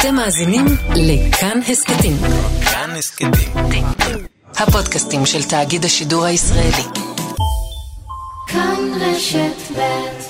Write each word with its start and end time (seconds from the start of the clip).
אתם 0.00 0.14
מאזינים 0.14 0.64
לכאן 0.94 1.60
הסכתים. 1.68 2.16
כאן 2.70 2.90
הסכתים. 2.98 3.30
הפודקאסטים 4.56 5.26
של 5.26 5.42
תאגיד 5.42 5.84
השידור 5.84 6.24
הישראלי. 6.24 6.84
כאן 8.46 8.78
רשת 9.00 9.72
ב' 9.76 10.29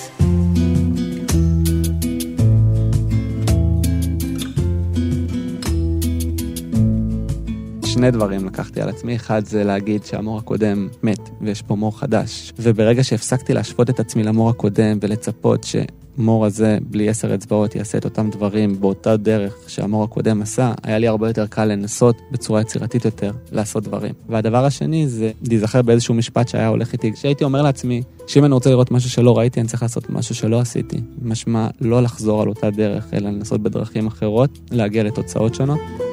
שני 8.01 8.11
דברים 8.11 8.47
לקחתי 8.47 8.81
על 8.81 8.89
עצמי, 8.89 9.17
אחד 9.17 9.45
זה 9.45 9.65
להגיד 9.65 10.05
שהמור 10.05 10.39
הקודם 10.39 10.89
מת 11.03 11.31
ויש 11.41 11.63
פה 11.63 11.75
מור 11.75 11.99
חדש. 11.99 12.53
וברגע 12.59 13.05
שהפסקתי 13.05 13.55
להשוות 13.55 13.91
את 13.91 14.01
עצמי 14.01 14.23
למור 14.23 14.51
הקודם 14.51 14.99
ולצפות 15.01 15.65
שמור 15.65 16.47
הזה 16.47 16.79
בלי 16.91 17.09
עשר 17.09 17.35
אצבעות 17.35 17.75
יעשה 17.77 17.99
את 17.99 18.05
אותם 18.05 18.31
דברים 18.31 18.81
באותה 18.81 19.17
דרך 19.17 19.57
שהמור 19.67 20.05
הקודם 20.05 20.43
עשה, 20.43 20.73
היה 20.83 20.99
לי 20.99 21.09
הרבה 21.09 21.29
יותר 21.29 21.47
קל 21.47 21.65
לנסות 21.65 22.17
בצורה 22.31 22.61
יצירתית 22.61 23.05
יותר 23.05 23.33
לעשות 23.53 23.85
דברים. 23.85 24.13
והדבר 24.29 24.65
השני 24.65 25.09
זה 25.09 25.31
להיזכר 25.49 25.83
באיזשהו 25.83 26.15
משפט 26.15 26.49
שהיה 26.49 26.69
הולך 26.69 26.93
איתי, 26.93 27.13
כשהייתי 27.13 27.45
אומר 27.45 27.63
לעצמי 27.63 28.03
שאם 28.27 28.45
אני 28.45 28.55
רוצה 28.55 28.71
לראות 28.71 28.91
משהו 28.91 29.11
שלא 29.11 29.39
ראיתי, 29.39 29.61
אני 29.61 29.69
צריך 29.69 29.83
לעשות 29.83 30.11
משהו 30.11 30.35
שלא 30.35 30.61
עשיתי. 30.61 31.01
משמע 31.23 31.69
לא 31.81 32.03
לחזור 32.03 32.43
על 32.43 32.49
אותה 32.49 32.71
דרך, 32.71 33.15
אלא 33.15 33.31
לנסות 33.31 33.61
בדרכים 33.61 34.07
אחרות, 34.07 34.59
להגיע 34.71 35.03
לתוצאות 35.03 35.55
שונות. 35.55 36.10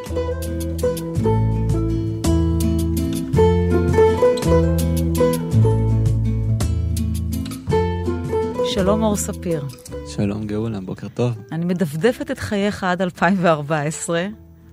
שלום 8.77 9.03
אור 9.03 9.15
ספיר. 9.15 9.65
שלום 10.07 10.47
גאולה, 10.47 10.81
בוקר 10.81 11.07
טוב. 11.07 11.31
אני 11.51 11.65
מדפדפת 11.65 12.31
את 12.31 12.39
חייך 12.39 12.83
עד 12.83 13.01
2014. 13.01 14.21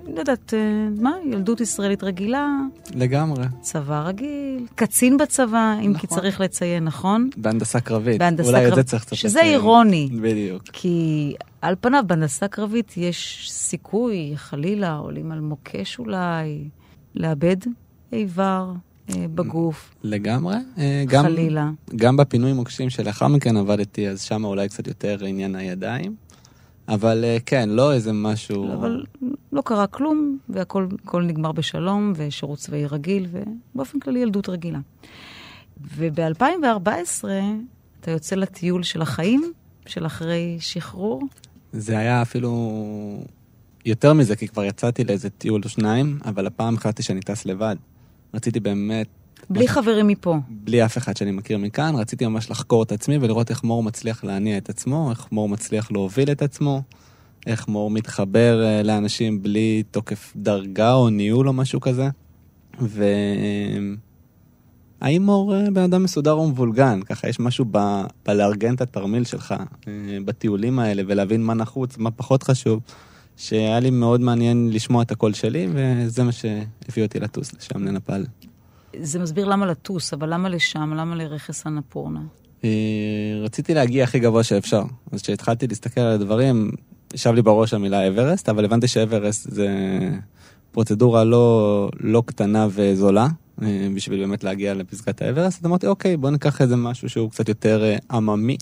אני 0.07 0.15
לא 0.15 0.19
יודעת, 0.19 0.55
אה, 0.55 0.89
מה, 1.01 1.13
ילדות 1.27 1.61
ישראלית 1.61 2.05
רגילה, 2.05 2.49
לגמרי. 2.95 3.45
צבא 3.61 4.02
רגיל, 4.07 4.66
קצין 4.74 5.16
בצבא, 5.16 5.77
אם 5.80 5.95
כי 5.95 6.07
נכון. 6.07 6.19
צריך 6.19 6.41
לציין, 6.41 6.85
נכון? 6.85 7.30
בהנדסה 7.37 7.80
קרבית. 7.80 8.19
בהנדסה 8.19 8.49
אולי 8.49 8.65
את 8.65 8.71
קרבית. 8.71 8.85
זה 8.85 8.91
צריך 8.91 9.05
קצת 9.05 9.16
שזה 9.16 9.38
לציין. 9.38 9.52
אירוני. 9.52 10.09
בדיוק. 10.23 10.63
כי 10.73 11.35
על 11.63 11.74
פניו 11.80 12.05
בהנדסה 12.07 12.49
קרבית 12.49 12.96
יש 12.96 13.49
סיכוי, 13.52 14.33
חלילה, 14.37 14.95
עולים 14.95 15.33
על 15.33 15.41
מוקש 15.41 15.99
אולי, 15.99 16.68
לאבד 17.15 17.57
איבר 18.13 18.73
בגוף, 19.10 19.95
לגמרי. 20.02 20.57
אה, 20.79 21.05
גם, 21.09 21.24
חלילה. 21.24 21.71
גם 21.97 22.16
בפינוי 22.16 22.52
מוקשים 22.52 22.91
שלאחר 22.91 23.29
מכן 23.29 23.57
עבדתי, 23.57 24.09
אז 24.09 24.21
שם 24.21 24.45
אולי 24.45 24.69
קצת 24.69 24.87
יותר 24.87 25.24
עניין 25.24 25.55
הידיים. 25.55 26.15
אבל 26.88 27.24
אה, 27.24 27.37
כן, 27.46 27.69
לא 27.69 27.93
איזה 27.93 28.13
משהו... 28.13 28.74
אבל 28.74 29.05
לא 29.52 29.63
קרה 29.63 29.87
כלום, 29.87 30.38
והכל 30.49 30.87
הכל 31.05 31.23
נגמר 31.23 31.52
בשלום, 31.52 32.13
ושירות 32.16 32.59
צבאי 32.59 32.87
רגיל, 32.87 33.27
ובאופן 33.30 33.99
כללי 33.99 34.21
ילדות 34.21 34.49
רגילה. 34.49 34.79
וב-2014 35.96 37.24
אתה 38.01 38.11
יוצא 38.11 38.37
לטיול 38.37 38.83
של 38.83 39.02
החיים, 39.02 39.52
של 39.87 40.07
אחרי 40.07 40.57
שחרור. 40.61 41.23
זה 41.73 41.99
היה 41.99 42.23
אפילו 42.23 42.51
יותר 43.85 44.13
מזה, 44.13 44.37
כי 44.37 44.49
כבר 44.49 44.65
יצאתי 44.65 45.05
לאיזה 45.05 45.30
טיול 45.30 45.61
או 45.65 45.68
שניים, 45.68 46.18
אבל 46.24 46.46
הפעם 46.46 46.74
החלטתי 46.74 47.02
שאני 47.02 47.21
טס 47.21 47.46
לבד. 47.46 47.77
רציתי 48.35 48.60
באמת, 48.60 49.07
בלי 49.51 49.68
חברים 49.68 50.07
מפה. 50.07 50.37
בלי 50.49 50.85
אף 50.85 50.99
אחד 50.99 51.16
שאני 51.16 51.30
מכיר 51.30 51.59
מכאן, 51.59 51.95
רציתי 51.95 52.27
ממש 52.27 52.51
לחקור 52.51 52.82
את 52.82 52.93
עצמי 52.93 53.18
ולראות 53.21 53.51
איך 53.51 53.65
מור 53.65 53.82
מצליח 53.82 54.24
להניע 54.24 54.59
את 54.59 54.68
עצמו, 54.68 55.10
איך 55.10 55.29
מור 55.32 55.49
מצליח 55.49 55.93
להוביל 55.93 56.32
את 56.32 56.43
עצמו, 56.43 56.82
איך 57.46 57.68
מור 57.68 57.90
מתחבר 57.90 58.65
אה, 58.65 58.82
לאנשים 58.82 59.43
בלי 59.43 59.82
תוקף 59.90 60.32
דרגה 60.37 60.93
או 60.93 61.10
ניהול 61.10 61.49
או 61.49 61.52
משהו 61.52 61.80
כזה. 61.80 62.09
והאם 62.80 63.96
מור 65.22 65.55
אה, 65.55 65.71
בן 65.71 65.83
אדם 65.83 66.03
מסודר 66.03 66.39
ומבולגן? 66.39 67.01
ככה 67.03 67.28
יש 67.28 67.41
משהו 67.41 67.65
ב... 67.71 67.78
בלארגן 68.27 68.75
את 68.75 68.81
התרמיל 68.81 69.25
שלך, 69.25 69.55
אה, 69.89 69.93
בטיולים 70.25 70.78
האלה, 70.78 71.03
ולהבין 71.06 71.43
מה 71.43 71.55
נחוץ, 71.55 71.99
מה 71.99 72.11
פחות 72.11 72.43
חשוב, 72.43 72.81
שהיה 73.37 73.81
לי 73.81 73.91
מאוד 73.91 74.21
מעניין 74.21 74.71
לשמוע 74.72 75.03
את 75.03 75.11
הקול 75.11 75.33
שלי, 75.33 75.69
וזה 75.72 76.22
מה 76.22 76.33
שהביא 76.33 77.03
אותי 77.05 77.21
לטוס 77.21 77.53
לשם, 77.53 77.84
לנפאל. 77.84 78.25
זה 79.00 79.19
מסביר 79.19 79.45
למה 79.45 79.67
לטוס, 79.67 80.12
אבל 80.12 80.34
למה 80.34 80.49
לשם? 80.49 80.95
למה 80.97 81.17
לרכס 81.17 81.67
אנפורנה? 81.67 82.21
אה, 82.65 82.71
רציתי 83.41 83.75
להגיע 83.75 84.05
הכי 84.05 84.19
גבוה 84.19 84.43
שאפשר. 84.43 84.83
אז 85.12 85.22
כשהתחלתי 85.22 85.67
להסתכל 85.67 86.00
על 86.00 86.12
הדברים, 86.12 86.71
ישב 87.15 87.33
לי 87.33 87.43
בראש 87.43 87.75
המילה 87.75 88.09
אברסט, 88.09 88.49
אבל 88.49 88.65
הבנתי 88.65 88.89
שאברסט 88.89 89.51
זה 89.51 89.69
פרוצדורה 90.72 91.25
לא, 91.25 91.89
לא 92.01 92.22
קטנה 92.27 92.66
וזולה, 92.71 93.27
אה, 93.62 93.89
בשביל 93.95 94.21
באמת 94.21 94.45
להגיע 94.45 94.75
לפסגת 94.75 95.22
האברסט. 95.22 95.61
אז 95.61 95.66
אמרתי, 95.66 95.87
אוקיי, 95.87 96.16
בוא 96.16 96.31
ניקח 96.31 96.61
איזה 96.61 96.77
משהו 96.77 97.09
שהוא 97.09 97.31
קצת 97.31 97.49
יותר 97.49 97.84
אה, 97.84 97.97
עממי. 98.11 98.56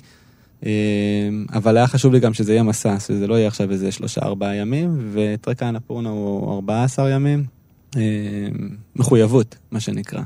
אה, 0.67 0.71
אבל 1.53 1.77
היה 1.77 1.87
חשוב 1.87 2.13
לי 2.13 2.21
גם 2.21 2.35
שזה 2.35 2.53
יהיה 2.53 2.63
מסע, 2.63 3.01
שזה 3.01 3.27
לא 3.27 3.35
יהיה 3.35 3.49
עכשיו 3.49 3.71
איזה 3.71 3.93
שלושה 3.93 4.21
ארבעה 4.23 4.57
ימים, 4.57 5.11
וטרק 5.13 5.63
האנפורנה 5.63 6.09
הוא 6.09 6.55
14 6.55 7.11
ימים. 7.11 7.45
אה, 7.97 8.49
מחויבות, 8.97 9.57
מה 9.71 9.81
שנקרא. 9.81 10.23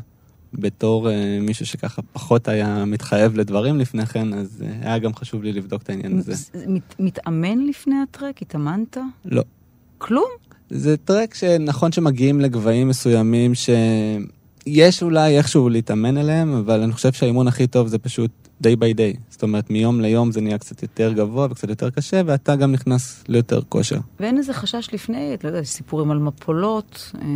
בתור 0.54 1.10
אה, 1.10 1.38
מישהו 1.40 1.66
שככה 1.66 2.02
פחות 2.12 2.48
היה 2.48 2.84
מתחייב 2.84 3.36
לדברים 3.36 3.78
לפני 3.78 4.06
כן, 4.06 4.34
אז 4.34 4.64
אה, 4.66 4.88
היה 4.88 4.98
גם 4.98 5.14
חשוב 5.14 5.42
לי 5.42 5.52
לבדוק 5.52 5.82
את 5.82 5.90
העניין 5.90 6.18
הזה. 6.18 6.34
זה 6.34 6.66
מת, 6.68 6.94
מתאמן 6.98 7.66
לפני 7.66 7.94
הטרק? 8.02 8.42
התאמנת? 8.42 8.96
לא. 9.24 9.42
כלום? 9.98 10.28
זה 10.70 10.96
טרק 10.96 11.34
שנכון 11.34 11.92
שמגיעים 11.92 12.40
לגבהים 12.40 12.88
מסוימים 12.88 13.52
שיש 13.54 15.02
אולי 15.02 15.38
איכשהו 15.38 15.68
להתאמן 15.68 16.16
עליהם, 16.16 16.54
אבל 16.54 16.80
אני 16.82 16.92
חושב 16.92 17.12
שהאימון 17.12 17.48
הכי 17.48 17.66
טוב 17.66 17.86
זה 17.86 17.98
פשוט 17.98 18.30
day 18.62 18.76
by 18.76 18.96
day. 18.96 19.18
זאת 19.28 19.42
אומרת, 19.42 19.70
מיום 19.70 20.00
ליום 20.00 20.32
זה 20.32 20.40
נהיה 20.40 20.58
קצת 20.58 20.82
יותר 20.82 21.12
גבוה 21.12 21.46
וקצת 21.50 21.68
יותר 21.68 21.90
קשה, 21.90 22.20
ואתה 22.26 22.56
גם 22.56 22.72
נכנס 22.72 23.24
ליותר 23.28 23.60
כושר. 23.68 23.98
ואין 24.20 24.38
איזה 24.38 24.52
חשש 24.52 24.88
לפני, 24.92 25.34
אתה 25.34 25.48
יודע, 25.48 25.62
סיפורים 25.64 26.10
על 26.10 26.18
מפולות, 26.18 27.12
אה, 27.14 27.26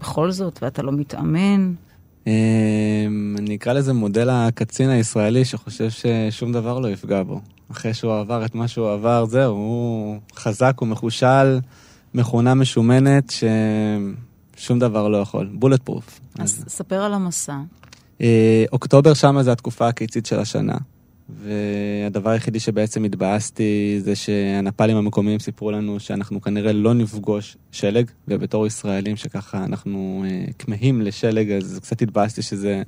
בכל 0.00 0.30
זאת, 0.30 0.58
ואתה 0.62 0.82
לא 0.82 0.92
מתאמן. 0.92 1.72
אה, 2.26 2.32
אני 3.38 3.56
אקרא 3.56 3.72
לזה 3.72 3.92
מודל 3.92 4.30
הקצין 4.30 4.90
הישראלי 4.90 5.44
שחושב 5.44 5.88
ששום 5.90 6.52
דבר 6.52 6.78
לא 6.78 6.88
יפגע 6.88 7.22
בו. 7.22 7.40
אחרי 7.70 7.94
שהוא 7.94 8.14
עבר 8.14 8.44
את 8.44 8.54
מה 8.54 8.68
שהוא 8.68 8.90
עבר, 8.90 9.26
זהו, 9.26 9.54
הוא 9.54 10.18
חזק, 10.36 10.74
הוא 10.80 10.88
מחושל, 10.88 11.58
מכונה 12.14 12.54
משומנת, 12.54 13.32
ששום 14.56 14.78
דבר 14.78 15.08
לא 15.08 15.16
יכול. 15.16 15.48
בולט 15.52 15.82
פרוף. 15.82 16.20
אז 16.38 16.64
ספר 16.68 17.02
על 17.02 17.14
המסע. 17.14 17.56
אה, 18.20 18.64
אוקטובר 18.72 19.14
שמה 19.14 19.42
זה 19.42 19.52
התקופה 19.52 19.88
הקיצית 19.88 20.26
של 20.26 20.38
השנה. 20.38 20.76
והדבר 21.28 22.30
היחידי 22.30 22.60
שבעצם 22.60 23.04
התבאסתי 23.04 24.00
זה 24.00 24.16
שהנפאלים 24.16 24.96
המקומיים 24.96 25.38
סיפרו 25.38 25.70
לנו 25.70 26.00
שאנחנו 26.00 26.40
כנראה 26.40 26.72
לא 26.72 26.94
נפגוש 26.94 27.56
שלג, 27.72 28.10
ובתור 28.28 28.66
ישראלים 28.66 29.16
שככה 29.16 29.64
אנחנו 29.64 30.24
אה, 30.26 30.44
כמהים 30.58 31.00
לשלג, 31.00 31.50
אז 31.50 31.78
קצת 31.82 32.02
התבאסתי 32.02 32.42
שזה, 32.42 32.82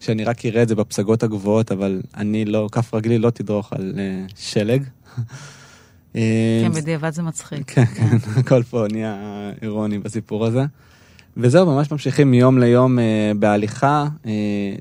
שאני 0.00 0.24
רק 0.24 0.46
אראה 0.46 0.62
את 0.62 0.68
זה 0.68 0.74
בפסגות 0.74 1.22
הגבוהות, 1.22 1.72
אבל 1.72 2.02
אני 2.16 2.44
לא, 2.44 2.68
כף 2.72 2.94
רגלי 2.94 3.18
לא 3.18 3.30
תדרוך 3.30 3.72
על 3.72 3.92
אה, 3.98 4.26
שלג. 4.36 4.84
אה, 6.16 6.62
כן, 6.64 6.72
בדיעבד 6.72 7.10
זה 7.10 7.22
מצחיק. 7.22 7.70
כן, 7.70 7.84
כן, 7.84 8.16
הכל 8.36 8.62
פה 8.62 8.86
נהיה 8.90 9.16
אירוני 9.62 9.98
בסיפור 9.98 10.46
הזה. 10.46 10.64
וזהו, 11.42 11.66
ממש 11.66 11.92
ממשיכים 11.92 12.30
מיום 12.30 12.58
ליום 12.58 12.98
אה, 12.98 13.04
בהליכה, 13.38 14.06
אה, 14.26 14.30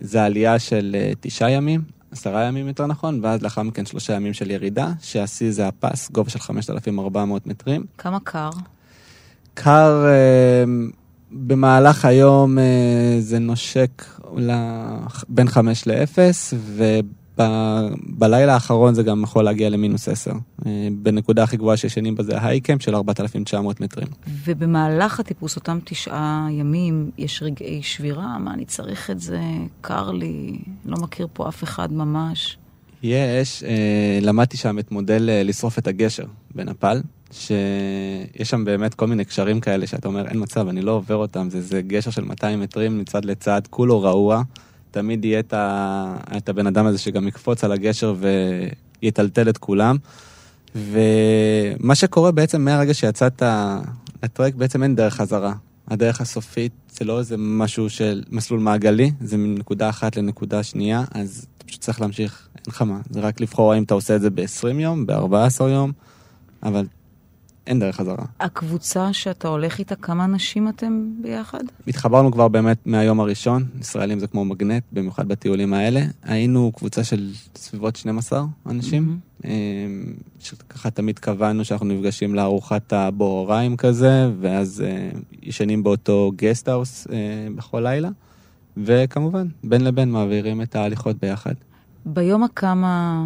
זה 0.02 0.24
עלייה 0.24 0.60
של 0.60 0.96
אה, 1.00 1.12
תשעה 1.20 1.52
ימים, 1.52 1.82
עשרה 2.12 2.44
ימים 2.44 2.68
יותר 2.68 2.86
נכון, 2.86 3.20
ואז 3.24 3.42
לאחר 3.42 3.64
מכן 3.64 3.86
שלושה 3.86 4.14
ימים 4.14 4.34
של 4.34 4.52
ירידה, 4.52 4.92
שהשיא 5.02 5.52
זה 5.52 5.68
הפס, 5.68 6.12
גובה 6.12 6.30
של 6.30 6.40
5,400 6.40 7.48
מטרים. 7.48 7.86
כמה 7.98 8.18
קר? 8.24 8.50
קר 9.54 10.06
אה, 10.08 10.64
במהלך 11.32 12.06
היום 12.06 12.60
אה, 12.60 12.64
זה 13.20 13.40
נושק 13.40 14.04
ל- 14.38 14.52
בין 15.30 15.48
5 15.48 15.88
ל-0, 15.88 16.18
ובלילה 17.40 18.54
האחרון 18.54 18.94
זה 18.94 19.04
גם 19.04 19.24
יכול 19.24 19.44
להגיע 19.44 19.70
למינוס 19.70 20.08
10. 20.08 20.32
אה, 20.66 20.88
בנקודה 20.92 21.44
הכי 21.44 21.58
גבוהה 21.58 21.78
שישנים 21.78 22.16
בה 22.16 22.24
זה 22.24 22.38
ההייקם 22.38 22.80
של 22.80 22.96
4,900 22.96 23.82
מטרים. 23.82 24.08
ובמהלך 24.46 25.20
הטיפוס, 25.20 25.56
אותם 25.56 25.80
תשעה 25.84 26.48
ימים, 26.52 27.12
יש 27.18 27.44
רגעי 27.44 27.84
שבירה? 27.84 28.38
מה, 28.38 28.54
אני 28.54 28.66
צריך 28.66 29.10
את 29.10 29.20
זה? 29.20 29.42
קר 29.82 30.12
לי, 30.12 30.60
לא 30.86 30.98
מכיר 30.98 31.28
פה 31.34 31.50
אף 31.50 31.64
אחד 31.64 31.94
ממש. 31.94 32.58
יש, 33.04 33.64
אה, 33.64 34.20
למדתי 34.22 34.58
שם 34.58 34.80
את 34.80 34.92
מודל 34.92 35.30
אה, 35.30 35.44
לשרוף 35.44 35.80
את 35.80 35.88
הגשר 35.88 36.26
בנפאל, 36.56 37.02
שיש 37.32 38.50
שם 38.50 38.66
באמת 38.66 38.94
כל 38.94 39.08
מיני 39.08 39.26
קשרים 39.26 39.60
כאלה 39.60 39.88
שאתה 39.88 40.08
אומר, 40.08 40.28
אין 40.28 40.42
מצב, 40.42 40.68
אני 40.68 40.82
לא 40.82 40.92
עובר 40.92 41.16
אותם, 41.16 41.50
זה, 41.50 41.62
זה 41.62 41.82
גשר 41.82 42.12
של 42.12 42.24
200 42.24 42.60
מטרים 42.60 43.00
מצד 43.00 43.26
לצד, 43.26 43.62
כולו 43.70 44.02
רעוע, 44.02 44.42
תמיד 44.92 45.26
יהיה 45.26 45.40
את, 45.40 45.54
ה, 45.54 46.16
את 46.38 46.50
הבן 46.50 46.68
אדם 46.68 46.86
הזה 46.86 46.98
שגם 46.98 47.28
יקפוץ 47.28 47.64
על 47.64 47.72
הגשר 47.72 48.16
ויטלטל 49.02 49.50
את 49.50 49.58
כולם. 49.58 49.98
ומה 50.76 51.96
שקורה 51.96 52.32
בעצם 52.32 52.62
מהרגע 52.62 52.94
שיצאת 52.94 53.44
לטרק, 54.24 54.56
בעצם 54.56 54.84
אין 54.84 54.96
דרך 54.96 55.16
חזרה. 55.16 55.54
הדרך 55.88 56.22
הסופית 56.22 56.72
זה 56.92 57.06
לא 57.06 57.20
איזה 57.20 57.36
משהו 57.38 57.90
של 57.90 58.24
מסלול 58.30 58.60
מעגלי, 58.60 59.12
זה 59.22 59.38
מנקודה 59.38 59.90
אחת 59.90 60.18
לנקודה 60.18 60.64
שנייה, 60.64 61.04
אז 61.12 61.46
אתה 61.58 61.66
פשוט 61.66 61.82
צריך 61.82 62.02
להמשיך, 62.02 62.48
אין 62.56 62.64
לך 62.68 62.82
מה. 62.82 63.00
זה 63.10 63.20
רק 63.20 63.42
לבחור 63.42 63.74
האם 63.74 63.84
אתה 63.84 63.94
עושה 63.94 64.16
את 64.16 64.22
זה 64.22 64.30
ב-20 64.30 64.80
יום, 64.80 65.06
ב-14 65.06 65.64
יום, 65.64 65.92
אבל 66.64 66.86
אין 67.70 67.80
דרך 67.80 67.96
חזרה. 67.96 68.26
הקבוצה 68.40 69.14
שאתה 69.14 69.48
הולך 69.48 69.80
איתה, 69.80 69.96
כמה 69.96 70.26
אנשים 70.26 70.68
אתם 70.68 71.10
ביחד? 71.22 71.64
התחברנו 71.88 72.32
כבר 72.32 72.48
באמת 72.48 72.78
מהיום 72.86 73.20
הראשון, 73.20 73.66
ישראלים 73.80 74.20
זה 74.20 74.28
כמו 74.28 74.46
מגנט, 74.46 74.84
במיוחד 74.92 75.28
בטיולים 75.28 75.74
האלה. 75.74 76.02
היינו 76.24 76.72
קבוצה 76.76 77.04
של 77.04 77.32
סביבות 77.56 77.96
12 77.96 78.46
אנשים, 78.66 79.20
אמ, 79.46 79.50
שככה 80.40 80.90
תמיד 80.90 81.20
קבענו 81.20 81.66
שאנחנו 81.66 81.86
נפגשים 81.86 82.36
לארוחת 82.36 82.94
הבוקריים 82.94 83.78
כזה, 83.78 84.30
ואז 84.40 84.84
אה, 84.88 85.10
ישנים 85.42 85.84
באותו 85.84 86.32
גסטהאוס 86.36 87.08
אה, 87.12 87.48
בכל 87.56 87.80
לילה, 87.80 88.10
וכמובן, 88.78 89.48
בין 89.64 89.84
לבין 89.84 90.12
מעבירים 90.12 90.62
את 90.62 90.76
ההליכות 90.76 91.16
ביחד. 91.22 91.54
ביום 92.06 92.44
הכמה 92.44 93.26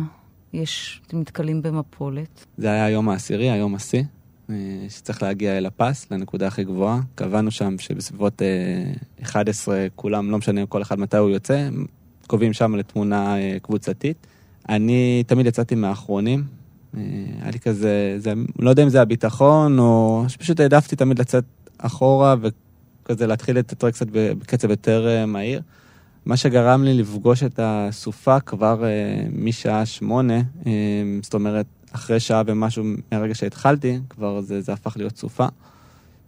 יש, 0.54 1.02
אתם 1.08 1.20
נתקלים 1.20 1.62
במפולת? 1.62 2.46
זה 2.58 2.72
היה 2.72 2.86
היום 2.86 3.10
העשירי, 3.10 3.50
היום 3.50 3.76
השיא. 3.76 4.04
אה, 4.50 4.56
שצריך 4.90 5.24
להגיע 5.24 5.58
אל 5.58 5.66
הפס, 5.66 6.08
לנקודה 6.12 6.48
הכי 6.48 6.64
גבוהה. 6.64 7.00
קבענו 7.16 7.52
שם 7.52 7.76
שבסביבות 7.80 8.42
11 9.24 9.76
אה, 9.76 9.88
כולם, 9.96 10.32
לא 10.32 10.38
משנה 10.38 10.66
כל 10.66 10.82
אחד 10.82 11.00
מתי 11.00 11.18
הוא 11.18 11.30
יוצא, 11.30 11.70
קובעים 12.28 12.54
שם 12.54 12.76
לתמונה 12.76 13.38
אה, 13.38 13.58
קבוצתית. 13.62 14.28
אני 14.70 15.24
תמיד 15.28 15.46
יצאתי 15.46 15.76
מהאחרונים. 15.76 16.44
היה 17.42 17.52
לי 17.52 17.60
כזה, 17.60 18.16
זה, 18.18 18.34
לא 18.60 18.70
יודע 18.70 18.84
אם 18.84 18.90
זה 18.90 19.02
הביטחון, 19.02 19.80
או 19.80 20.26
שפשוט 20.28 20.60
העדפתי 20.60 20.96
תמיד 20.96 21.20
לצאת 21.20 21.44
אחורה 21.78 22.36
וכזה 22.42 23.28
להתחיל 23.28 23.60
את 23.60 23.72
הטרק 23.72 23.94
קצת 23.94 24.08
בקצב 24.12 24.70
יותר 24.70 25.26
מהיר. 25.28 25.62
מה 26.26 26.38
שגרם 26.38 26.84
לי 26.84 26.94
לפגוש 26.94 27.44
את 27.44 27.60
הסופה 27.64 28.40
כבר 28.40 28.84
משעה 29.32 29.86
שמונה, 29.86 30.42
זאת 31.22 31.34
אומרת, 31.34 31.66
אחרי 31.96 32.20
שעה 32.20 32.42
ומשהו 32.46 32.84
מהרגע 33.12 33.36
שהתחלתי, 33.36 34.00
כבר 34.10 34.42
זה, 34.42 34.62
זה 34.62 34.74
הפך 34.74 34.98
להיות 34.98 35.18
סופה. 35.18 35.48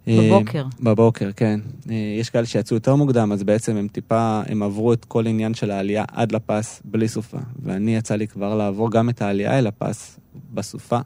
בבוקר. 0.06 0.64
אה, 0.64 0.84
בבוקר, 0.84 1.30
כן. 1.36 1.60
אה, 1.90 2.16
יש 2.20 2.30
כאלה 2.30 2.46
שיצאו 2.46 2.76
יותר 2.76 2.94
מוקדם, 2.94 3.32
אז 3.32 3.42
בעצם 3.42 3.76
הם 3.76 3.88
טיפה, 3.88 4.42
הם 4.46 4.62
עברו 4.62 4.92
את 4.92 5.04
כל 5.04 5.26
עניין 5.26 5.54
של 5.54 5.70
העלייה 5.70 6.04
עד 6.12 6.32
לפס 6.32 6.82
בלי 6.84 7.08
סופה. 7.08 7.38
ואני 7.62 7.96
יצא 7.96 8.14
לי 8.16 8.26
כבר 8.26 8.54
לעבור 8.54 8.90
גם 8.90 9.08
את 9.08 9.22
העלייה 9.22 9.58
אל 9.58 9.66
הפס 9.66 10.20
בסופה. 10.54 10.98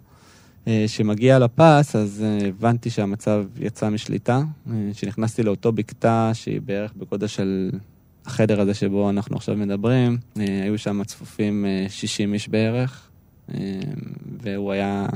כשמגיע 0.65 1.35
אה, 1.35 1.39
לפס, 1.39 1.97
אז 1.97 2.25
הבנתי 2.49 2.91
שהמצב 2.91 3.45
יצא 3.61 3.89
משליטה. 3.89 4.43
כשנכנסתי 4.93 5.43
לאותו 5.43 5.73
בקתה 5.73 6.31
שהיא 6.35 6.61
בערך 6.61 6.93
בגודל 6.97 7.27
של 7.27 7.71
החדר 8.27 8.61
הזה 8.61 8.75
שבו 8.75 9.11
אנחנו 9.11 9.37
עכשיו 9.37 9.57
מדברים, 9.57 10.19
היו 10.37 10.79
שם 10.79 11.05
צפופים 11.05 11.67
60 11.89 12.35
איש 12.35 12.49
בערך. 12.49 13.10
והוא 14.43 14.73
היה... 14.73 15.07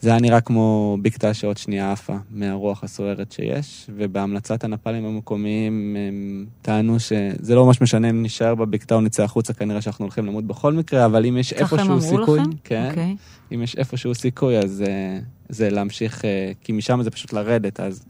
זה 0.00 0.10
היה 0.10 0.20
נראה 0.20 0.40
כמו 0.40 0.98
בקתה 1.02 1.34
שעוד 1.34 1.56
שנייה 1.56 1.92
עפה 1.92 2.16
מהרוח 2.30 2.84
הסוערת 2.84 3.32
שיש, 3.32 3.90
ובהמלצת 3.96 4.64
הנפאלים 4.64 5.04
המקומיים 5.04 5.96
הם 6.08 6.46
טענו 6.62 7.00
שזה 7.00 7.54
לא 7.54 7.66
ממש 7.66 7.80
משנה 7.80 8.10
אם 8.10 8.22
נשאר 8.22 8.54
בבקתה 8.54 8.94
או 8.94 9.00
נצא 9.00 9.22
החוצה, 9.22 9.52
כנראה 9.52 9.80
שאנחנו 9.80 10.04
הולכים 10.04 10.26
למות 10.26 10.44
בכל 10.44 10.72
מקרה, 10.72 11.04
אבל 11.06 11.26
אם 11.26 11.36
יש 11.36 11.52
איפשהו 11.52 12.00
סיכוי, 12.00 12.40
לכם? 12.40 12.50
כן, 12.64 12.86
okay. 12.86 12.90
אוקיי. 12.90 13.16
אם 13.54 13.62
יש 13.62 13.76
איפשהו 13.76 14.14
סיכוי, 14.14 14.58
אז 14.58 14.70
זה, 14.70 15.20
זה 15.48 15.70
להמשיך, 15.70 16.24
אה, 16.24 16.52
כי 16.60 16.72
משם 16.72 17.02
זה 17.02 17.10
פשוט 17.10 17.32
לרדת, 17.32 17.80
אז 17.80 18.04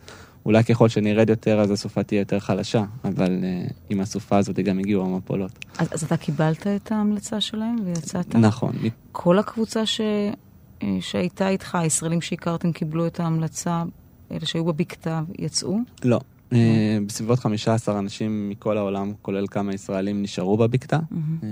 אולי 0.46 0.64
ככל 0.64 0.88
שנרד 0.88 1.30
יותר, 1.30 1.60
אז 1.60 1.70
הסופה 1.70 2.02
תהיה 2.02 2.18
יותר 2.18 2.38
חלשה, 2.38 2.84
אבל 3.04 3.38
uh, 3.40 3.72
עם 3.90 4.00
הסופה 4.00 4.36
הזאת 4.36 4.58
גם 4.58 4.78
הגיעו 4.78 5.04
המפולות. 5.04 5.64
אז, 5.78 5.88
אז 5.90 6.04
אתה 6.04 6.16
קיבלת 6.16 6.66
את 6.66 6.92
ההמלצה 6.92 7.40
שלהם 7.40 7.76
ויצאת? 7.84 8.36
נכון. 8.36 8.72
כל 9.12 9.38
הקבוצה 9.38 9.86
ש... 9.86 10.00
אה, 10.82 10.96
שהייתה 11.00 11.48
איתך, 11.48 11.74
הישראלים 11.74 12.20
שהכרתם 12.20 12.72
קיבלו 12.72 13.06
את 13.06 13.20
ההמלצה, 13.20 13.82
אלה 14.32 14.46
שהיו 14.46 14.64
בבקתה, 14.64 15.22
יצאו? 15.38 15.78
לא. 16.04 16.20
Uh, 16.50 16.56
בסביבות 17.06 17.38
15 17.38 17.98
אנשים 17.98 18.48
מכל 18.48 18.78
העולם, 18.78 19.12
כולל 19.22 19.46
כמה 19.46 19.74
ישראלים, 19.74 20.22
נשארו 20.22 20.56
בבקתה. 20.56 20.98
Uh, 21.12 21.44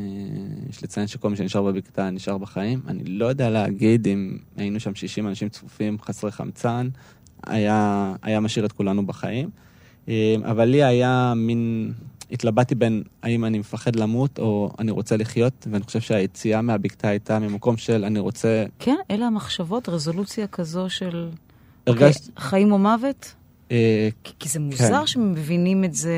יש 0.70 0.82
לציין 0.82 1.06
שכל 1.06 1.30
מי 1.30 1.36
שנשאר 1.36 1.62
בבקתה 1.62 2.10
נשאר 2.10 2.38
בחיים. 2.38 2.80
אני 2.88 3.04
לא 3.04 3.26
יודע 3.26 3.50
להגיד 3.50 4.08
אם 4.08 4.38
היינו 4.56 4.80
שם 4.80 4.94
60 4.94 5.28
אנשים 5.28 5.48
צפופים, 5.48 5.98
חסרי 5.98 6.30
חמצן, 6.30 6.88
היה, 7.46 8.14
היה 8.22 8.40
משאיר 8.40 8.64
את 8.64 8.72
כולנו 8.72 9.06
בחיים. 9.06 9.50
אה, 10.08 10.36
אבל 10.44 10.64
לי 10.64 10.84
היה 10.84 11.32
מין, 11.36 11.92
התלבטתי 12.30 12.74
בין 12.74 13.02
האם 13.22 13.44
אני 13.44 13.58
מפחד 13.58 13.96
למות 13.96 14.38
או 14.38 14.70
אני 14.78 14.90
רוצה 14.90 15.16
לחיות, 15.16 15.66
ואני 15.70 15.84
חושב 15.84 16.00
שהיציאה 16.00 16.62
מהבקתה 16.62 17.08
הייתה 17.08 17.38
ממקום 17.38 17.76
של 17.76 18.04
אני 18.04 18.18
רוצה... 18.18 18.64
כן, 18.78 18.96
אלה 19.10 19.26
המחשבות, 19.26 19.88
רזולוציה 19.88 20.46
כזו 20.46 20.90
של 20.90 21.30
הרגש... 21.86 22.16
okay, 22.16 22.40
חיים 22.40 22.72
או 22.72 22.78
מוות? 22.78 23.34
אה, 23.70 24.08
כי, 24.24 24.32
כי 24.38 24.48
זה 24.48 24.60
מוזר 24.60 25.00
כן. 25.00 25.06
שמבינים 25.06 25.84
את 25.84 25.94
זה 25.94 26.16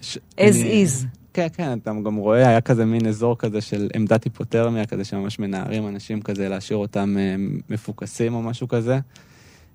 ש... 0.00 0.16
as 0.16 0.40
אני... 0.40 0.84
is. 0.84 1.06
כן, 1.32 1.46
כן, 1.52 1.78
אתה 1.82 1.92
גם 2.04 2.16
רואה, 2.16 2.48
היה 2.48 2.60
כזה 2.60 2.84
מין 2.84 3.06
אזור 3.06 3.38
כזה 3.38 3.60
של 3.60 3.88
עמדת 3.94 4.24
היפותרמיה, 4.24 4.86
כזה 4.86 5.04
שממש 5.04 5.38
מנערים 5.38 5.88
אנשים 5.88 6.22
כזה, 6.22 6.48
להשאיר 6.48 6.78
אותם 6.78 7.16
אה, 7.18 7.34
מפוקסים 7.70 8.34
או 8.34 8.42
משהו 8.42 8.68
כזה. 8.68 8.98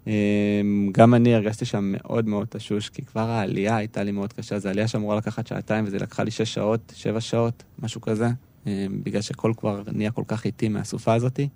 אמ, 0.07 0.89
גם 0.91 1.13
אני 1.13 1.35
הרגשתי 1.35 1.65
שם 1.65 1.93
מאוד 1.97 2.27
מאוד 2.27 2.47
תשוש, 2.49 2.89
כי 2.89 3.01
כבר 3.01 3.29
העלייה 3.29 3.75
הייתה 3.75 4.03
לי 4.03 4.11
מאוד 4.11 4.33
קשה. 4.33 4.59
זו 4.59 4.69
עלייה 4.69 4.87
שאמורה 4.87 5.15
לקחת 5.15 5.47
שעתיים, 5.47 5.85
וזה 5.87 5.97
לקחה 5.97 6.23
לי 6.23 6.31
שש 6.31 6.53
שעות, 6.53 6.93
שבע 6.95 7.21
שעות, 7.21 7.63
משהו 7.79 8.01
כזה, 8.01 8.27
אמ, 8.67 8.71
בגלל 9.03 9.21
שכל 9.21 9.53
כבר 9.57 9.83
נהיה 9.91 10.11
כל 10.11 10.23
כך 10.27 10.45
איטי 10.45 10.69
מהסופה 10.69 11.13
הזאתי. 11.13 11.47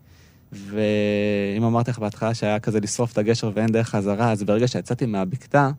ואם 0.52 1.64
אמרתי 1.64 1.92
לך 1.92 2.00
בהתחלה 2.00 2.34
שהיה 2.34 2.60
כזה 2.60 2.80
לשרוף 2.80 3.12
את 3.12 3.18
הגשר 3.18 3.52
ואין 3.54 3.68
דרך 3.68 3.90
חזרה, 3.90 4.32
אז 4.32 4.44
ברגע 4.44 4.68
שיצאתי 4.68 5.06
מהבקתה, 5.06 5.72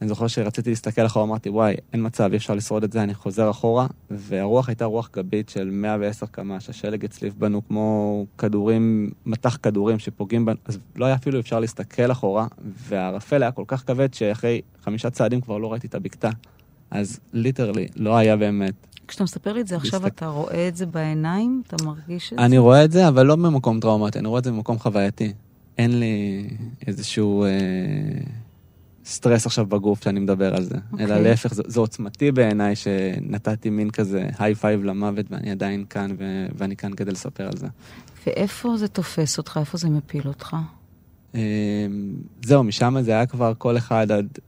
אני 0.00 0.08
זוכר 0.08 0.26
שרציתי 0.26 0.70
להסתכל 0.70 1.06
אחורה, 1.06 1.24
אמרתי, 1.24 1.48
וואי, 1.48 1.74
אין 1.92 2.06
מצב, 2.06 2.28
אי 2.32 2.36
אפשר 2.36 2.54
לשרוד 2.54 2.84
את 2.84 2.92
זה, 2.92 3.02
אני 3.02 3.14
חוזר 3.14 3.50
אחורה, 3.50 3.86
והרוח 4.10 4.68
הייתה 4.68 4.84
רוח 4.84 5.10
גבית 5.12 5.48
של 5.48 5.70
110 5.72 6.26
קמ"ש, 6.26 6.68
השלג 6.68 7.04
הצליף 7.04 7.34
בנו 7.34 7.66
כמו 7.68 8.26
כדורים, 8.38 9.10
מטח 9.26 9.58
כדורים 9.62 9.98
שפוגעים 9.98 10.44
בנו, 10.44 10.56
אז 10.64 10.78
לא 10.96 11.04
היה 11.04 11.14
אפילו 11.14 11.40
אפשר 11.40 11.60
להסתכל 11.60 12.12
אחורה, 12.12 12.46
והערפל 12.88 13.42
היה 13.42 13.52
כל 13.52 13.64
כך 13.66 13.86
כבד 13.86 14.14
שאחרי 14.14 14.60
חמישה 14.82 15.10
צעדים 15.10 15.40
כבר 15.40 15.58
לא 15.58 15.72
ראיתי 15.72 15.86
את 15.86 15.94
הבקתה. 15.94 16.30
אז 16.90 17.20
literally, 17.32 17.88
לא 17.96 18.16
היה 18.16 18.36
באמת. 18.36 18.74
כשאתה 19.08 19.24
מספר 19.24 19.52
לי 19.52 19.60
את 19.60 19.66
זה 19.66 19.76
עכשיו, 19.76 20.06
אתה 20.06 20.26
רואה 20.26 20.68
את 20.68 20.76
זה 20.76 20.86
בעיניים? 20.86 21.62
אתה 21.66 21.84
מרגיש 21.84 22.32
את 22.32 22.38
זה? 22.38 22.44
אני 22.44 22.58
רואה 22.58 22.84
את 22.84 22.92
זה, 22.92 23.08
אבל 23.08 23.26
לא 23.26 23.36
ממקום 23.36 23.80
טראומטי, 23.80 24.18
אני 24.18 24.28
רואה 24.28 24.38
את 24.38 24.44
זה 24.44 24.52
ממקום 24.52 24.78
חווייתי. 24.78 25.32
אין 25.78 26.00
לי 26.00 26.46
איזשהו... 26.86 27.44
אה... 27.44 27.48
סטרס 29.08 29.46
עכשיו 29.46 29.66
בגוף 29.66 30.04
שאני 30.04 30.20
מדבר 30.20 30.54
על 30.54 30.64
זה, 30.64 30.74
okay. 30.74 31.00
אלא 31.00 31.14
אוקיי. 31.14 31.22
להפך, 31.22 31.54
זה, 31.54 31.62
זה 31.66 31.80
עוצמתי 31.80 32.32
בעיניי 32.32 32.76
שנתתי 32.76 33.70
מין 33.70 33.90
כזה 33.90 34.28
high 34.38 34.54
five 34.54 34.84
למוות 34.84 35.26
ואני 35.30 35.50
עדיין 35.50 35.84
כאן 35.90 36.10
ו- 36.18 36.46
ואני 36.56 36.76
כאן 36.76 36.92
כדי 36.92 37.10
לספר 37.10 37.46
על 37.46 37.56
זה. 37.56 37.66
ואיפה 38.26 38.76
זה 38.76 38.88
תופס 38.88 39.38
אותך? 39.38 39.56
איפה 39.60 39.78
זה 39.78 39.88
מפיל 39.90 40.22
אותך? 40.26 40.56
אמ, 41.34 41.40
זהו, 42.44 42.64
משם 42.64 42.96
זה 43.00 43.10
היה 43.10 43.26
כבר 43.26 43.52
כל 43.58 43.76
אחד 43.76 44.10
עד, 44.10 44.38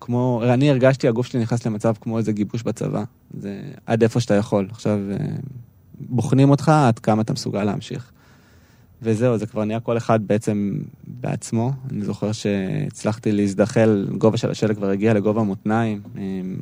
כמו, 0.00 0.42
אני 0.44 0.70
הרגשתי, 0.70 1.08
הגוף 1.08 1.26
שלי 1.26 1.40
נכנס 1.40 1.66
למצב 1.66 1.94
כמו 2.00 2.18
איזה 2.18 2.32
גיבוש 2.32 2.62
בצבא. 2.62 3.04
זה 3.40 3.60
עד 3.86 4.02
איפה 4.02 4.20
שאתה 4.20 4.34
יכול. 4.34 4.68
עכשיו, 4.70 4.98
אה, 5.10 5.16
בוחנים 6.00 6.50
אותך 6.50 6.68
עד 6.68 6.98
כמה 6.98 7.22
אתה 7.22 7.32
מסוגל 7.32 7.64
להמשיך. 7.64 8.12
וזהו, 9.02 9.38
זה 9.38 9.46
כבר 9.46 9.64
נהיה 9.64 9.80
כל 9.80 9.96
אחד 9.96 10.26
בעצם 10.26 10.78
בעצמו. 11.06 11.72
אני 11.90 12.04
זוכר 12.04 12.32
שהצלחתי 12.32 13.32
להזדחל, 13.32 14.06
גובה 14.18 14.36
של 14.36 14.50
השלג 14.50 14.76
כבר 14.76 14.88
הגיע 14.88 15.14
לגובה 15.14 15.42
מותניים. 15.42 16.00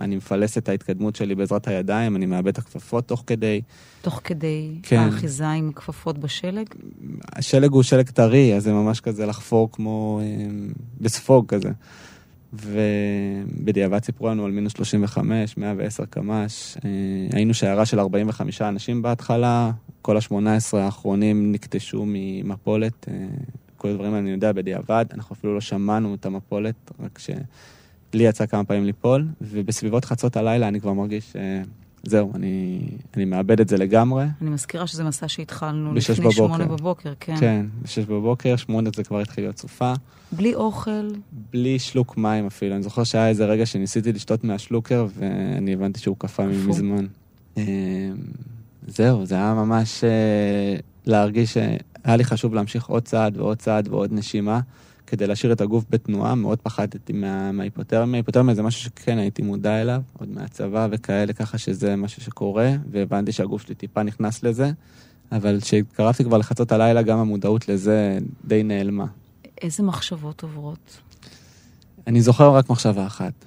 אני 0.00 0.16
מפלס 0.16 0.58
את 0.58 0.68
ההתקדמות 0.68 1.16
שלי 1.16 1.34
בעזרת 1.34 1.68
הידיים, 1.68 2.16
אני 2.16 2.26
מאבד 2.26 2.48
את 2.48 2.58
הכפפות 2.58 3.08
תוך 3.08 3.24
כדי. 3.26 3.60
תוך 4.02 4.20
כדי 4.24 4.70
כן. 4.82 4.98
האחיזה 4.98 5.48
עם 5.48 5.72
כפפות 5.74 6.18
בשלג? 6.18 6.66
השלג 7.32 7.72
הוא 7.72 7.82
שלג 7.82 8.10
טרי, 8.10 8.56
אז 8.56 8.62
זה 8.62 8.72
ממש 8.72 9.00
כזה 9.00 9.26
לחפור 9.26 9.68
כמו 9.72 10.20
בספוג 11.00 11.46
כזה. 11.46 11.70
ובדיעבד 12.52 14.04
סיפרו 14.04 14.28
לנו 14.28 14.44
על 14.44 14.50
מינוס 14.50 14.72
35, 14.72 15.56
110 15.56 16.04
קמ"ש. 16.04 16.76
אה, 16.84 16.90
היינו 17.32 17.54
שיירה 17.54 17.86
של 17.86 18.00
45 18.00 18.62
אנשים 18.62 19.02
בהתחלה, 19.02 19.70
כל 20.08 20.16
ה-18 20.16 20.76
האחרונים 20.76 21.52
נקטשו 21.52 22.04
ממפולת. 22.06 23.08
אה, 23.08 23.14
כל 23.76 23.88
הדברים 23.88 24.14
האלה 24.14 24.22
אני 24.22 24.30
יודע 24.30 24.52
בדיעבד, 24.52 25.04
אנחנו 25.14 25.34
אפילו 25.34 25.54
לא 25.54 25.60
שמענו 25.60 26.14
את 26.14 26.26
המפולת, 26.26 26.74
רק 27.00 27.18
שלי 27.18 28.22
יצא 28.24 28.46
כמה 28.46 28.64
פעמים 28.64 28.84
ליפול, 28.84 29.26
ובסביבות 29.40 30.04
חצות 30.04 30.36
הלילה 30.36 30.68
אני 30.68 30.80
כבר 30.80 30.92
מרגיש 30.92 31.24
שזה 31.32 31.62
זהו, 32.02 32.32
אני, 32.34 32.80
אני 33.16 33.24
מאבד 33.24 33.60
את 33.60 33.68
זה 33.68 33.76
לגמרי. 33.76 34.24
אני 34.42 34.50
מזכירה 34.50 34.86
שזה 34.86 35.04
מסע 35.04 35.28
שהתחלנו 35.28 35.94
לפני. 35.94 36.32
שמונה 36.32 36.64
בבוקר, 36.64 37.12
כן. 37.20 37.36
כן, 37.40 37.66
בשש 37.82 38.04
בבוקר, 38.04 38.56
שמונה 38.56 38.90
זה 38.96 39.04
כבר 39.04 39.20
התחיל 39.20 39.44
להיות 39.44 39.58
סופה. 39.58 39.92
בלי 40.32 40.54
אוכל, 40.54 41.08
בלי 41.52 41.78
שלוק 41.78 42.16
מים 42.16 42.46
אפילו. 42.46 42.74
אני 42.74 42.82
זוכר 42.82 43.04
שהיה 43.04 43.28
איזה 43.28 43.46
רגע 43.46 43.66
שניסיתי 43.66 44.12
לשתות 44.12 44.44
מהשלוקר, 44.44 45.06
ואני 45.14 45.72
הבנתי 45.72 46.00
שהוא 46.00 46.16
קפא 46.18 46.46
קפוא. 46.68 46.74
זהו, 48.88 49.26
זה 49.26 49.34
היה 49.34 49.54
ממש 49.54 50.04
אה, 50.04 50.76
להרגיש 51.06 51.54
שהיה 51.54 52.16
לי 52.16 52.24
חשוב 52.24 52.54
להמשיך 52.54 52.86
עוד 52.86 53.02
צעד 53.02 53.36
ועוד 53.36 53.56
צעד 53.58 53.88
ועוד 53.88 54.12
נשימה, 54.12 54.60
כדי 55.06 55.26
להשאיר 55.26 55.52
את 55.52 55.60
הגוף 55.60 55.84
בתנועה. 55.90 56.34
מאוד 56.34 56.58
פחדתי 56.58 57.12
מה- 57.12 57.52
מההיפותרמיה. 57.52 58.18
היפותרמיה 58.18 58.54
זה 58.54 58.62
משהו 58.62 58.80
שכן 58.80 59.18
הייתי 59.18 59.42
מודע 59.42 59.80
אליו, 59.80 60.02
עוד 60.18 60.28
מהצבא 60.28 60.88
וכאלה, 60.90 61.32
ככה 61.32 61.58
שזה 61.58 61.96
משהו 61.96 62.22
שקורה, 62.22 62.72
והבנתי 62.90 63.32
שהגוף 63.32 63.62
שלי 63.62 63.74
טיפה 63.74 64.02
נכנס 64.02 64.42
לזה. 64.42 64.70
אבל 65.32 65.58
כשהתקרבתי 65.60 66.24
כבר 66.24 66.38
לחצות 66.38 66.72
הלילה, 66.72 67.02
גם 67.02 67.18
המודעות 67.18 67.68
לזה 67.68 68.18
די 68.44 68.62
נעלמה. 68.62 69.06
איזה 69.62 69.82
מחשבות 69.82 70.42
עוברות? 70.42 70.98
אני 72.06 72.20
זוכר 72.22 72.54
רק 72.54 72.70
מחשבה 72.70 73.06
אחת, 73.06 73.44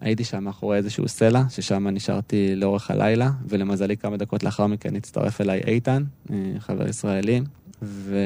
שהייתי 0.00 0.24
שם 0.24 0.44
מאחורי 0.44 0.76
איזשהו 0.76 1.08
סלע, 1.08 1.42
ששם 1.48 1.88
נשארתי 1.88 2.56
לאורך 2.56 2.90
הלילה, 2.90 3.30
ולמזלי 3.48 3.96
כמה 3.96 4.16
דקות 4.16 4.42
לאחר 4.42 4.66
מכן 4.66 4.96
הצטרף 4.96 5.40
אליי 5.40 5.60
איתן, 5.66 6.02
אה, 6.30 6.36
חבר 6.58 6.88
ישראלי, 6.88 7.40
ו... 7.82 8.18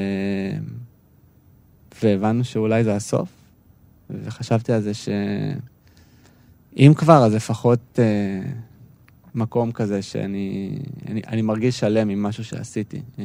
והבנו 2.03 2.45
שאולי 2.45 2.85
זה 2.85 2.95
הסוף, 2.97 3.29
וחשבתי 4.11 4.73
על 4.73 4.81
זה 4.81 4.93
שאם 6.75 6.93
כבר, 6.97 7.25
אז 7.25 7.35
לפחות 7.35 7.99
אה, 7.99 8.41
מקום 9.35 9.73
כזה 9.73 10.03
שאני 10.03 10.79
אני, 11.09 11.23
אני 11.27 11.43
מרגיש 11.43 11.81
שלם 11.81 12.09
עם 12.09 12.23
משהו 12.23 12.45
שעשיתי. 12.45 13.00
אה, 13.19 13.25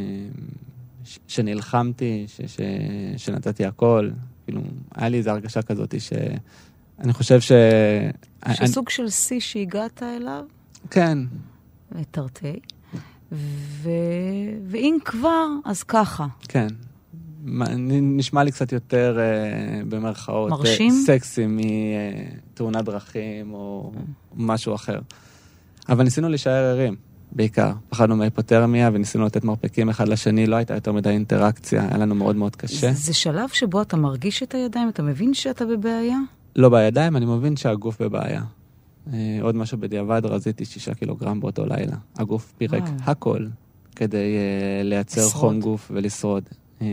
ש- 1.06 1.20
שנלחמתי, 1.28 2.26
ש, 2.28 2.42
ש, 2.48 2.60
שנתתי 3.18 3.66
הכל, 3.66 4.10
כאילו, 4.46 4.62
היה 4.96 5.10
לי 5.10 5.18
איזו 5.18 5.30
הרגשה 5.30 5.62
כזאת 5.62 5.96
שאני 6.02 7.14
חושב 7.14 7.42
ש... 7.42 7.52
שסוג 8.54 8.90
של 8.90 9.10
שיא 9.10 9.40
שהגעת 9.40 10.04
אליו, 10.04 10.44
כן, 10.90 11.18
תרתי, 12.12 12.60
ו... 13.32 13.90
ואם 14.68 14.98
כבר, 15.06 15.48
אז 15.66 15.84
ככה. 15.84 16.28
כן. 16.48 16.68
נשמע 18.02 18.44
לי 18.44 18.52
קצת 18.52 18.72
יותר, 18.72 19.18
אה, 19.20 19.82
במרכאות, 19.90 20.52
אה, 20.52 20.58
מרשים? 20.58 20.92
סקסי 21.06 21.46
מתאונת 21.48 22.86
דרכים 22.86 23.54
או 23.54 23.92
משהו 24.36 24.76
אחר. 24.76 25.00
אבל 25.90 26.04
ניסינו 26.04 26.30
להישאר 26.30 26.52
ערים, 26.52 26.96
בעיקר. 27.32 27.72
פחדנו 27.90 28.16
מהיפותרמיה 28.16 28.90
וניסינו 28.94 29.26
לתת 29.26 29.44
מרפקים 29.44 29.90
אחד 29.90 30.08
לשני, 30.08 30.48
לא 30.48 30.56
הייתה 30.56 30.74
יותר 30.74 30.92
מדי 30.92 31.10
אינטראקציה, 31.10 31.88
היה 31.90 31.98
לנו 31.98 32.16
מאוד 32.16 32.36
מאוד 32.36 32.56
קשה. 32.56 32.92
זה 32.92 33.14
שלב 33.14 33.50
שבו 33.50 33.82
אתה 33.82 33.98
מרגיש 33.98 34.44
את 34.44 34.54
הידיים, 34.54 34.90
אתה 34.90 35.04
מבין 35.04 35.34
שאתה 35.34 35.66
בבעיה? 35.66 36.18
לא 36.56 36.70
בידיים, 36.70 37.16
אני 37.16 37.26
מבין 37.26 37.56
שהגוף 37.56 38.02
בבעיה. 38.02 38.44
אה, 39.14 39.40
עוד 39.42 39.56
משהו 39.56 39.78
בדיעבד, 39.78 40.22
רזיתי 40.26 40.66
שישה 40.66 40.94
קילוגרם 40.94 41.40
באותו 41.40 41.66
לילה. 41.66 41.96
הגוף 42.18 42.54
פירק 42.58 42.84
וואו. 42.84 42.94
הכל 43.04 43.46
כדי 43.96 44.36
אה, 44.38 44.84
לייצר 44.84 45.22
לשרוד. 45.22 45.42
חום 45.42 45.60
גוף 45.60 45.92
ולשרוד. 45.94 46.44
אה, 46.82 46.88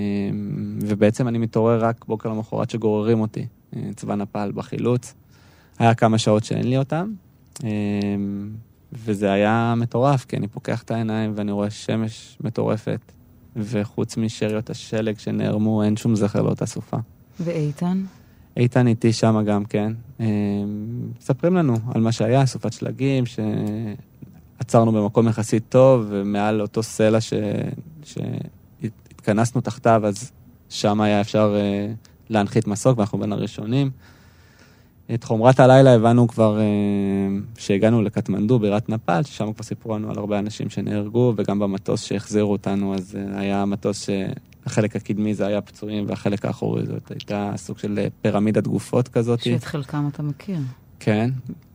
ובעצם 0.80 1.28
אני 1.28 1.38
מתעורר 1.38 1.84
רק 1.84 2.04
בוקר 2.04 2.28
למחרת 2.28 2.70
שגוררים 2.70 3.20
אותי. 3.20 3.46
אה, 3.76 3.90
צבא 3.96 4.14
נפל 4.14 4.52
בחילוץ. 4.54 5.14
היה 5.78 5.94
כמה 5.94 6.18
שעות 6.18 6.44
שאין 6.44 6.68
לי 6.68 6.78
אותם, 6.78 7.12
אה, 7.64 7.70
וזה 8.92 9.32
היה 9.32 9.74
מטורף, 9.76 10.24
כי 10.24 10.36
אני 10.36 10.48
פוקח 10.48 10.82
את 10.82 10.90
העיניים 10.90 11.32
ואני 11.36 11.52
רואה 11.52 11.70
שמש 11.70 12.38
מטורפת, 12.40 13.12
וחוץ 13.56 14.16
משאריות 14.16 14.70
השלג 14.70 15.18
שנערמו, 15.18 15.82
אין 15.82 15.96
שום 15.96 16.16
זכר 16.16 16.42
לאותה 16.42 16.66
סופה. 16.66 16.96
ואיתן? 17.40 18.02
איתן 18.56 18.86
איתי 18.86 19.12
שם 19.12 19.42
גם 19.46 19.64
כן. 19.64 19.92
אה, 20.20 20.26
מספרים 21.18 21.54
לנו 21.54 21.76
על 21.94 22.00
מה 22.00 22.12
שהיה, 22.12 22.46
סופת 22.46 22.72
שלגים, 22.72 23.24
שעצרנו 23.26 24.92
במקום 24.92 25.28
יחסית 25.28 25.62
טוב, 25.68 26.06
ומעל 26.08 26.60
אותו 26.60 26.82
סלע 26.82 27.20
ש... 27.20 27.32
שהתכנסנו 28.02 29.60
תחתיו, 29.60 30.02
אז 30.06 30.32
שם 30.68 31.00
היה 31.00 31.20
אפשר 31.20 31.56
אה, 31.56 31.92
להנחית 32.30 32.66
מסוק, 32.66 32.98
ואנחנו 32.98 33.18
בין 33.18 33.32
הראשונים. 33.32 33.90
את 35.14 35.24
חומרת 35.24 35.60
הלילה 35.60 35.94
הבנו 35.94 36.28
כבר 36.28 36.60
אה, 36.60 36.64
שהגענו 37.58 38.02
לקטמנדו, 38.02 38.58
בירת 38.58 38.88
נפאל, 38.88 39.22
ששם 39.22 39.52
כבר 39.52 39.62
סיפרו 39.62 39.94
לנו 39.94 40.10
על 40.10 40.18
הרבה 40.18 40.38
אנשים 40.38 40.70
שנהרגו, 40.70 41.34
וגם 41.36 41.58
במטוס 41.58 42.02
שהחזירו 42.02 42.52
אותנו, 42.52 42.94
אז 42.94 43.16
אה, 43.16 43.40
היה 43.40 43.64
מטוס 43.64 44.06
שהחלק 44.06 44.96
הקדמי 44.96 45.34
זה 45.34 45.46
היה 45.46 45.60
פצועים, 45.60 46.04
והחלק 46.08 46.44
האחורי 46.44 46.86
זאת 46.86 47.10
הייתה 47.10 47.52
סוג 47.56 47.78
של 47.78 47.98
אה, 47.98 48.06
פירמידת 48.22 48.66
גופות 48.66 49.08
כזאת. 49.08 49.40
שאת 49.40 49.64
חלקם 49.64 50.08
אתה 50.12 50.22
מכיר. 50.22 50.58
כן, 51.00 51.30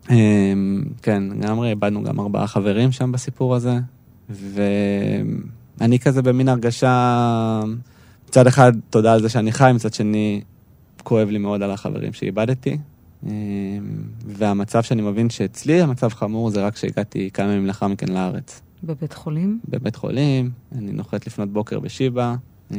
אמ, 0.09 0.83
כן, 1.01 1.23
לגמרי, 1.23 1.69
איבדנו 1.69 2.03
גם 2.03 2.19
ארבעה 2.19 2.47
חברים 2.47 2.91
שם 2.91 3.11
בסיפור 3.11 3.55
הזה, 3.55 3.79
ואני 4.29 5.99
כזה 5.99 6.21
במין 6.21 6.49
הרגשה, 6.49 7.61
מצד 8.29 8.47
אחד, 8.47 8.71
תודה 8.89 9.13
על 9.13 9.21
זה 9.21 9.29
שאני 9.29 9.51
חי, 9.51 9.71
מצד 9.75 9.93
שני, 9.93 10.41
כואב 11.03 11.29
לי 11.29 11.37
מאוד 11.37 11.63
על 11.63 11.71
החברים 11.71 12.13
שאיבדתי. 12.13 12.77
אמ, 13.25 13.31
והמצב 14.25 14.83
שאני 14.83 15.01
מבין 15.01 15.29
שאצלי 15.29 15.81
המצב 15.81 16.09
חמור 16.09 16.49
זה 16.49 16.65
רק 16.65 16.73
כשהגעתי 16.73 17.29
כמה 17.33 17.51
ימים 17.51 17.65
לאחר 17.65 17.87
מכן 17.87 18.07
לארץ. 18.07 18.61
בבית 18.83 19.13
חולים? 19.13 19.59
בבית 19.69 19.95
חולים, 19.95 20.51
אני 20.77 20.91
נוחת 20.91 21.27
לפנות 21.27 21.49
בוקר 21.49 21.79
בשיבא. 21.79 22.35
אה, 22.71 22.77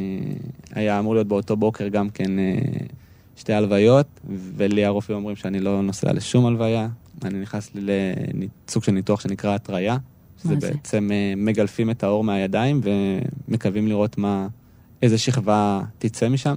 היה 0.75 0.99
אמור 0.99 1.15
להיות 1.15 1.29
באותו 1.29 1.57
בוקר 1.57 1.89
גם 1.89 2.11
כן 2.11 2.39
אה, 2.39 2.59
שתי 3.37 3.53
הלוויות, 3.53 4.07
ולי 4.57 4.85
הרופאים 4.85 5.19
אומרים 5.19 5.37
שאני 5.37 5.61
לא 5.61 5.83
נוסע 5.83 6.13
לשום 6.13 6.47
הלוויה. 6.47 6.89
אני 7.25 7.41
נכנס 7.41 7.71
לסוג 7.75 8.85
של 8.85 8.93
ניתוח 8.93 9.21
שנקרא 9.21 9.55
התריה, 9.55 9.97
שזה? 10.43 10.57
בעצם 10.57 11.11
אה, 11.13 11.35
מגלפים 11.37 11.91
את 11.91 12.03
האור 12.03 12.25
מהידיים 12.25 12.81
ומקווים 13.49 13.89
לראות 13.89 14.19
מה, 14.19 14.49
איזה 15.03 15.19
שכבה 15.19 15.83
תצא 15.99 16.29
משם. 16.29 16.57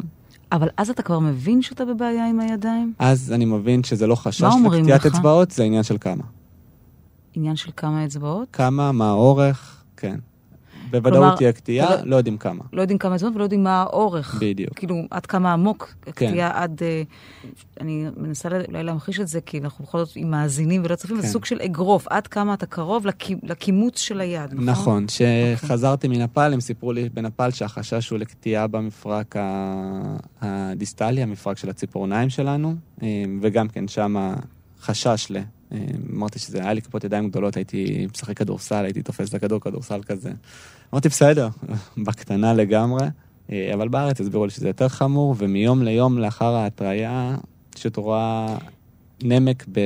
אבל 0.51 0.67
אז 0.77 0.89
אתה 0.89 1.01
כבר 1.03 1.19
מבין 1.19 1.61
שאתה 1.61 1.85
בבעיה 1.85 2.27
עם 2.27 2.39
הידיים? 2.39 2.93
אז 2.99 3.31
אני 3.31 3.45
מבין 3.45 3.83
שזה 3.83 4.07
לא 4.07 4.15
חשש 4.15 4.43
לקטיעת? 4.71 5.05
אצבעות, 5.05 5.51
זה 5.51 5.63
עניין 5.63 5.83
של 5.83 5.97
כמה. 6.01 6.23
עניין 7.33 7.55
של 7.55 7.71
כמה 7.77 8.05
אצבעות? 8.05 8.47
כמה, 8.53 8.91
מה 8.91 9.09
האורך, 9.09 9.83
כן. 9.97 10.19
בוודאות 10.91 11.37
תהיה 11.37 11.53
קטיעה, 11.53 12.03
לא 12.03 12.15
יודעים 12.15 12.37
כמה. 12.37 12.63
לא 12.73 12.81
יודעים 12.81 12.99
כמה 12.99 13.15
אצבעות 13.15 13.35
ולא 13.35 13.43
יודעים 13.43 13.63
מה 13.63 13.81
האורך. 13.81 14.37
בדיוק. 14.41 14.73
כאילו, 14.73 14.95
עד 15.11 15.25
כמה 15.25 15.53
עמוק 15.53 15.93
כן. 16.01 16.11
הקטיעה 16.11 16.63
עד... 16.63 16.81
אה, 16.83 17.03
אני 17.81 18.05
מנסה 18.17 18.49
אולי 18.67 18.83
להמחיש 18.83 19.19
את 19.19 19.27
זה, 19.27 19.41
כי 19.41 19.59
אנחנו 19.59 19.85
בכל 19.85 19.97
זאת 19.97 20.15
עם 20.15 20.31
מאזינים 20.31 20.81
ולא 20.85 20.95
צופים, 20.95 21.15
כן. 21.15 21.21
זה 21.21 21.27
סוג 21.27 21.45
של 21.45 21.61
אגרוף, 21.61 22.07
עד 22.07 22.27
כמה 22.27 22.53
אתה 22.53 22.65
קרוב 22.65 23.05
לכימוץ 23.43 23.99
של 23.99 24.21
היד, 24.21 24.53
נכון? 24.53 24.65
נכון, 24.65 25.05
כשחזרתי 25.07 26.07
מנפאל, 26.07 26.53
הם 26.53 26.61
סיפרו 26.61 26.93
לי 26.93 27.09
בנפאל 27.09 27.51
שהחשש 27.51 28.09
הוא 28.09 28.19
לקטיעה 28.19 28.67
במפרק 28.67 29.35
הדיסטלי, 30.41 31.23
המפרק 31.23 31.57
של 31.57 31.69
הציפורניים 31.69 32.29
שלנו, 32.29 32.75
אה, 33.03 33.23
וגם 33.41 33.67
כן 33.67 33.87
שם 33.87 34.33
חשש 34.81 35.27
ל... 35.29 35.37
אה, 35.71 35.77
אמרתי 36.13 36.39
שזה 36.39 36.61
היה 36.61 36.73
לי 36.73 36.81
כפות 36.81 37.03
ידיים 37.03 37.29
גדולות, 37.29 37.55
הייתי 37.55 38.07
משחק 38.13 38.37
כדורסל, 38.37 38.85
הייתי 38.85 39.01
תופס 39.01 39.29
את 39.29 39.33
הכדור 39.33 39.59
כדורסל 39.59 40.01
כזה. 40.03 40.31
אמרתי, 40.93 41.09
בסדר, 41.09 41.49
בקטנה 42.05 42.53
לגמרי, 42.53 43.05
אה, 43.51 43.71
אבל 43.73 43.87
בארץ 43.87 44.21
הסבירו 44.21 44.45
לי 44.45 44.51
שזה 44.51 44.67
יותר 44.67 44.89
חמור, 44.89 45.35
ומיום 45.37 45.83
ליום 45.83 46.17
לאחר 46.17 46.55
ההתריה, 46.55 47.35
פשוט 47.69 47.97
רואה 47.97 48.57
נמק 49.23 49.65
ב... 49.71 49.79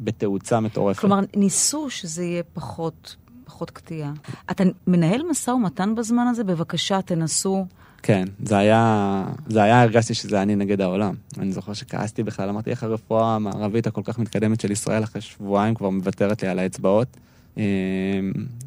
בתאוצה 0.00 0.60
מטורפת. 0.60 1.00
כלומר, 1.00 1.20
ניסו 1.36 1.90
שזה 1.90 2.24
יהיה 2.24 2.42
פחות, 2.52 3.16
פחות 3.44 3.70
קטיעה. 3.70 4.12
אתה 4.50 4.64
מנהל 4.86 5.22
משא 5.30 5.50
ומתן 5.50 5.94
בזמן 5.94 6.26
הזה? 6.26 6.44
בבקשה, 6.44 7.02
תנסו. 7.02 7.66
כן, 8.02 8.24
זה 8.44 8.58
היה, 8.58 9.24
זה 9.46 9.62
היה, 9.62 9.82
הרגשתי 9.82 10.14
שזה 10.14 10.42
אני 10.42 10.56
נגד 10.56 10.80
העולם. 10.80 11.14
אני 11.38 11.52
זוכר 11.52 11.72
שכעסתי 11.72 12.22
בכלל, 12.22 12.48
אמרתי 12.48 12.70
איך 12.70 12.82
הרפואה 12.82 13.34
המערבית 13.34 13.86
הכל 13.86 14.00
כך 14.04 14.18
מתקדמת 14.18 14.60
של 14.60 14.70
ישראל 14.70 15.04
אחרי 15.04 15.20
שבועיים 15.20 15.74
כבר 15.74 15.90
מוותרת 15.90 16.42
לי 16.42 16.48
על 16.48 16.58
האצבעות. 16.58 17.08
אמ, 17.56 17.62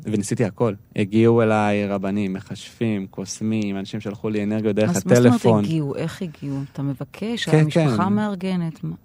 וניסיתי 0.03 0.45
הכל. 0.45 0.73
הגיעו 0.95 1.41
אליי 1.41 1.87
רבנים, 1.87 2.33
מכשפים, 2.33 3.07
קוסמים, 3.07 3.77
אנשים 3.77 3.99
שלחו 3.99 4.29
לי 4.29 4.43
אנרגיות 4.43 4.75
דרך 4.75 4.89
אז 4.89 5.05
מה 5.05 5.15
זאת 5.15 5.25
הטלפון. 5.25 5.51
אומרת 5.51 5.65
הגיעו? 5.65 5.95
איך 5.95 6.21
הגיעו? 6.21 6.57
אתה 6.73 6.81
מבקש? 6.81 7.45
כן, 7.45 7.59
המשפחה 7.59 8.05
כן. 8.05 8.13
מארגנת? 8.13 8.83
מה? 8.83 8.95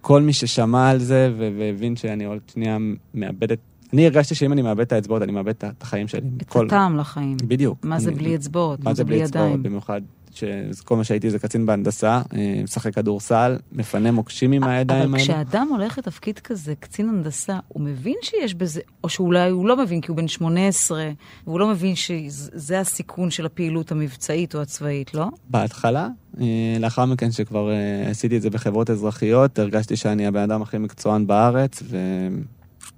כל 0.00 0.22
מי 0.22 0.32
ששמע 0.32 0.88
על 0.90 0.98
זה 0.98 1.32
והבין 1.38 1.96
שאני 1.96 2.24
עוד 2.24 2.38
שנייה 2.52 2.78
מאבד 3.14 3.52
את 3.52 3.58
אני 3.92 4.06
הרגשתי 4.06 4.34
שאם 4.34 4.52
אני 4.52 4.62
מאבד 4.62 4.80
את 4.80 4.92
האצבעות, 4.92 5.22
אני 5.22 5.32
מאבד 5.32 5.48
את 5.64 5.82
החיים 5.82 6.08
שלי. 6.08 6.20
את 6.42 6.48
כל- 6.48 6.66
הטעם 6.66 6.96
לחיים. 6.96 7.36
בדיוק. 7.46 7.84
מה 7.84 8.00
זה 8.00 8.10
בלי 8.10 8.34
אצבעות? 8.36 8.84
מה 8.84 8.94
זה 8.94 9.04
בלי? 9.04 9.16
ידיים? 9.16 9.62
במיוחד 9.62 10.00
שכל 10.34 10.96
מה 10.96 11.04
שהייתי 11.04 11.30
זה 11.30 11.38
קצין 11.38 11.66
בהנדסה, 11.66 12.22
אה, 12.34 12.60
משחק 12.64 12.94
כדורסל, 12.94 13.58
מפנה 13.72 14.10
מוקשים 14.10 14.52
עם 14.52 14.64
הידיים 14.64 15.02
אבל 15.02 15.14
האלה. 15.14 15.24
כשאדם 15.24 15.68
הולך 15.70 15.98
לתפקיד 15.98 16.38
כזה, 16.38 16.74
קצין 16.80 17.08
הנדסה, 17.08 17.58
הוא 17.68 17.82
מבין 17.82 18.16
שיש 18.22 18.54
בזה, 18.54 18.80
או 19.04 19.08
שאולי 19.08 19.50
הוא 19.50 19.66
לא 19.66 19.76
מבין 19.76 20.00
כי 20.00 20.10
הוא 20.10 20.16
בן 20.16 20.28
18, 20.28 21.10
והוא 21.46 21.60
לא 21.60 21.68
מבין 21.68 21.94
שזה 21.96 22.80
הסיכון 22.80 23.30
של 23.30 23.46
הפעילות 23.46 23.92
המבצעית 23.92 24.54
או 24.54 24.62
הצבאית, 24.62 25.14
לא? 25.14 25.26
בהתחלה, 25.50 26.08
אה, 26.40 26.76
לאחר 26.80 27.04
מכן 27.04 27.32
שכבר 27.32 27.70
אה, 27.70 28.10
עשיתי 28.10 28.36
את 28.36 28.42
זה 28.42 28.50
בחברות 28.50 28.90
אזרחיות, 28.90 29.58
הרגשתי 29.58 29.96
שאני 29.96 30.26
הבן 30.26 30.40
אדם 30.42 30.62
הכי 30.62 30.78
מקצוען 30.78 31.26
בארץ, 31.26 31.82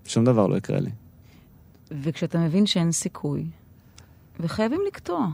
ושום 0.07 0.25
דבר 0.25 0.47
לא 0.47 0.57
יקרה 0.57 0.81
לי. 0.81 0.91
וכשאתה 2.03 2.39
מבין 2.39 2.67
שאין 2.67 2.93
סיכוי, 2.93 3.45
וחייבים 4.41 4.81
לקטוע. 4.87 5.27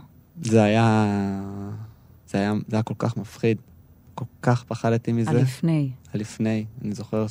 זה 0.42 0.62
היה... 0.62 1.06
זה 2.28 2.38
היה, 2.38 2.54
זה 2.68 2.76
היה 2.76 2.82
כל 2.82 2.94
כך 2.98 3.16
מפחיד. 3.16 3.58
כל 4.14 4.24
כך 4.42 4.64
פחדתי 4.64 5.12
מזה. 5.12 5.30
הלפני. 5.30 5.90
הלפני. 6.14 6.64
אני 6.84 6.92
זוכר 6.94 7.26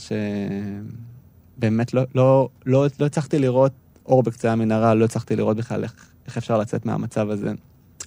שבאמת 1.57 1.93
לא, 1.93 2.03
לא, 2.15 2.49
לא, 2.65 2.85
לא 2.99 3.05
הצלחתי 3.05 3.39
לראות 3.39 3.71
אור 4.05 4.23
בקצה 4.23 4.51
המנהרה, 4.51 4.93
לא 4.93 5.05
הצלחתי 5.05 5.35
לראות 5.35 5.57
בכלל 5.57 5.83
איך, 5.83 5.93
איך 6.25 6.37
אפשר 6.37 6.57
לצאת 6.57 6.85
מהמצב 6.85 7.29
הזה. 7.29 7.53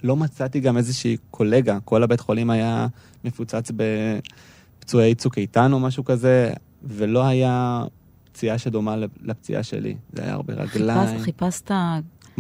לא 0.03 0.17
מצאתי 0.17 0.61
גם 0.61 0.77
איזושהי 0.77 1.17
קולגה, 1.31 1.79
כל 1.85 2.03
הבית 2.03 2.21
חולים 2.21 2.51
היה 2.51 2.87
מפוצץ 3.25 3.71
בפצועי 3.77 5.15
צוק 5.15 5.39
איתן 5.39 5.73
או 5.73 5.81
משהו 5.81 6.05
כזה, 6.05 6.53
ולא 6.83 7.27
היה 7.27 7.85
פציעה 8.33 8.59
שדומה 8.59 8.97
לפציעה 9.23 9.63
שלי. 9.63 9.97
זה 10.13 10.23
היה 10.23 10.33
הרבה 10.33 10.55
רגליים, 10.55 11.19
חיפשת, 11.19 11.25
חיפשת 11.25 11.71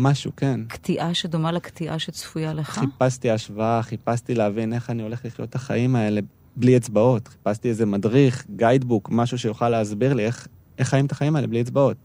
משהו, 0.00 0.32
כן. 0.36 0.60
קטיעה 0.68 1.14
שדומה 1.14 1.52
לקטיעה 1.52 1.98
שצפויה 1.98 2.52
לך? 2.52 2.70
חיפשתי 2.70 3.30
השוואה, 3.30 3.82
חיפשתי 3.82 4.34
להבין 4.34 4.72
איך 4.72 4.90
אני 4.90 5.02
הולך 5.02 5.24
לחיות 5.24 5.48
את 5.48 5.54
החיים 5.54 5.96
האלה 5.96 6.20
בלי 6.56 6.76
אצבעות. 6.76 7.28
חיפשתי 7.28 7.68
איזה 7.68 7.86
מדריך, 7.86 8.46
גיידבוק, 8.56 9.08
משהו 9.12 9.38
שיוכל 9.38 9.68
להסביר 9.68 10.14
לי 10.14 10.24
איך, 10.24 10.48
איך 10.78 10.88
חיים 10.88 11.06
את 11.06 11.12
החיים 11.12 11.36
האלה 11.36 11.46
בלי 11.46 11.60
אצבעות. 11.60 11.96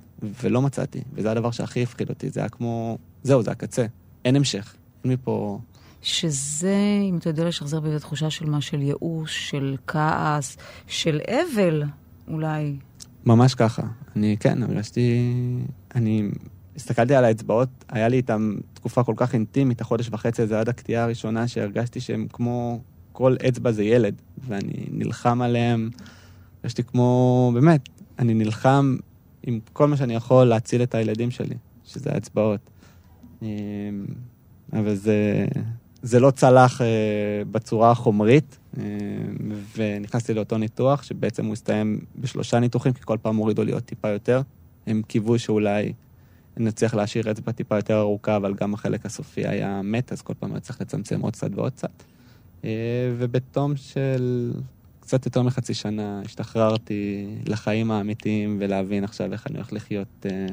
ולא 0.43 0.61
מצאתי, 0.61 1.01
וזה 1.13 1.31
הדבר 1.31 1.51
שהכי 1.51 1.83
הפחיד 1.83 2.09
אותי, 2.09 2.29
זה 2.29 2.39
היה 2.39 2.49
כמו... 2.49 2.97
זהו, 3.23 3.43
זה 3.43 3.51
הקצה. 3.51 3.85
אין 4.25 4.35
המשך. 4.35 4.75
אין 5.03 5.13
מפה... 5.13 5.59
שזה, 6.01 6.77
אם 7.09 7.17
אתה 7.17 7.29
יודע 7.29 7.45
לשחזר 7.45 7.79
באיזו 7.79 7.99
תחושה 7.99 8.29
של 8.29 8.45
מה? 8.45 8.61
של 8.61 8.81
ייאוש, 8.81 9.49
של 9.49 9.75
כעס, 9.87 10.57
של 10.87 11.19
אבל, 11.27 11.83
אולי. 12.27 12.75
ממש 13.25 13.55
ככה. 13.55 13.83
אני, 14.15 14.37
כן, 14.39 14.63
הרגשתי... 14.63 15.33
אני 15.95 16.29
הסתכלתי 16.75 17.15
על 17.15 17.25
האצבעות, 17.25 17.69
היה 17.89 18.07
לי 18.07 18.17
איתם 18.17 18.55
תקופה 18.73 19.03
כל 19.03 19.13
כך 19.15 19.33
אינטימית, 19.33 19.81
החודש 19.81 20.09
וחצי 20.11 20.41
הזה 20.41 20.59
עד 20.59 20.69
הקטיעה 20.69 21.03
הראשונה, 21.03 21.47
שהרגשתי 21.47 21.99
שהם 21.99 22.27
כמו... 22.33 22.79
כל 23.15 23.35
אצבע 23.47 23.71
זה 23.71 23.83
ילד, 23.83 24.21
ואני 24.47 24.85
נלחם 24.91 25.41
עליהם. 25.41 25.89
הרגשתי 26.63 26.83
כמו... 26.83 27.51
באמת, 27.53 27.89
אני 28.19 28.33
נלחם 28.33 28.95
עם 29.43 29.59
כל 29.73 29.87
מה 29.87 29.97
שאני 29.97 30.13
יכול 30.15 30.43
להציל 30.43 30.83
את 30.83 30.95
הילדים 30.95 31.31
שלי, 31.31 31.55
שזה 31.85 32.09
האצבעות. 32.13 32.59
אמ, 33.41 33.47
אבל 34.73 34.95
זה, 34.95 35.45
זה 36.01 36.19
לא 36.19 36.31
צלח 36.31 36.81
אה, 36.81 36.87
בצורה 37.51 37.91
החומרית, 37.91 38.57
אה, 38.77 38.83
ונכנסתי 39.77 40.33
לאותו 40.33 40.57
ניתוח, 40.57 41.03
שבעצם 41.03 41.45
הוא 41.45 41.53
הסתיים 41.53 41.99
בשלושה 42.17 42.59
ניתוחים, 42.59 42.93
כי 42.93 43.01
כל 43.05 43.17
פעם 43.21 43.35
הורידו 43.35 43.63
לי 43.63 43.71
עוד 43.71 43.83
טיפה 43.83 44.09
יותר. 44.09 44.41
הם 44.87 45.01
קיוו 45.07 45.39
שאולי 45.39 45.93
נצליח 46.57 46.93
להשאיר 46.93 47.31
אצבע 47.31 47.51
טיפה 47.51 47.75
יותר 47.75 47.99
ארוכה, 47.99 48.35
אבל 48.35 48.53
גם 48.53 48.73
החלק 48.73 49.05
הסופי 49.05 49.47
היה 49.47 49.81
מת, 49.83 50.11
אז 50.11 50.21
כל 50.21 50.33
פעם 50.39 50.51
היה 50.51 50.59
צריך 50.59 50.81
לצמצם 50.81 51.21
עוד 51.21 51.33
קצת 51.33 51.49
ועוד 51.55 51.71
קצת. 51.71 52.03
אה, 52.65 52.69
ובתום 53.17 53.75
של 53.75 54.53
קצת 54.99 55.25
יותר 55.25 55.41
מחצי 55.41 55.73
שנה 55.73 56.21
השתחררתי 56.25 57.27
לחיים 57.45 57.91
האמיתיים 57.91 58.57
ולהבין 58.59 59.03
עכשיו 59.03 59.33
איך 59.33 59.47
אני 59.47 59.55
הולך 59.55 59.73
לחיות 59.73 60.25
אה, 60.25 60.47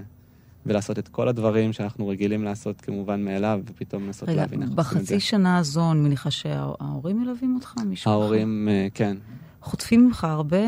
ולעשות 0.67 0.99
את 0.99 1.09
כל 1.09 1.29
הדברים 1.29 1.73
שאנחנו 1.73 2.09
רגילים 2.09 2.45
לעשות 2.45 2.81
כמובן 2.81 3.25
מאליו, 3.25 3.61
ופתאום 3.67 4.07
לנסות 4.07 4.29
רגע, 4.29 4.41
להבין 4.41 4.63
איך 4.63 4.71
עושים 4.71 4.83
את 4.83 4.87
זה. 4.87 4.99
בחצי 4.99 5.21
שנה 5.21 5.59
הזו, 5.59 5.93
אני 5.93 6.01
מניחה 6.01 6.31
שההורים 6.31 7.21
מלווים 7.21 7.55
אותך? 7.55 7.75
מישהו? 7.87 8.11
ההורים, 8.11 8.69
אה, 8.71 8.89
כן. 8.95 9.17
חוטפים 9.63 10.07
ממך 10.07 10.25
הרבה 10.25 10.65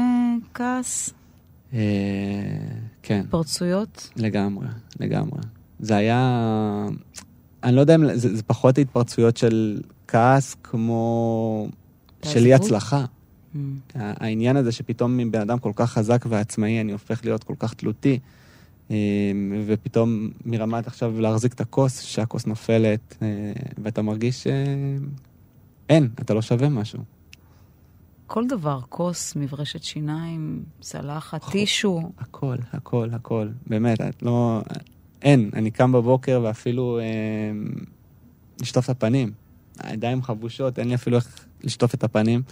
כעס, 0.55 1.15
כן, 3.07 3.21
התפרצויות? 3.25 4.11
לגמרי, 4.17 4.67
לגמרי. 5.01 5.41
זה 5.81 5.97
היה... 5.97 6.89
אני 7.63 7.77
לא 7.77 7.81
יודע 7.81 7.95
אם... 7.95 8.15
זה, 8.15 8.37
זה 8.37 8.43
פחות 8.43 8.79
התפרצויות 8.79 9.37
של 9.37 9.81
כעס 10.09 10.57
כמו... 10.63 11.69
של 12.23 12.45
אי? 12.47 12.55
הצלחה. 12.55 13.05
Mm. 13.05 13.59
העניין 13.95 14.57
הזה 14.57 14.73
שפתאום 14.73 15.17
מבן 15.17 15.41
אדם 15.41 15.59
כל 15.59 15.73
כך 15.77 15.91
חזק 15.91 16.25
ועצמאי, 16.29 16.81
אני 16.81 16.93
הופך 16.93 17.25
להיות 17.25 17.45
כל 17.45 17.55
כך 17.59 17.75
תלותי, 17.75 18.19
אה, 18.91 18.97
ופתאום 19.67 20.31
מרמת 20.45 20.87
עכשיו 20.87 21.21
להחזיק 21.21 21.53
את 21.53 21.61
הכוס, 21.61 22.01
שהכוס 22.01 22.47
נופלת, 22.47 23.17
אה, 23.23 23.29
ואתה 23.83 24.03
מרגיש 24.03 24.43
שאין, 24.43 26.09
אתה 26.21 26.35
לא 26.35 26.43
שווה 26.43 26.69
משהו. 26.69 27.14
כל 28.27 28.47
דבר, 28.47 28.81
כוס, 28.89 29.37
מברשת 29.37 29.83
שיניים, 29.83 30.63
צלחת, 30.81 31.45
טישו. 31.51 32.03
הכל, 32.19 32.57
הכל, 32.73 33.09
הכל. 33.13 33.49
באמת, 33.67 34.01
את 34.01 34.23
לא... 34.23 34.63
אין, 35.23 35.51
אני 35.53 35.71
קם 35.71 35.93
בבוקר 35.93 36.41
ואפילו 36.45 36.99
אה, 36.99 37.05
לשטוף 38.61 38.85
את 38.85 38.91
הפנים. 38.91 39.33
הידיים 39.79 40.23
חבושות, 40.23 40.79
אין 40.79 40.89
לי 40.89 40.95
אפילו 40.95 41.17
איך 41.17 41.47
לשטוף 41.65 41.95
את 41.95 42.05
הפנים. 42.05 42.43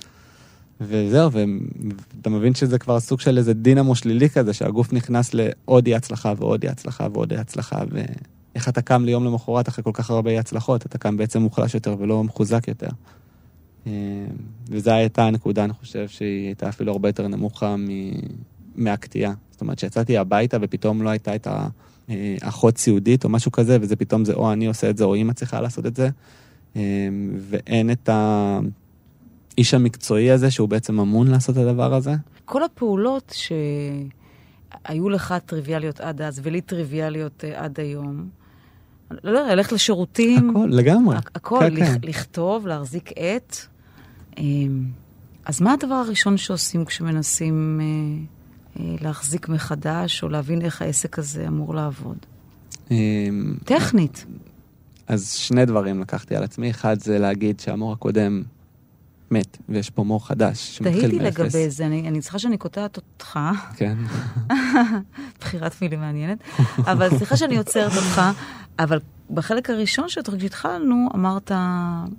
וזהו, 0.80 1.30
ואתה 1.32 2.30
מבין 2.30 2.54
שזה 2.54 2.78
כבר 2.78 3.00
סוג 3.00 3.20
של 3.20 3.38
איזה 3.38 3.54
דינמו 3.54 3.94
שלילי 3.94 4.30
כזה, 4.30 4.52
שהגוף 4.52 4.92
נכנס 4.92 5.34
לעוד 5.34 5.86
אי 5.86 5.94
הצלחה 5.94 6.32
ועוד 6.36 6.62
אי 6.62 6.68
הצלחה 6.68 7.06
ועוד 7.12 7.32
אי 7.32 7.38
הצלחה, 7.38 7.82
ואיך 7.90 8.68
אתה 8.68 8.82
קם 8.82 9.04
ליום 9.04 9.24
למחרת 9.24 9.68
אחרי 9.68 9.84
כל 9.84 9.90
כך 9.94 10.10
הרבה 10.10 10.30
אי 10.30 10.38
הצלחות, 10.38 10.86
אתה 10.86 10.98
קם 10.98 11.16
בעצם 11.16 11.42
מוחלש 11.42 11.74
יותר 11.74 11.96
ולא 11.98 12.24
מחוזק 12.24 12.68
יותר. 12.68 12.88
אה, 13.86 13.92
וזו 14.68 14.90
הייתה 14.90 15.24
הנקודה, 15.26 15.64
אני 15.64 15.72
חושב, 15.72 16.08
שהיא 16.08 16.46
הייתה 16.46 16.68
אפילו 16.68 16.92
הרבה 16.92 17.08
יותר 17.08 17.28
נמוכה 17.28 17.76
מ... 17.76 17.86
מהקטיעה. 18.76 19.34
זאת 19.50 19.60
אומרת, 19.60 19.78
שיצאתי 19.78 20.18
הביתה 20.18 20.56
ופתאום 20.60 21.02
לא 21.02 21.08
הייתה 21.10 21.34
את 21.34 21.48
האחות 22.42 22.78
סיעודית 22.78 23.24
או 23.24 23.28
משהו 23.28 23.52
כזה, 23.52 23.78
וזה 23.80 23.96
פתאום 23.96 24.24
זה 24.24 24.32
או 24.32 24.52
אני 24.52 24.66
עושה 24.66 24.90
את 24.90 24.96
זה 24.96 25.04
או 25.04 25.14
אימא 25.14 25.32
צריכה 25.32 25.60
לעשות 25.60 25.86
את 25.86 25.96
זה, 25.96 26.08
אה, 26.76 26.80
ואין 27.38 27.90
את 27.90 28.08
האיש 28.12 29.74
המקצועי 29.74 30.30
הזה 30.30 30.50
שהוא 30.50 30.68
בעצם 30.68 31.00
אמון 31.00 31.26
לעשות 31.28 31.56
את 31.58 31.62
הדבר 31.62 31.94
הזה. 31.94 32.14
כל 32.44 32.62
הפעולות 32.64 33.34
שהיו 33.36 35.08
לך 35.08 35.34
טריוויאליות 35.46 36.00
עד 36.00 36.22
אז, 36.22 36.40
ולי 36.42 36.60
טריוויאליות 36.60 37.44
אה, 37.44 37.64
עד 37.64 37.80
היום, 37.80 38.28
לא 39.24 39.38
יודע, 39.38 39.54
ללכת 39.54 39.72
לשירותים, 39.72 40.50
הכל, 40.50 40.68
לגמרי. 40.70 41.16
הכ- 41.16 41.30
הכל, 41.34 41.58
כן, 41.60 41.74
לכ- 41.74 41.84
כן. 41.86 41.96
לכתוב, 42.02 42.66
להחזיק 42.66 43.10
עט. 43.16 43.56
אמ, 44.38 44.84
אז 45.44 45.60
מה 45.60 45.72
הדבר 45.72 45.94
הראשון 45.94 46.36
שעושים 46.36 46.84
כשמנסים 46.84 47.80
אה, 47.80 48.82
אה, 48.82 48.94
להחזיק 49.00 49.48
מחדש, 49.48 50.22
או 50.22 50.28
להבין 50.28 50.62
איך 50.62 50.82
העסק 50.82 51.18
הזה 51.18 51.48
אמור 51.48 51.74
לעבוד? 51.74 52.16
אה, 52.90 52.96
טכנית. 53.64 54.26
אז 55.06 55.32
שני 55.32 55.64
דברים 55.64 56.00
לקחתי 56.00 56.36
על 56.36 56.42
עצמי. 56.42 56.70
אחד 56.70 57.00
זה 57.00 57.18
להגיד 57.18 57.60
שהמור 57.60 57.92
הקודם 57.92 58.42
מת, 59.30 59.58
ויש 59.68 59.90
פה 59.90 60.02
מור 60.04 60.26
חדש 60.26 60.76
שמתחיל 60.76 61.00
תהיתי 61.00 61.24
מאפס. 61.24 61.38
לגבי 61.38 61.70
זה, 61.70 61.86
אני, 61.86 62.08
אני 62.08 62.20
צריכה 62.20 62.38
שאני 62.38 62.58
קוטעת 62.58 62.96
אותך, 62.96 63.38
כן. 63.76 63.96
בחירת 65.40 65.82
מילים 65.82 66.00
מעניינת, 66.00 66.38
אבל 66.78 67.08
סליחה 67.18 67.36
שאני 67.36 67.58
עוצרת 67.58 67.92
אותך, 67.96 68.22
אבל 68.78 69.00
בחלק 69.34 69.70
הראשון 69.70 70.08
של 70.08 70.20
התוכנית 70.20 70.42
שהתחלנו, 70.42 71.08
אמרת 71.14 71.52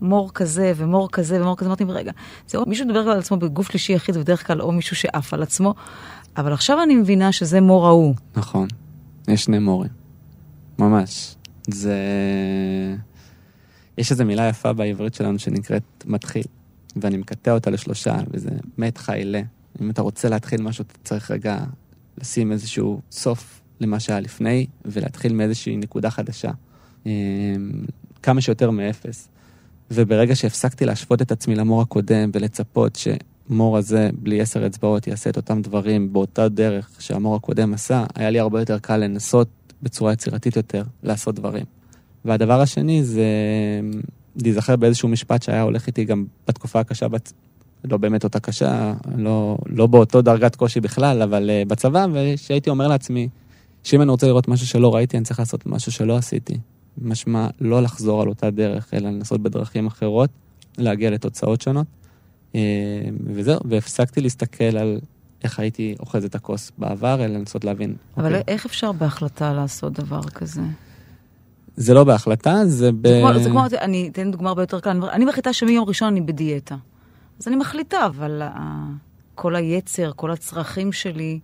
מור 0.01 0.31
כזה 0.33 0.73
ומור 0.75 1.09
כזה 1.11 1.41
ומור 1.41 1.57
כזה, 1.57 1.67
אמרתי, 1.67 1.83
רגע, 1.83 2.11
זה 2.47 2.57
או 2.57 2.65
מישהו 2.65 2.85
מדבר 2.85 2.99
על 2.99 3.19
עצמו 3.19 3.37
בגוף 3.37 3.67
שלישי 3.67 3.93
יחיד, 3.93 4.17
בדרך 4.17 4.47
כלל 4.47 4.61
או 4.61 4.71
מישהו 4.71 4.95
שעף 4.95 5.33
על 5.33 5.43
עצמו, 5.43 5.73
אבל 6.37 6.53
עכשיו 6.53 6.83
אני 6.83 6.95
מבינה 6.95 7.31
שזה 7.31 7.61
מור 7.61 7.87
ההוא. 7.87 8.15
נכון, 8.35 8.67
יש 9.27 9.43
שני 9.43 9.59
מורים. 9.59 9.91
ממש. 10.79 11.35
זה... 11.67 11.95
יש 13.97 14.11
איזו 14.11 14.25
מילה 14.25 14.47
יפה 14.47 14.73
בעברית 14.73 15.13
שלנו 15.13 15.39
שנקראת 15.39 15.83
מתחיל, 16.05 16.43
ואני 16.95 17.17
מקטע 17.17 17.51
אותה 17.51 17.69
לשלושה, 17.69 18.15
וזה 18.31 18.49
מת 18.77 18.97
חיילה. 18.97 19.41
אם 19.81 19.89
אתה 19.89 20.01
רוצה 20.01 20.29
להתחיל 20.29 20.61
משהו, 20.61 20.83
אתה 20.87 20.99
צריך 21.03 21.31
רגע 21.31 21.57
לשים 22.17 22.51
איזשהו 22.51 23.01
סוף 23.11 23.61
למה 23.79 23.99
שהיה 23.99 24.19
לפני, 24.19 24.67
ולהתחיל 24.85 25.33
מאיזושהי 25.33 25.77
נקודה 25.77 26.09
חדשה. 26.09 26.51
אמ, 27.05 27.11
כמה 28.23 28.41
שיותר 28.41 28.71
מאפס. 28.71 29.29
וברגע 29.91 30.35
שהפסקתי 30.35 30.85
להשוות 30.85 31.21
את 31.21 31.31
עצמי 31.31 31.55
למור 31.55 31.81
הקודם 31.81 32.29
ולצפות 32.33 32.95
שמור 32.95 33.77
הזה, 33.77 34.09
בלי 34.21 34.41
עשר 34.41 34.65
אצבעות, 34.67 35.07
יעשה 35.07 35.29
את 35.29 35.37
אותם 35.37 35.61
דברים 35.61 36.13
באותה 36.13 36.49
דרך 36.49 36.89
שהמור 36.99 37.35
הקודם 37.35 37.73
עשה, 37.73 38.05
היה 38.15 38.29
לי 38.29 38.39
הרבה 38.39 38.59
יותר 38.59 38.79
קל 38.79 38.97
לנסות 38.97 39.47
בצורה 39.83 40.13
יצירתית 40.13 40.55
יותר, 40.55 40.83
לעשות 41.03 41.35
דברים. 41.35 41.65
והדבר 42.25 42.61
השני 42.61 43.03
זה 43.03 43.25
להיזכר 44.35 44.75
באיזשהו 44.75 45.09
משפט 45.09 45.43
שהיה 45.43 45.61
הולך 45.61 45.87
איתי 45.87 46.05
גם 46.05 46.25
בתקופה 46.47 46.79
הקשה, 46.79 47.07
בצ... 47.07 47.33
לא 47.83 47.97
באמת 47.97 48.23
אותה 48.23 48.39
קשה, 48.39 48.93
לא, 49.17 49.57
לא 49.65 49.87
באותו 49.87 50.21
דרגת 50.21 50.55
קושי 50.55 50.79
בכלל, 50.79 51.21
אבל 51.21 51.49
uh, 51.49 51.67
בצבא, 51.67 52.05
ושהייתי 52.13 52.69
אומר 52.69 52.87
לעצמי, 52.87 53.29
שאם 53.83 54.01
אני 54.01 54.11
רוצה 54.11 54.27
לראות 54.27 54.47
משהו 54.47 54.67
שלא 54.67 54.95
ראיתי, 54.95 55.17
אני 55.17 55.25
צריך 55.25 55.39
לעשות 55.39 55.65
משהו 55.65 55.91
שלא 55.91 56.17
עשיתי. 56.17 56.57
משמע, 57.01 57.47
לא 57.61 57.81
לחזור 57.81 58.21
על 58.21 58.27
אותה 58.27 58.51
דרך, 58.51 58.93
אלא 58.93 59.09
לנסות 59.09 59.41
בדרכים 59.41 59.87
אחרות, 59.87 60.29
להגיע 60.77 61.11
לתוצאות 61.11 61.61
שונות. 61.61 61.87
Uh, 62.51 62.55
וזהו, 63.25 63.59
והפסקתי 63.65 64.21
להסתכל 64.21 64.77
על 64.77 64.99
איך 65.43 65.59
הייתי 65.59 65.95
אוחז 65.99 66.25
את 66.25 66.35
הכוס 66.35 66.71
בעבר, 66.77 67.25
אלא 67.25 67.33
לנסות 67.33 67.63
להבין. 67.63 67.95
אבל 68.17 68.25
אוקיי, 68.25 68.53
איך 68.53 68.65
אפשר 68.65 68.91
בהחלטה 68.91 69.53
לעשות 69.53 69.93
דבר 69.93 70.23
כזה? 70.23 70.61
זה 71.75 71.93
לא 71.93 72.03
בהחלטה, 72.03 72.65
זה 72.65 72.91
ב... 72.91 73.07
זה 73.07 73.19
כמו, 73.21 73.39
זה 73.39 73.49
כמו, 73.49 73.65
אני 73.81 74.09
אתן 74.11 74.31
דוגמה 74.31 74.49
הרבה 74.49 74.61
יותר 74.61 74.79
קלה, 74.79 74.93
אני 75.11 75.25
מחליטה 75.25 75.53
שמיום 75.53 75.85
ראשון 75.87 76.07
אני 76.07 76.21
בדיאטה. 76.21 76.75
אז 77.39 77.47
אני 77.47 77.55
מחליטה, 77.55 78.05
אבל 78.05 78.41
כל 79.35 79.55
היצר, 79.55 80.11
כל 80.15 80.31
הצרכים 80.31 80.91
שלי, 80.91 81.39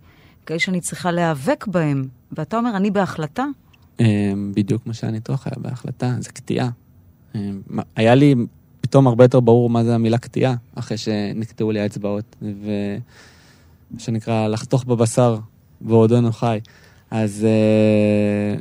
כאלה 0.45 0.59
שאני 0.59 0.81
צריכה 0.81 1.11
להיאבק 1.11 1.67
בהם, 1.67 2.07
ואתה 2.31 2.57
אומר, 2.57 2.77
אני 2.77 2.91
בהחלטה? 2.91 3.45
אמ, 3.99 4.51
בדיוק 4.55 4.87
מה 4.87 4.93
שהניתוח 4.93 5.47
היה 5.47 5.55
בהחלטה, 5.57 6.15
זה 6.19 6.29
קטיעה. 6.29 6.69
אמ, 7.35 7.61
היה 7.95 8.15
לי 8.15 8.35
פתאום 8.81 9.07
הרבה 9.07 9.23
יותר 9.23 9.39
ברור 9.39 9.69
מה 9.69 9.83
זה 9.83 9.95
המילה 9.95 10.17
קטיעה, 10.17 10.55
אחרי 10.75 10.97
שנקטעו 10.97 11.71
לי 11.71 11.79
האצבעות, 11.79 12.35
ומה 12.41 13.99
שנקרא 13.99 14.47
לחתוך 14.47 14.83
בבשר 14.85 15.37
בעודנו 15.81 16.31
חי. 16.31 16.59
אז 17.11 17.45
אה, 17.45 18.59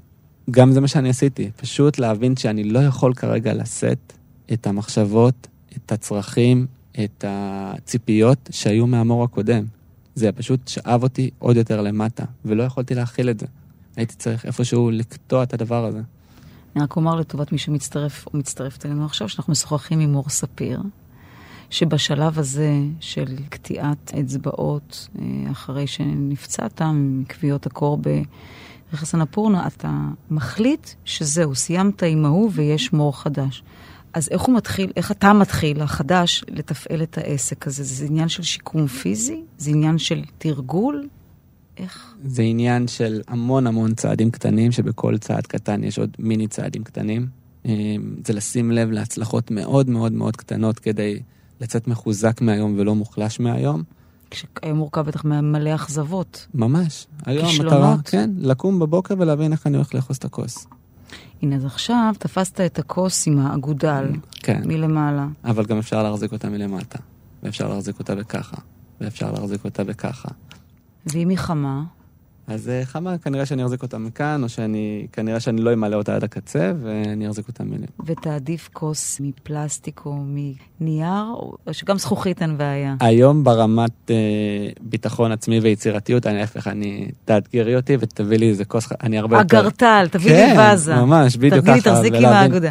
גם 0.51 0.73
זה 0.73 0.81
מה 0.81 0.89
שאני 0.89 1.09
עשיתי, 1.09 1.51
פשוט 1.57 1.99
להבין 1.99 2.37
שאני 2.37 2.65
לא 2.65 2.79
יכול 2.79 3.15
כרגע 3.15 3.55
לשאת 3.55 4.13
את 4.53 4.67
המחשבות, 4.67 5.47
את 5.77 5.93
הצרכים, 5.93 6.67
את 7.05 7.25
הציפיות 7.29 8.49
שהיו 8.51 8.87
מהמור 8.87 9.25
הקודם. 9.25 9.65
זה 10.15 10.33
פשוט 10.33 10.69
שאב 10.69 11.03
אותי 11.03 11.31
עוד 11.39 11.57
יותר 11.57 11.83
למטה, 11.83 12.25
ולא 12.45 12.63
יכולתי 12.63 12.95
להכיל 12.95 13.31
את 13.31 13.41
זה. 13.41 13.47
הייתי 13.99 14.15
צריך 14.15 14.47
איפשהו 14.47 14.91
לקטוע 14.91 15.43
את 15.43 15.55
הדבר 15.55 15.85
הזה. 15.85 16.01
אני 16.77 16.85
רק 16.85 16.97
אומר 16.97 17.15
לטובת 17.15 17.53
מי 17.53 17.59
שמצטרף 17.59 18.27
או 18.27 18.39
מצטרפת 18.39 18.87
אלינו 18.87 19.05
עכשיו, 19.05 19.29
שאנחנו 19.29 19.51
משוחחים 19.51 20.01
עם 20.01 20.13
מור 20.13 20.29
ספיר, 20.29 20.83
שבשלב 21.71 22.39
הזה 22.39 22.73
של 23.01 23.37
קטיעת 23.49 24.13
אצבעות, 24.21 25.09
אה, 25.19 25.51
אחרי 25.51 25.87
שנפצעת 25.87 26.83
מכוויות 26.95 27.67
הקור 27.67 27.99
ברכס 28.93 29.15
הנפורנה, 29.15 29.67
אתה 29.67 29.93
מחליט 30.31 30.91
שזהו, 31.05 31.55
סיימת 31.55 32.03
עם 32.03 32.25
ההוא 32.25 32.51
ויש 32.55 32.93
מור 32.93 33.23
חדש. 33.23 33.63
אז 34.13 34.29
איך 34.31 34.43
הוא 34.43 34.57
מתחיל, 34.57 34.93
איך 34.97 35.11
אתה 35.11 35.33
מתחיל, 35.33 35.83
החדש, 35.83 36.45
לתפעל 36.49 37.03
את 37.03 37.19
העסק 37.19 37.67
הזה? 37.67 37.85
זה 37.85 38.05
עניין 38.05 38.29
של 38.29 38.43
שיקום 38.43 38.87
פיזי? 38.87 39.43
זה 39.59 39.71
עניין 39.71 39.99
של 39.99 40.23
תרגול? 40.39 41.09
איך? 41.79 42.15
זה 42.25 42.43
עניין 42.43 42.89
של 42.89 43.21
המון 43.29 43.67
המון 43.67 43.95
צעדים 43.95 44.31
קטנים, 44.31 44.73
שבכל 44.73 45.19
צעד 45.19 45.47
קטן 45.47 45.85
יש 45.85 45.99
עוד 45.99 46.11
מיני 46.19 46.49
צעדים 46.49 46.85
קטנים. 46.85 47.27
אה, 47.67 47.73
זה 48.27 48.33
לשים 48.33 48.71
לב 48.71 48.91
להצלחות 48.91 49.51
מאוד 49.51 49.89
מאוד 49.89 50.13
מאוד 50.13 50.37
קטנות 50.37 50.79
כדי 50.79 51.21
לצאת 51.61 51.89
מחוזק 51.89 52.41
מהיום 52.41 52.75
ולא 52.79 52.95
מוחלש 52.95 53.41
מהיום. 53.41 53.83
כשהיום 54.31 54.79
מורכב 54.79 55.01
בטח 55.01 55.25
ממלא 55.25 55.75
אכזבות. 55.75 56.47
ממש. 56.55 57.07
היום 57.27 57.47
כישלונות. 57.47 57.73
המטרה, 57.73 57.97
כן, 58.05 58.31
לקום 58.39 58.79
בבוקר 58.79 59.15
ולהבין 59.19 59.53
איך 59.53 59.67
אני 59.67 59.77
הולך 59.77 59.95
לאחוז 59.95 60.17
את 60.17 60.25
הכוס. 60.25 60.67
הנה, 61.43 61.57
אז 61.57 61.65
עכשיו 61.65 62.15
תפסת 62.19 62.61
את 62.61 62.79
הכוס 62.79 63.27
עם 63.27 63.39
האגודל 63.39 64.13
כן, 64.43 64.63
מלמעלה. 64.65 65.27
אבל 65.45 65.65
גם 65.65 65.79
אפשר 65.79 66.03
להחזיק 66.03 66.33
אותה 66.33 66.49
מלמטה, 66.49 66.99
ואפשר 67.43 67.69
להחזיק 67.69 67.99
אותה 67.99 68.15
בככה, 68.15 68.57
ואפשר 69.01 69.33
להחזיק 69.33 69.65
אותה 69.65 69.85
בככה. 69.85 70.29
ואם 71.07 71.29
היא 71.29 71.39
חמה, 71.39 71.83
אז 72.47 72.69
אה, 72.69 72.81
חמה, 72.85 73.19
כנראה 73.19 73.47
שאני 73.47 73.65
אחזיק 73.65 73.83
אותה 73.83 73.99
מכאן, 73.99 74.43
או 74.43 74.49
שאני, 74.49 75.07
כנראה 75.13 75.41
שאני 75.41 75.61
לא 75.61 75.73
אמלא 75.73 75.97
אותה 75.97 76.17
עד 76.17 76.25
הקצה, 76.25 76.73
ואני 76.83 77.29
אחזיק 77.29 77.49
אותה 77.49 77.65
מלמטה. 77.65 77.93
ותעדיף 78.07 78.69
כוס 78.73 79.21
מפלסטיק 79.21 80.01
או 80.07 80.17
מנייר, 80.81 81.25
או 81.37 81.75
שגם 81.75 81.99
זכוכית 81.99 82.43
אין 82.43 82.59
בעיה. 82.59 82.95
היום 83.01 83.45
ברמת 83.45 84.11
אה, 84.11 84.17
ביטחון 84.81 85.33
עצמי 85.33 85.59
ויצירתיות, 85.61 86.27
אני 86.27 86.39
להפך, 86.39 86.67
אני, 86.67 87.09
תאתגרי 87.25 87.77
אותי 87.77 87.97
ותביא 88.01 88.39
לי 88.39 88.49
איזה 88.49 88.65
כוס, 88.65 88.89
אני 89.03 89.19
הרבה 89.19 89.39
יותר... 89.39 89.59
אגרטל, 89.61 90.07
תביא 90.11 90.31
כן, 90.31 90.57
לי 90.57 90.75
וזה. 90.75 90.95
ממש, 90.97 91.37
בדיוק 91.37 91.55
תביא 91.61 91.73
לי, 91.73 91.81
ככה, 91.81 91.91
תחזיק 91.91 92.13
עם 92.13 92.19
ולהבין- 92.19 92.37
האגודה. 92.53 92.71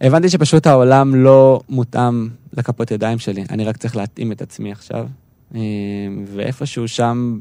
הבנתי 0.00 0.28
שפשוט 0.28 0.66
העולם 0.66 1.14
לא 1.14 1.60
מותאם 1.68 2.28
לכפות 2.56 2.90
ידיים 2.90 3.18
שלי, 3.18 3.44
אני 3.50 3.64
רק 3.64 3.76
צריך 3.76 3.96
להתאים 3.96 4.32
את 4.32 4.42
עצמי 4.42 4.72
עכשיו. 4.72 5.06
אה, 5.54 5.60
ואיפשהו 6.26 6.88
שם, 6.88 7.38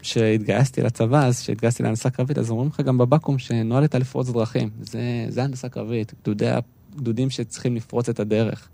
כשהתגייסתי 0.00 0.82
לצבא, 0.82 1.26
אז 1.26 1.40
כשהתגייסתי 1.40 1.82
להנדסה 1.82 2.10
קרבית, 2.10 2.38
אז 2.38 2.50
אומרים 2.50 2.68
לך 2.68 2.80
גם 2.80 2.98
בבקו"ם 2.98 3.38
שנוהלת 3.38 3.94
לפרוץ 3.94 4.28
דרכים. 4.28 4.70
זה, 4.80 5.00
זה 5.28 5.42
הנדסה 5.42 5.68
קרבית, 5.68 6.14
גדודי, 6.22 6.50
גדודים 6.96 7.30
שצריכים 7.30 7.76
לפרוץ 7.76 8.08
את 8.08 8.20
הדרך. 8.20 8.68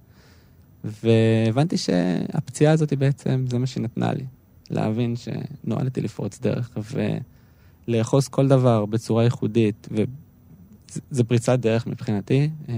והבנתי 0.85 1.77
שהפציעה 1.77 2.73
הזאת 2.73 2.93
בעצם, 2.93 3.45
זה 3.49 3.59
מה 3.59 3.67
שהיא 3.67 3.85
נתנה 3.85 4.13
לי. 4.13 4.25
להבין 4.71 5.15
שנוהלתי 5.17 6.01
לפרוץ 6.01 6.41
דרך, 6.41 6.77
ולאחוז 7.89 8.29
כל 8.29 8.49
דבר 8.49 8.87
בצורה 8.87 9.25
ייחודית, 9.25 9.89
וזה 11.13 11.25
פריצת 11.25 11.59
דרך 11.59 11.87
מבחינתי, 11.87 12.51
אה, 12.69 12.75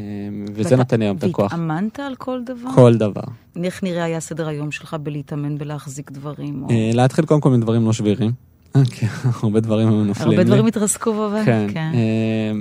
וזה 0.54 0.76
נותן 0.76 0.98
לי 1.00 1.04
היום 1.04 1.16
את 1.16 1.24
הכוח. 1.24 1.52
והתאמנת 1.52 2.00
על 2.00 2.14
כל 2.14 2.40
דבר? 2.46 2.70
כל 2.74 2.96
דבר. 2.96 3.22
איך 3.64 3.82
נראה 3.82 4.04
היה 4.04 4.20
סדר 4.20 4.48
היום 4.48 4.70
שלך 4.70 4.96
בלהתאמן 5.02 5.58
בלהחזיק 5.58 6.10
דברים? 6.10 6.62
או- 6.62 6.70
אה, 6.70 6.90
להתחיל 6.94 7.24
קודם 7.24 7.40
כל 7.40 7.50
מדברים 7.50 7.84
לא 7.84 7.92
שבירים. 7.92 8.32
אה, 8.76 8.82
כי 8.84 9.06
הרבה 9.42 9.60
דברים 9.60 9.88
היו 9.88 10.04
נופלים 10.04 10.28
לי. 10.30 10.36
הרבה 10.36 10.44
דברים 10.46 10.66
התרסקו 10.66 11.12
בבית? 11.14 11.44
כן. 11.44 11.90
אה, 11.94 12.52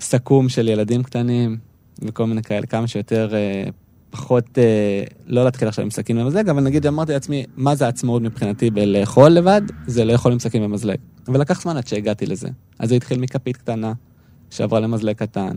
סכו"ם 0.00 0.48
של 0.48 0.68
ילדים 0.68 1.02
קטנים 1.02 1.56
וכל 2.02 2.26
מיני 2.26 2.42
כאלה, 2.42 2.66
כמה 2.66 2.86
שיותר 2.86 3.32
פחות, 4.10 4.58
אה, 4.58 4.62
לא 5.26 5.44
להתחיל 5.44 5.68
עכשיו 5.68 5.84
עם 5.84 5.90
סכין 5.90 6.18
ומזלג, 6.18 6.48
אבל 6.48 6.62
נגיד 6.62 6.86
אמרתי 6.86 7.12
לעצמי, 7.12 7.44
מה 7.56 7.74
זה 7.74 7.84
העצמאות 7.86 8.22
מבחינתי 8.22 8.70
בלאכול 8.70 9.28
לבד? 9.30 9.62
זה 9.86 10.04
לאכול 10.04 10.32
עם 10.32 10.38
סכין 10.38 10.62
ומזלג. 10.62 10.96
ולקח 11.28 11.62
זמן 11.62 11.76
עד 11.76 11.86
שהגעתי 11.86 12.26
לזה. 12.26 12.48
אז 12.78 12.88
זה 12.88 12.94
התחיל 12.94 13.18
מכפית 13.18 13.56
קטנה, 13.56 13.92
שעברה 14.52 14.80
למזלג 14.80 15.16
קטן, 15.16 15.56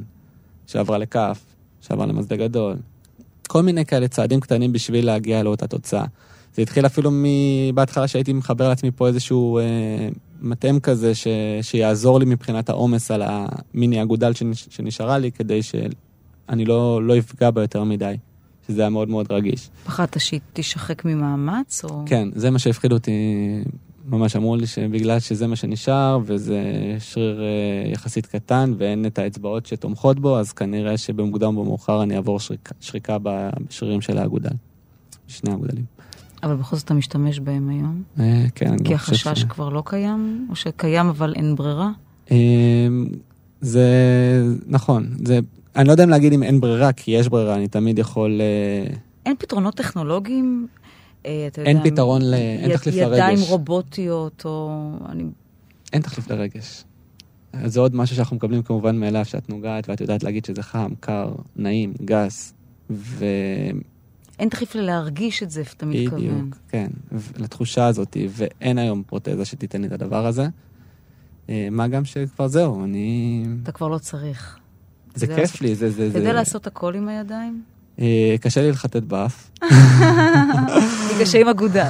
שעברה 0.67 0.97
לכף, 0.97 1.45
שעברה 1.81 2.05
למזלג 2.05 2.39
גדול. 2.39 2.75
כל 3.47 3.63
מיני 3.63 3.85
כאלה 3.85 4.07
צעדים 4.07 4.39
קטנים 4.39 4.73
בשביל 4.73 5.05
להגיע 5.05 5.43
לאותה 5.43 5.67
תוצאה. 5.67 6.05
זה 6.55 6.61
התחיל 6.61 6.85
אפילו 6.85 7.11
בהתחלה 7.73 8.07
שהייתי 8.07 8.33
מחבר 8.33 8.69
לעצמי 8.69 8.91
פה 8.91 9.07
איזשהו 9.07 9.59
אה, 9.59 9.63
מטעם 10.41 10.79
כזה 10.79 11.15
ש, 11.15 11.27
שיעזור 11.61 12.19
לי 12.19 12.25
מבחינת 12.25 12.69
העומס 12.69 13.11
על 13.11 13.23
המיני 13.25 14.01
אגודל 14.01 14.33
שנש, 14.33 14.67
שנשארה 14.69 15.17
לי, 15.17 15.31
כדי 15.31 15.63
שאני 15.63 16.65
לא, 16.65 17.03
לא 17.03 17.17
אפגע 17.17 17.51
בה 17.51 17.61
יותר 17.61 17.83
מדי, 17.83 18.15
שזה 18.67 18.81
היה 18.81 18.89
מאוד 18.89 19.09
מאוד 19.09 19.31
רגיש. 19.31 19.69
פחדת 19.85 20.19
שהיא 20.19 20.39
תשחק 20.53 21.05
ממאמץ? 21.05 21.85
או... 21.85 22.03
כן, 22.05 22.29
זה 22.35 22.51
מה 22.51 22.59
שהפחיד 22.59 22.91
אותי, 22.91 23.11
ממש 24.07 24.35
אמרו 24.35 24.55
לי 24.55 24.67
שבגלל 24.67 25.19
שזה 25.19 25.47
מה 25.47 25.55
שנשאר, 25.55 26.19
וזה 26.25 26.61
שריר 26.99 27.41
אה, 27.41 27.91
יחסית 27.91 28.25
קטן, 28.25 28.73
ואין 28.77 29.05
את 29.05 29.19
האצבעות 29.19 29.65
שתומכות 29.65 30.19
בו, 30.19 30.39
אז 30.39 30.51
כנראה 30.51 30.97
שבמוקדם 30.97 31.57
או 31.57 31.63
במאוחר 31.63 32.03
אני 32.03 32.15
אעבור 32.15 32.39
שריק, 32.39 32.69
שריקה 32.81 33.17
בשרירים 33.23 34.01
של 34.01 34.17
האגודל, 34.17 34.55
שני 35.27 35.51
האגודלים. 35.51 35.85
אבל 36.43 36.55
בכל 36.55 36.75
זאת 36.75 36.85
אתה 36.85 36.93
משתמש 36.93 37.39
בהם 37.39 37.69
היום? 37.69 38.03
אה, 38.19 38.45
כן, 38.55 38.67
אני 38.67 38.83
כי 38.83 38.93
גם 38.93 38.97
חושב 38.97 39.29
החשש 39.29 39.43
כבר 39.43 39.69
לא 39.69 39.83
קיים? 39.85 40.47
או 40.49 40.55
שקיים 40.55 41.07
אבל 41.07 41.33
אין 41.35 41.55
ברירה? 41.55 41.91
אמ, 42.31 43.07
זה 43.61 43.87
נכון, 44.67 45.09
זה, 45.25 45.39
אני 45.75 45.87
לא 45.87 45.91
יודע 45.91 46.03
אם 46.03 46.09
להגיד 46.09 46.33
אם 46.33 46.43
אין 46.43 46.61
ברירה, 46.61 46.93
כי 46.93 47.11
יש 47.11 47.29
ברירה, 47.29 47.55
אני 47.55 47.67
תמיד 47.67 47.99
יכול... 47.99 48.41
אה, 48.41 48.95
אין 49.25 49.35
פתרונות 49.39 49.75
טכנולוגיים? 49.75 50.67
אה, 51.25 51.47
אתה 51.47 51.61
יודע, 51.61 51.71
אין 51.71 51.83
פתרון 51.83 52.21
ל- 52.21 52.33
אין 52.33 52.73
תחליף 52.73 52.95
ידיים 52.95 53.37
לרגש. 53.37 53.49
רובוטיות, 53.49 54.41
או... 54.45 54.91
אני... 55.09 55.23
אין 55.93 56.01
תחליף 56.01 56.29
לרגש. 56.31 56.83
זה 57.65 57.79
עוד 57.79 57.95
משהו 57.95 58.15
שאנחנו 58.15 58.35
מקבלים 58.35 58.63
כמובן 58.63 58.95
מאליו, 58.99 59.25
שאת 59.25 59.49
נוגעת 59.49 59.89
ואת 59.89 60.01
יודעת 60.01 60.23
להגיד 60.23 60.45
שזה 60.45 60.63
חם, 60.63 60.91
קר, 60.99 61.35
נעים, 61.55 61.93
גס, 62.05 62.53
ובדיוק, 62.89 63.83
אין 64.39 64.49
תחליף 64.49 64.75
ללהרגיש 64.75 65.43
את 65.43 65.51
זה, 65.51 65.63
אתה 65.77 65.85
מתכוון. 65.85 66.49
כן, 66.69 66.87
ו- 67.11 67.41
לתחושה 67.43 67.87
הזאת, 67.87 68.17
ואין 68.29 68.77
היום 68.77 69.03
פרוטזה 69.07 69.45
שתיתן 69.45 69.81
לי 69.81 69.87
את 69.87 69.91
הדבר 69.91 70.25
הזה. 70.25 70.47
אה, 71.49 71.67
מה 71.71 71.87
גם 71.87 72.05
שכבר 72.05 72.47
זהו, 72.47 72.83
אני... 72.83 73.45
אתה 73.63 73.71
כבר 73.71 73.87
לא 73.87 73.97
צריך. 73.97 74.57
זה 75.15 75.25
יודע 75.25 75.35
כיף 75.35 75.61
לי, 75.61 75.75
זה... 75.75 75.87
אתה. 76.09 76.17
יודע 76.17 76.33
לעשות 76.33 76.67
הכל 76.67 76.95
עם 76.95 77.07
הידיים? 77.07 77.63
אה, 77.99 78.35
קשה 78.41 78.61
לי 78.61 78.71
לחטט 78.71 79.03
באף. 79.03 79.49
בגלל 81.11 81.25
שעם 81.25 81.47
אגודל. 81.47 81.89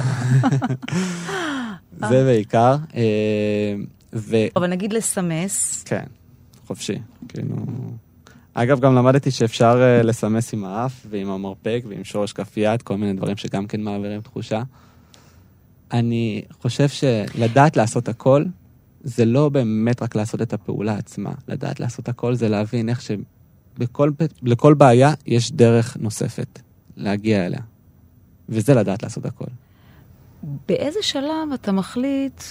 זה 2.08 2.24
בעיקר. 2.24 2.76
אה, 2.94 3.74
ו... 4.12 4.36
אבל 4.56 4.66
נגיד 4.66 4.92
לסמס, 4.92 5.82
כן, 5.82 6.04
חופשי. 6.66 6.98
כאילו... 7.28 7.56
אגב, 8.54 8.80
גם 8.80 8.94
למדתי 8.94 9.30
שאפשר 9.30 9.82
אה, 9.82 10.02
לסמס 10.02 10.54
עם 10.54 10.64
האף 10.64 11.06
ועם 11.10 11.30
המרפק 11.30 11.82
ועם 11.88 12.04
שורש 12.04 12.32
כף 12.32 12.56
יד, 12.56 12.82
כל 12.82 12.96
מיני 12.96 13.12
דברים 13.12 13.36
שגם 13.36 13.66
כן 13.66 13.80
מעבירים 13.80 14.20
תחושה. 14.20 14.62
אני 15.92 16.42
חושב 16.60 16.88
שלדעת 16.88 17.76
לעשות 17.76 18.08
הכל, 18.08 18.44
זה 19.04 19.24
לא 19.24 19.48
באמת 19.48 20.02
רק 20.02 20.16
לעשות 20.16 20.42
את 20.42 20.52
הפעולה 20.52 20.94
עצמה. 20.94 21.32
לדעת 21.48 21.80
לעשות 21.80 22.08
הכל 22.08 22.34
זה 22.34 22.48
להבין 22.48 22.88
איך 22.88 23.00
שלכל 23.78 24.74
בעיה 24.74 25.14
יש 25.26 25.52
דרך 25.52 25.96
נוספת 26.00 26.58
להגיע 26.96 27.46
אליה. 27.46 27.60
וזה 28.48 28.74
לדעת 28.74 29.02
לעשות 29.02 29.26
הכל. 29.26 29.44
באיזה 30.68 30.98
שלב 31.02 31.52
אתה 31.54 31.72
מחליט, 31.72 32.42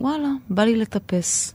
וואלה, 0.00 0.28
בא 0.50 0.64
לי 0.64 0.76
לטפס. 0.76 1.54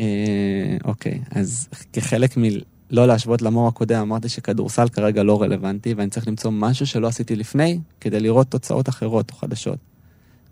אה, 0.00 0.76
אוקיי, 0.84 1.20
אז 1.30 1.68
כחלק 1.92 2.36
מלא 2.36 3.06
להשוות 3.06 3.42
למור 3.42 3.68
הקודם, 3.68 4.00
אמרתי 4.00 4.28
שכדורסל 4.28 4.88
כרגע 4.88 5.22
לא 5.22 5.42
רלוונטי, 5.42 5.94
ואני 5.94 6.10
צריך 6.10 6.28
למצוא 6.28 6.50
משהו 6.50 6.86
שלא 6.86 7.06
עשיתי 7.06 7.36
לפני, 7.36 7.78
כדי 8.00 8.20
לראות 8.20 8.46
תוצאות 8.48 8.88
אחרות 8.88 9.30
או 9.30 9.36
חדשות. 9.36 9.78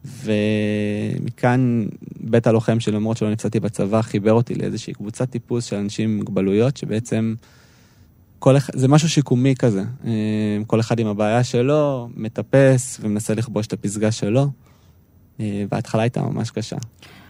ומכאן 0.04 1.86
בית 2.20 2.46
הלוחם 2.46 2.80
שלמרות 2.80 3.16
שלא 3.16 3.30
נפצעתי 3.30 3.60
בצבא, 3.60 4.02
חיבר 4.02 4.32
אותי 4.32 4.54
לאיזושהי 4.54 4.92
קבוצת 4.92 5.30
טיפוס 5.30 5.64
של 5.64 5.76
אנשים 5.76 6.10
עם 6.10 6.16
מוגבלויות, 6.16 6.76
שבעצם 6.76 7.34
כל 8.38 8.56
אחד, 8.56 8.72
זה 8.76 8.88
משהו 8.88 9.08
שיקומי 9.08 9.54
כזה. 9.54 9.84
אה, 10.04 10.58
כל 10.66 10.80
אחד 10.80 10.98
עם 10.98 11.06
הבעיה 11.06 11.44
שלו, 11.44 12.08
מטפס 12.16 13.00
ומנסה 13.02 13.34
לכבוש 13.34 13.66
את 13.66 13.72
הפסגה 13.72 14.12
שלו. 14.12 14.50
אה, 15.40 15.64
וההתחלה 15.70 16.02
הייתה 16.02 16.22
ממש 16.22 16.50
קשה. 16.50 16.76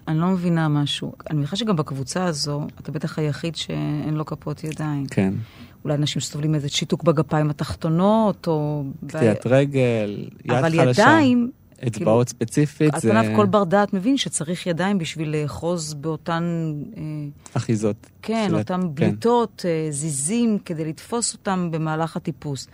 אני 0.08 0.18
לא 0.18 0.26
מבינה 0.26 0.68
משהו. 0.68 1.12
אני 1.30 1.38
מניחה 1.38 1.56
שגם 1.56 1.76
בקבוצה 1.76 2.24
הזו, 2.24 2.66
אתה 2.80 2.92
בטח 2.92 3.18
היחיד 3.18 3.56
שאין 3.56 4.14
לו 4.14 4.26
כפות 4.26 4.64
ידיים. 4.64 5.06
כן. 5.06 5.34
אולי 5.84 5.94
אנשים 5.94 6.20
שסובלים 6.20 6.52
מאיזה 6.52 6.68
שיתוק 6.68 7.02
בגפיים 7.02 7.50
התחתונות, 7.50 8.46
או... 8.46 8.84
קטיעת 9.06 9.46
רגל, 9.46 10.28
יד 10.44 10.52
אבל 10.52 10.70
חלשה. 10.70 11.02
ידיים, 11.02 11.50
אצבעות 11.86 12.28
ספציפית, 12.28 12.94
על 12.94 13.00
פניו 13.00 13.24
כל 13.36 13.46
בר 13.46 13.64
דעת 13.64 13.92
מבין 13.92 14.16
שצריך 14.16 14.66
ידיים 14.66 14.98
בשביל 14.98 15.36
לאחוז 15.36 15.94
באותן, 15.94 16.42
אה, 16.96 17.02
אחיזות. 17.54 18.06
כן, 18.22 18.46
של- 18.48 18.56
אותן 18.56 18.80
בליטות, 18.94 19.62
אה, 19.68 19.86
זיזים, 19.90 20.58
כדי 20.64 20.84
לתפוס 20.84 21.32
אותם 21.32 21.68
במהלך 21.72 22.16
הטיפוס. 22.16 22.66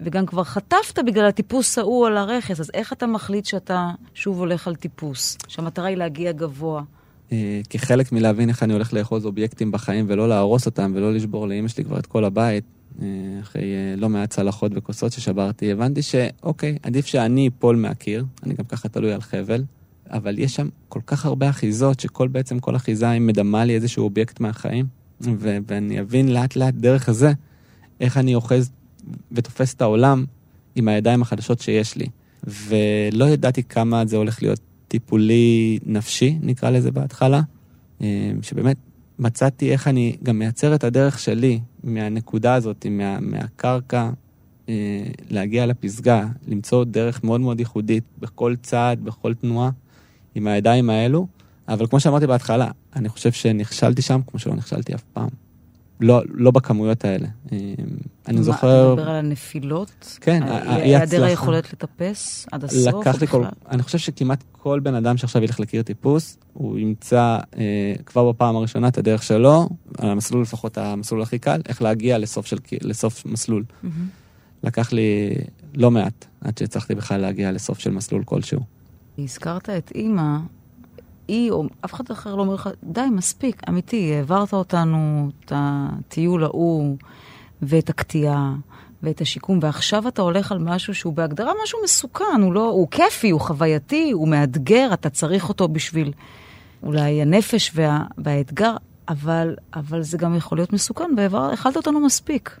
וגם 0.00 0.26
כבר 0.26 0.44
חטפת 0.44 0.98
בגלל 1.06 1.26
הטיפוס 1.26 1.78
ההוא 1.78 2.06
על 2.06 2.16
הרכס, 2.16 2.60
אז 2.60 2.70
איך 2.74 2.92
אתה 2.92 3.06
מחליט 3.06 3.44
שאתה 3.44 3.90
שוב 4.14 4.38
הולך 4.38 4.68
על 4.68 4.74
טיפוס? 4.74 5.38
שהמטרה 5.48 5.86
היא 5.86 5.96
להגיע 5.96 6.32
גבוה. 6.32 6.82
אה, 7.32 7.60
כחלק 7.70 8.12
מלהבין 8.12 8.48
איך 8.48 8.62
אני 8.62 8.72
הולך 8.72 8.92
לאחוז 8.92 9.26
אובייקטים 9.26 9.72
בחיים 9.72 10.04
ולא 10.08 10.28
להרוס 10.28 10.66
אותם 10.66 10.92
ולא 10.94 11.12
לשבור 11.14 11.48
לאימא 11.48 11.68
שלי 11.68 11.84
כבר 11.84 11.98
את 11.98 12.06
כל 12.06 12.24
הבית, 12.24 12.64
אחרי 13.40 13.62
אה, 13.62 13.96
לא 13.96 14.08
מעט 14.08 14.30
צלחות 14.30 14.72
וכוסות 14.74 15.12
ששברתי, 15.12 15.72
הבנתי 15.72 16.02
שאוקיי, 16.02 16.78
עדיף 16.82 17.06
שאני 17.06 17.48
אפול 17.48 17.76
מהקיר, 17.76 18.24
אני 18.42 18.54
גם 18.54 18.64
ככה 18.64 18.88
תלוי 18.88 19.12
על 19.12 19.20
חבל, 19.20 19.64
אבל 20.10 20.38
יש 20.38 20.54
שם 20.54 20.68
כל 20.88 21.00
כך 21.06 21.26
הרבה 21.26 21.50
אחיזות, 21.50 22.00
שכל 22.00 22.28
בעצם 22.28 22.58
כל 22.58 22.76
אחיזה 22.76 23.10
היא 23.10 23.20
מדמה 23.20 23.64
לי 23.64 23.74
איזשהו 23.74 24.04
אובייקט 24.04 24.40
מהחיים, 24.40 24.86
ו- 25.20 25.58
ואני 25.66 26.00
אבין 26.00 26.28
לאט 26.28 26.56
לאט 26.56 26.74
דרך 26.74 27.10
זה, 27.10 27.32
איך 28.00 28.16
אני 28.16 28.34
אוחז 28.34 28.70
ותופס 29.32 29.74
את 29.74 29.82
העולם 29.82 30.24
עם 30.74 30.88
הידיים 30.88 31.22
החדשות 31.22 31.60
שיש 31.60 31.96
לי. 31.96 32.06
ולא 32.46 33.24
ידעתי 33.24 33.62
כמה 33.62 34.06
זה 34.06 34.16
הולך 34.16 34.42
להיות 34.42 34.60
טיפולי 34.88 35.78
נפשי, 35.86 36.38
נקרא 36.42 36.70
לזה 36.70 36.90
בהתחלה, 36.90 37.40
אה, 38.02 38.32
שבאמת 38.42 38.76
מצאתי 39.18 39.72
איך 39.72 39.88
אני 39.88 40.16
גם 40.22 40.38
מייצר 40.38 40.74
את 40.74 40.84
הדרך 40.84 41.18
שלי 41.18 41.60
מהנקודה 41.84 42.54
הזאת, 42.54 42.86
מה, 42.90 43.20
מהקרקע, 43.20 44.10
אה, 44.68 45.04
להגיע 45.30 45.66
לפסגה, 45.66 46.26
למצוא 46.48 46.84
דרך 46.84 47.24
מאוד 47.24 47.40
מאוד 47.40 47.60
ייחודית 47.60 48.04
בכל 48.18 48.54
צעד, 48.62 49.04
בכל 49.04 49.34
תנועה, 49.34 49.70
עם 50.34 50.46
הידיים 50.46 50.90
האלו. 50.90 51.26
אבל 51.68 51.86
כמו 51.86 52.00
שאמרתי 52.00 52.26
בהתחלה, 52.26 52.70
אני 52.96 53.08
חושב 53.08 53.32
שנכשלתי 53.32 54.02
שם 54.02 54.20
כמו 54.26 54.38
שלא 54.38 54.54
נכשלתי 54.54 54.94
אף 54.94 55.02
פעם. 55.12 55.43
לא, 56.00 56.22
לא 56.34 56.50
בכמויות 56.50 57.04
האלה. 57.04 57.28
אה, 57.52 57.58
אני 58.28 58.36
מה, 58.36 58.42
זוכר... 58.42 58.92
אתה 58.92 58.92
מדבר 58.92 59.10
על 59.10 59.16
הנפילות? 59.16 60.18
כן, 60.20 60.42
על 60.42 60.48
ה- 60.48 60.72
האי 60.72 60.82
היעדר 60.82 61.04
הצלחה. 61.04 61.26
היכולת 61.26 61.72
לטפס 61.72 62.46
עד 62.52 62.64
הסוף? 62.64 63.00
לקח 63.00 63.20
לי 63.20 63.26
כל... 63.26 63.44
אני 63.70 63.82
חושב 63.82 63.98
שכמעט 63.98 64.44
כל 64.52 64.80
בן 64.80 64.94
אדם 64.94 65.16
שעכשיו 65.16 65.42
ילך 65.44 65.60
לקיר 65.60 65.82
טיפוס, 65.82 66.38
הוא 66.52 66.78
ימצא 66.78 67.38
אה, 67.58 67.94
כבר 68.06 68.32
בפעם 68.32 68.56
הראשונה 68.56 68.88
את 68.88 68.98
הדרך 68.98 69.22
שלו, 69.22 69.68
על 69.98 70.10
המסלול 70.10 70.42
לפחות 70.42 70.78
המסלול 70.78 71.22
הכי 71.22 71.38
קל, 71.38 71.60
איך 71.68 71.82
להגיע 71.82 72.18
לסוף, 72.18 72.46
של, 72.46 72.58
לסוף 72.82 73.26
מסלול. 73.26 73.64
מהמם. 73.82 74.06
לקח 74.64 74.92
לי 74.92 75.34
לא 75.74 75.90
מעט 75.90 76.24
עד 76.40 76.58
שהצלחתי 76.58 76.94
בכלל 76.94 77.20
להגיע 77.20 77.52
לסוף 77.52 77.78
של 77.78 77.90
מסלול 77.90 78.22
כלשהו. 78.24 78.60
הזכרת 79.18 79.70
את 79.70 79.92
אימא, 79.94 80.36
היא 81.28 81.50
או 81.50 81.64
אף 81.84 81.94
אחד 81.94 82.04
אחר 82.10 82.34
לא 82.34 82.42
אומר 82.42 82.54
לך, 82.54 82.68
די, 82.84 83.00
מספיק, 83.12 83.62
אמיתי, 83.68 84.14
העברת 84.14 84.52
אותנו 84.52 85.30
את 85.44 85.52
הטיול 85.54 86.44
ההוא 86.44 86.96
ואת 87.62 87.90
הקטיעה 87.90 88.54
ואת 89.02 89.20
השיקום, 89.20 89.58
ועכשיו 89.62 90.08
אתה 90.08 90.22
הולך 90.22 90.52
על 90.52 90.58
משהו 90.58 90.94
שהוא 90.94 91.12
בהגדרה 91.12 91.52
משהו 91.64 91.78
מסוכן, 91.84 92.40
הוא 92.42 92.52
לא, 92.52 92.68
הוא 92.68 92.88
כיפי, 92.90 93.30
הוא 93.30 93.40
חווייתי, 93.40 94.10
הוא 94.10 94.28
מאתגר, 94.28 94.90
אתה 94.92 95.10
צריך 95.10 95.48
אותו 95.48 95.68
בשביל 95.68 96.12
אולי 96.82 97.22
הנפש 97.22 97.70
וה, 97.74 98.04
והאתגר, 98.18 98.76
אבל, 99.08 99.56
אבל 99.74 100.02
זה 100.02 100.18
גם 100.18 100.36
יכול 100.36 100.58
להיות 100.58 100.72
מסוכן, 100.72 101.10
והאכלת 101.30 101.76
אותנו 101.76 102.00
מספיק. 102.00 102.58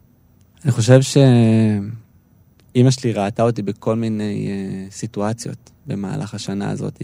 אני 0.64 0.72
חושב 0.72 1.00
שאימא 1.02 2.90
שלי 2.90 3.12
ראתה 3.12 3.42
אותי 3.42 3.62
בכל 3.62 3.96
מיני 3.96 4.48
אה, 4.50 4.90
סיטואציות 4.90 5.70
במהלך 5.86 6.34
השנה 6.34 6.70
הזאת. 6.70 7.02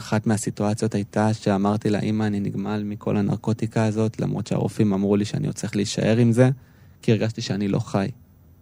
אחת 0.00 0.26
מהסיטואציות 0.26 0.94
הייתה 0.94 1.34
שאמרתי 1.34 1.90
לה, 1.90 2.00
אמא, 2.00 2.24
אני 2.24 2.40
נגמל 2.40 2.82
מכל 2.84 3.16
הנרקוטיקה 3.16 3.84
הזאת, 3.84 4.20
למרות 4.20 4.46
שהרופאים 4.46 4.92
אמרו 4.92 5.16
לי 5.16 5.24
שאני 5.24 5.46
עוד 5.46 5.56
צריך 5.56 5.76
להישאר 5.76 6.16
עם 6.16 6.32
זה, 6.32 6.50
כי 7.02 7.12
הרגשתי 7.12 7.40
שאני 7.40 7.68
לא 7.68 7.78
חי. 7.78 8.08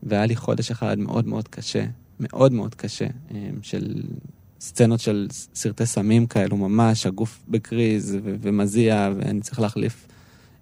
והיה 0.03 0.27
לי 0.27 0.37
חודש 0.37 0.71
אחד 0.71 0.99
מאוד 0.99 1.27
מאוד 1.27 1.49
קשה, 1.49 1.85
מאוד 2.21 2.53
מאוד 2.53 2.75
קשה, 2.75 3.07
אה, 3.35 3.49
של 3.63 4.03
סצנות 4.61 5.01
של 5.01 5.27
סרטי 5.55 5.87
סמים 5.87 6.27
כאלו 6.27 6.57
ממש, 6.57 7.07
הגוף 7.07 7.43
בקריז 7.49 8.19
ו- 8.25 8.35
ומזיע, 8.41 9.11
ואני 9.17 9.41
צריך 9.41 9.61
להחליף 9.61 10.07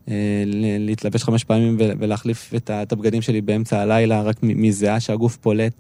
אה, 0.08 0.42
להתלבש 0.78 1.24
חמש 1.24 1.44
פעמים 1.44 1.76
ולהחליף 1.78 2.54
את 2.54 2.92
הבגדים 2.92 3.22
שלי 3.22 3.40
באמצע 3.40 3.80
הלילה 3.80 4.22
רק 4.22 4.36
מזיעה 4.42 5.00
שהגוף 5.00 5.36
פולט. 5.36 5.72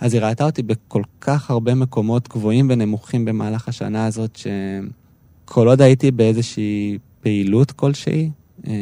אז 0.00 0.14
היא 0.14 0.22
ראתה 0.22 0.44
אותי 0.44 0.62
בכל 0.62 1.02
כך 1.20 1.50
הרבה 1.50 1.74
מקומות 1.74 2.28
גבוהים 2.28 2.66
ונמוכים 2.70 3.24
במהלך 3.24 3.68
השנה 3.68 4.06
הזאת, 4.06 4.36
שכל 4.36 5.68
עוד 5.68 5.80
הייתי 5.82 6.10
באיזושהי 6.10 6.98
פעילות 7.20 7.70
כלשהי, 7.72 8.30
אה, 8.66 8.72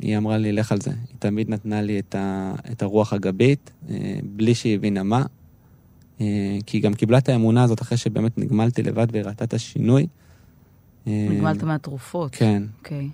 היא 0.00 0.16
אמרה 0.16 0.38
לי, 0.38 0.52
לך 0.52 0.72
על 0.72 0.80
זה. 0.80 0.90
היא 0.90 1.16
תמיד 1.18 1.50
נתנה 1.50 1.82
לי 1.82 1.98
את, 1.98 2.14
ה- 2.14 2.54
את 2.72 2.82
הרוח 2.82 3.12
הגבית, 3.12 3.70
אה, 3.90 3.94
בלי 4.24 4.54
שהיא 4.54 4.74
הבינה 4.74 5.02
מה. 5.02 5.22
אה, 6.20 6.26
כי 6.66 6.76
היא 6.76 6.82
גם 6.82 6.94
קיבלה 6.94 7.18
את 7.18 7.28
האמונה 7.28 7.62
הזאת 7.62 7.82
אחרי 7.82 7.98
שבאמת 7.98 8.38
נגמלתי 8.38 8.82
לבד 8.82 9.06
והיא 9.12 9.24
ראתה 9.24 9.44
את 9.44 9.54
השינוי. 9.54 10.06
נגמלת 11.06 11.62
מהתרופות. 11.62 12.34
כן, 12.34 12.62
אוקיי. 12.78 13.08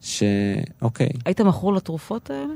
שאוקיי. 0.00 1.08
היית 1.24 1.40
מכור 1.40 1.72
לתרופות 1.74 2.30
האלה? 2.30 2.54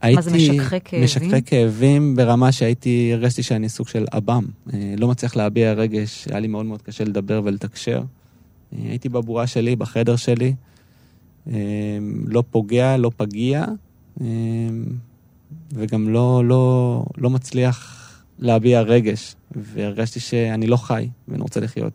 הייתי... 0.00 0.22
זה, 0.22 0.30
משככי 0.30 0.80
כאבים? 0.84 1.04
משככי 1.04 1.42
כאבים 1.42 2.16
ברמה 2.16 2.52
שהייתי, 2.52 3.10
הרגשתי 3.12 3.42
שאני 3.42 3.68
סוג 3.68 3.88
של 3.88 4.04
עב"ם. 4.10 4.44
אה, 4.74 4.94
לא 4.98 5.08
מצליח 5.08 5.36
להביע 5.36 5.72
רגש, 5.72 6.28
היה 6.28 6.40
לי 6.40 6.48
מאוד 6.48 6.66
מאוד 6.66 6.82
קשה 6.82 7.04
לדבר 7.04 7.40
ולתקשר. 7.44 8.02
אה, 8.72 8.78
הייתי 8.88 9.08
בבועה 9.08 9.46
שלי, 9.46 9.76
בחדר 9.76 10.16
שלי, 10.16 10.54
אה, 11.50 11.98
לא 12.26 12.44
פוגע, 12.50 12.96
לא 12.96 13.10
פגיע, 13.16 13.64
וגם 15.72 16.08
לא, 16.08 16.42
לא, 16.44 17.04
לא 17.16 17.30
מצליח 17.30 18.02
להביע 18.38 18.80
רגש. 18.80 19.34
והרגשתי 19.56 20.20
שאני 20.20 20.66
לא 20.66 20.76
חי 20.76 21.08
ואני 21.28 21.42
רוצה 21.42 21.60
לחיות. 21.60 21.92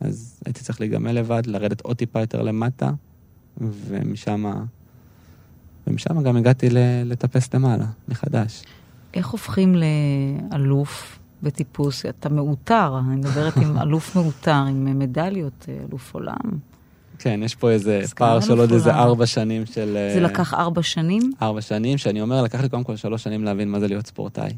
אז 0.00 0.40
הייתי 0.46 0.60
צריך 0.60 0.80
להיגמל 0.80 1.12
לבד, 1.12 1.42
לרדת 1.46 1.80
עוד 1.80 1.96
טיפה 1.96 2.20
יותר 2.20 2.42
למטה, 2.42 2.90
ומשם... 3.60 4.44
ומשם 5.92 6.22
גם 6.22 6.36
הגעתי 6.36 6.68
לטפס 7.04 7.54
למעלה, 7.54 7.84
מחדש. 8.08 8.62
איך 9.14 9.28
הופכים 9.28 9.74
לאלוף 9.74 11.18
בטיפוס? 11.42 12.06
אתה 12.06 12.28
מעוטר, 12.28 12.98
אני 12.98 13.16
מדברת 13.16 13.56
עם 13.56 13.78
אלוף 13.82 14.16
מעוטר, 14.16 14.64
עם 14.68 14.98
מדליות, 14.98 15.66
אלוף 15.88 16.14
עולם. 16.14 16.58
כן, 17.18 17.40
יש 17.42 17.54
פה 17.54 17.70
איזה 17.70 18.00
פער 18.16 18.40
של 18.40 18.58
עוד 18.58 18.72
איזה? 18.72 18.94
ארבע 18.94 19.26
שנים 19.26 19.66
של... 19.66 19.92
זה 19.92 20.14
אה, 20.14 20.20
לקח 20.20 20.54
ארבע 20.54 20.82
שנים? 20.82 21.32
ארבע 21.42 21.60
שנים, 21.60 21.98
שאני 21.98 22.20
אומר, 22.20 22.42
לקח 22.42 22.60
לי 22.60 22.68
קודם 22.68 22.84
כל 22.84 22.96
שלוש 22.96 23.22
שנים 23.22 23.44
להבין 23.44 23.70
מה 23.70 23.80
זה 23.80 23.88
להיות 23.88 24.06
ספורטאי. 24.06 24.52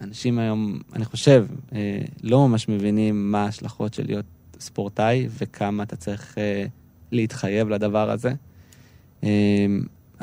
אנשים 0.00 0.38
היום, 0.38 0.78
אני 0.96 1.04
חושב, 1.04 1.46
אה, 1.74 2.00
לא 2.22 2.48
ממש 2.48 2.68
מבינים 2.68 3.32
מה 3.32 3.44
ההשלכות 3.44 3.94
של 3.94 4.06
להיות 4.06 4.24
ספורטאי 4.60 5.28
וכמה 5.38 5.82
אתה 5.82 5.96
צריך 5.96 6.38
אה, 6.38 6.64
להתחייב 7.12 7.68
לדבר 7.68 8.10
הזה. 8.10 8.32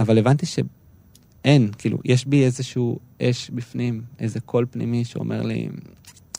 אבל 0.01 0.17
הבנתי 0.17 0.45
שאין, 0.45 1.71
כאילו, 1.77 1.97
יש 2.05 2.25
בי 2.25 2.45
איזשהו 2.45 2.99
אש 3.21 3.49
בפנים, 3.49 4.01
איזה 4.19 4.39
קול 4.39 4.65
פנימי 4.71 5.05
שאומר 5.05 5.41
לי 5.41 5.69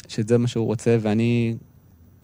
שזה 0.08 0.38
מה 0.38 0.48
שהוא 0.48 0.66
רוצה, 0.66 0.96
ואני, 1.00 1.54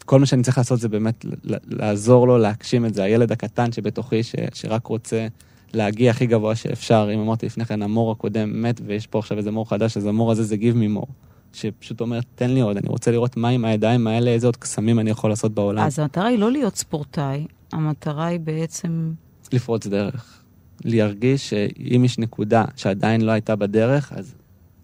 כל 0.05 0.21
מה 0.21 0.27
שאני 0.27 0.43
צריך 0.43 0.59
לעשות 0.59 0.81
זה 0.81 0.89
באמת 0.89 1.25
לעזור 1.67 2.27
לו 2.27 2.39
להגשים 2.39 2.87
את 2.87 2.95
זה. 2.95 3.03
הילד 3.03 3.33
הקטן 3.33 3.73
שבתוכי, 3.73 4.23
ש, 4.23 4.35
שרק 4.55 4.87
רוצה 4.87 5.27
להגיע 5.75 6.11
הכי 6.11 6.27
גבוה 6.27 6.57
שאפשר. 6.57 7.11
אם 7.15 7.21
אמרתי 7.21 7.47
לפני 7.47 7.65
כן, 7.65 7.83
המור 7.83 8.13
הקודם 8.13 8.63
מת, 8.63 8.81
ויש 8.85 9.07
פה 9.07 9.19
עכשיו 9.19 9.39
איזה 9.39 9.51
מור 9.51 9.69
חדש, 9.69 9.97
אז 9.97 10.07
המור 10.07 10.33
הזה 10.33 10.43
זה 10.43 10.57
me 10.57 10.97
more. 10.99 11.11
שפשוט 11.53 12.01
אומר, 12.01 12.21
תן 12.35 12.51
לי 12.51 12.61
עוד, 12.61 12.77
אני 12.77 12.89
רוצה 12.89 13.11
לראות 13.11 13.37
מה 13.37 13.49
עם 13.49 13.65
הידיים 13.65 14.07
האלה, 14.07 14.31
איזה 14.31 14.47
עוד 14.47 14.57
קסמים 14.57 15.01
אני 15.01 15.11
יכול 15.11 15.31
לעשות 15.31 15.55
בעולם. 15.55 15.85
אז 15.85 15.99
המטרה 15.99 16.27
היא 16.27 16.39
לא 16.39 16.53
להיות 16.53 16.77
ספורטאי, 16.77 17.47
המטרה 17.73 18.27
היא 18.27 18.41
בעצם... 18.41 19.13
לפרוץ 19.53 19.87
דרך. 19.87 20.38
להרגיש 20.85 21.51
שאם 21.51 22.05
יש 22.05 22.19
נקודה 22.19 22.65
שעדיין 22.77 23.21
לא 23.21 23.33
הייתה 23.33 23.57
בדרך, 23.57 24.13
אז 24.13 24.35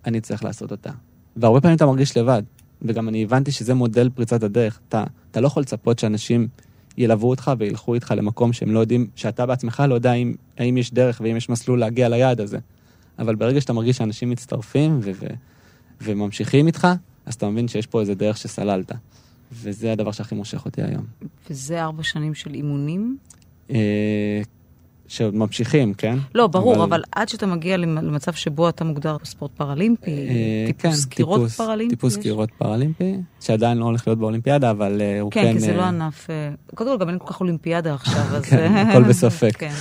אני 0.07 0.21
צריך 0.21 0.45
לעשות 0.45 0.71
אותה. 0.71 0.91
והרבה 1.37 1.61
פעמים 1.61 1.77
אתה 1.77 1.87
מרגיש 1.87 2.17
לבד, 2.17 2.43
וגם 2.83 3.09
אני 3.09 3.23
הבנתי 3.23 3.53
שזה 3.53 3.75
מודל 3.75 4.11
פריצת 4.15 4.43
הדרך. 4.43 4.81
אתה, 4.89 5.05
אתה 5.31 5.41
לא 5.41 5.47
יכול 5.47 5.61
לצפות 5.61 5.99
שאנשים 5.99 6.49
ילוו 6.99 7.31
אותך 7.31 7.53
וילכו 7.59 7.95
איתך 7.95 8.15
למקום 8.17 8.53
שהם 8.53 8.71
לא 8.71 8.81
יודעים, 8.81 9.07
שאתה 9.17 9.47
בעצמך 9.47 9.83
לא 9.89 9.95
יודע 9.95 10.13
אם, 10.13 10.35
האם 10.59 10.77
יש 10.77 10.93
דרך 10.93 11.21
ואם 11.25 11.37
יש 11.37 11.49
מסלול 11.49 11.81
להגיע 11.81 12.09
ליעד 12.09 12.41
הזה. 12.41 12.59
אבל 13.19 13.35
ברגע 13.35 13.61
שאתה 13.61 13.73
מרגיש 13.73 13.97
שאנשים 13.97 14.31
מצטרפים 14.31 15.01
ו- 15.03 15.11
ו- 15.21 15.27
וממשיכים 16.01 16.67
איתך, 16.67 16.89
אז 17.27 17.35
אתה 17.35 17.49
מבין 17.49 17.69
שיש 17.69 17.87
פה 17.87 18.01
איזה 18.01 18.15
דרך 18.15 18.37
שסללת. 18.37 18.93
וזה 19.53 19.93
הדבר 19.93 20.13
שהכי 20.13 20.35
מושך 20.35 20.65
אותי 20.65 20.83
היום. 20.83 21.05
וזה 21.51 21.83
ארבע 21.83 22.03
שנים 22.03 22.35
של 22.35 22.55
אימונים? 22.55 23.17
אה, 23.71 24.43
שעוד 25.17 25.35
ממשיכים, 25.35 25.95
כן? 25.95 26.19
לא, 26.35 26.47
ברור, 26.47 26.75
אבל, 26.75 26.83
אבל 26.83 27.03
עד 27.13 27.29
שאתה 27.29 27.47
מגיע 27.47 27.77
למ- 27.77 27.99
למצב 27.99 28.33
שבו 28.33 28.69
אתה 28.69 28.85
מוגדר 28.85 29.17
ספורט 29.25 29.51
פראלימפי, 29.57 30.11
אה, 30.11 30.65
טיפוס 30.67 31.05
כן, 31.05 31.11
קירות 31.11 31.41
טיפוס- 31.41 31.57
פראלימפי? 31.57 31.97
טיפוס 31.97 32.17
יש? 32.17 32.23
קירות 32.23 32.51
פראלימפי, 32.59 33.15
שעדיין 33.41 33.79
לא 33.79 33.85
הולך 33.85 34.09
להיות 34.09 34.19
באולימפיאדה, 34.19 34.71
אבל 34.71 35.01
אה, 35.01 35.21
הוא 35.21 35.31
כן... 35.31 35.43
כן, 35.43 35.53
כי 35.53 35.61
זה 35.61 35.71
אה, 35.71 35.77
לא 35.77 35.83
ענף... 35.83 36.31
אה, 36.31 36.35
קודם 36.75 36.91
כל, 36.91 37.05
גם 37.05 37.09
אין 37.09 37.19
כל 37.19 37.27
כך 37.33 37.41
אולימפיאדה 37.41 37.95
עכשיו, 37.95 38.23
אז... 38.37 38.45
כן, 38.45 38.73
הכל 38.91 39.03
בספק. 39.03 39.57
כן. 39.61 39.73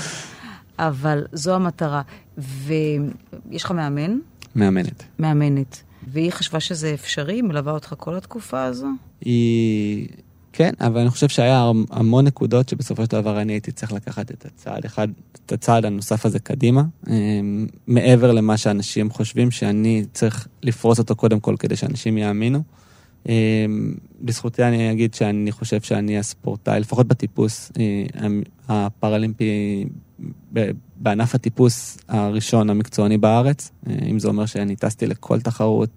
אבל 0.79 1.23
זו 1.31 1.55
המטרה. 1.55 2.01
ויש 2.37 3.63
לך 3.63 3.71
מאמן, 3.71 4.17
מאמנת. 4.55 5.03
מאמנת, 5.19 5.83
והיא 6.07 6.31
חשבה 6.31 6.59
שזה 6.59 6.93
אפשרי, 6.93 7.41
מלווה 7.41 7.73
אותך 7.73 7.93
כל 7.97 8.15
התקופה 8.15 8.63
הזו? 8.63 8.87
היא... 9.21 10.07
כן, 10.53 10.73
אבל 10.79 10.99
אני 10.99 11.09
חושב 11.09 11.29
שהיה 11.29 11.71
המון 11.91 12.25
נקודות 12.25 12.69
שבסופו 12.69 13.03
של 13.03 13.11
דבר 13.11 13.41
אני 13.41 13.53
הייתי 13.53 13.71
צריך 13.71 13.91
לקחת 13.91 14.31
את 14.31 14.45
הצעד 14.45 14.85
אחד, 14.85 15.07
את 15.45 15.51
הצעד 15.51 15.85
הנוסף 15.85 16.25
הזה 16.25 16.39
קדימה, 16.39 16.83
אה, 17.09 17.13
מעבר 17.87 18.31
למה 18.31 18.57
שאנשים 18.57 19.09
חושבים 19.09 19.51
שאני 19.51 20.05
צריך 20.13 20.47
לפרוס 20.63 20.99
אותו 20.99 21.15
קודם 21.15 21.39
כל 21.39 21.55
כדי 21.59 21.75
שאנשים 21.75 22.17
יאמינו. 22.17 22.63
אה, 23.29 23.65
בזכותי 24.21 24.63
אני 24.63 24.91
אגיד 24.91 25.13
שאני 25.13 25.51
חושב 25.51 25.81
שאני 25.81 26.17
הספורטאי, 26.17 26.79
לפחות 26.79 27.07
בטיפוס 27.07 27.71
אה, 27.79 28.27
הפראלימפי, 28.69 29.85
בענף 30.95 31.35
הטיפוס 31.35 31.97
הראשון 32.07 32.69
המקצועני 32.69 33.17
בארץ, 33.17 33.71
אה, 33.87 33.93
אם 34.09 34.19
זה 34.19 34.27
אומר 34.27 34.45
שאני 34.45 34.75
טסתי 34.75 35.07
לכל 35.07 35.41
תחרות, 35.41 35.89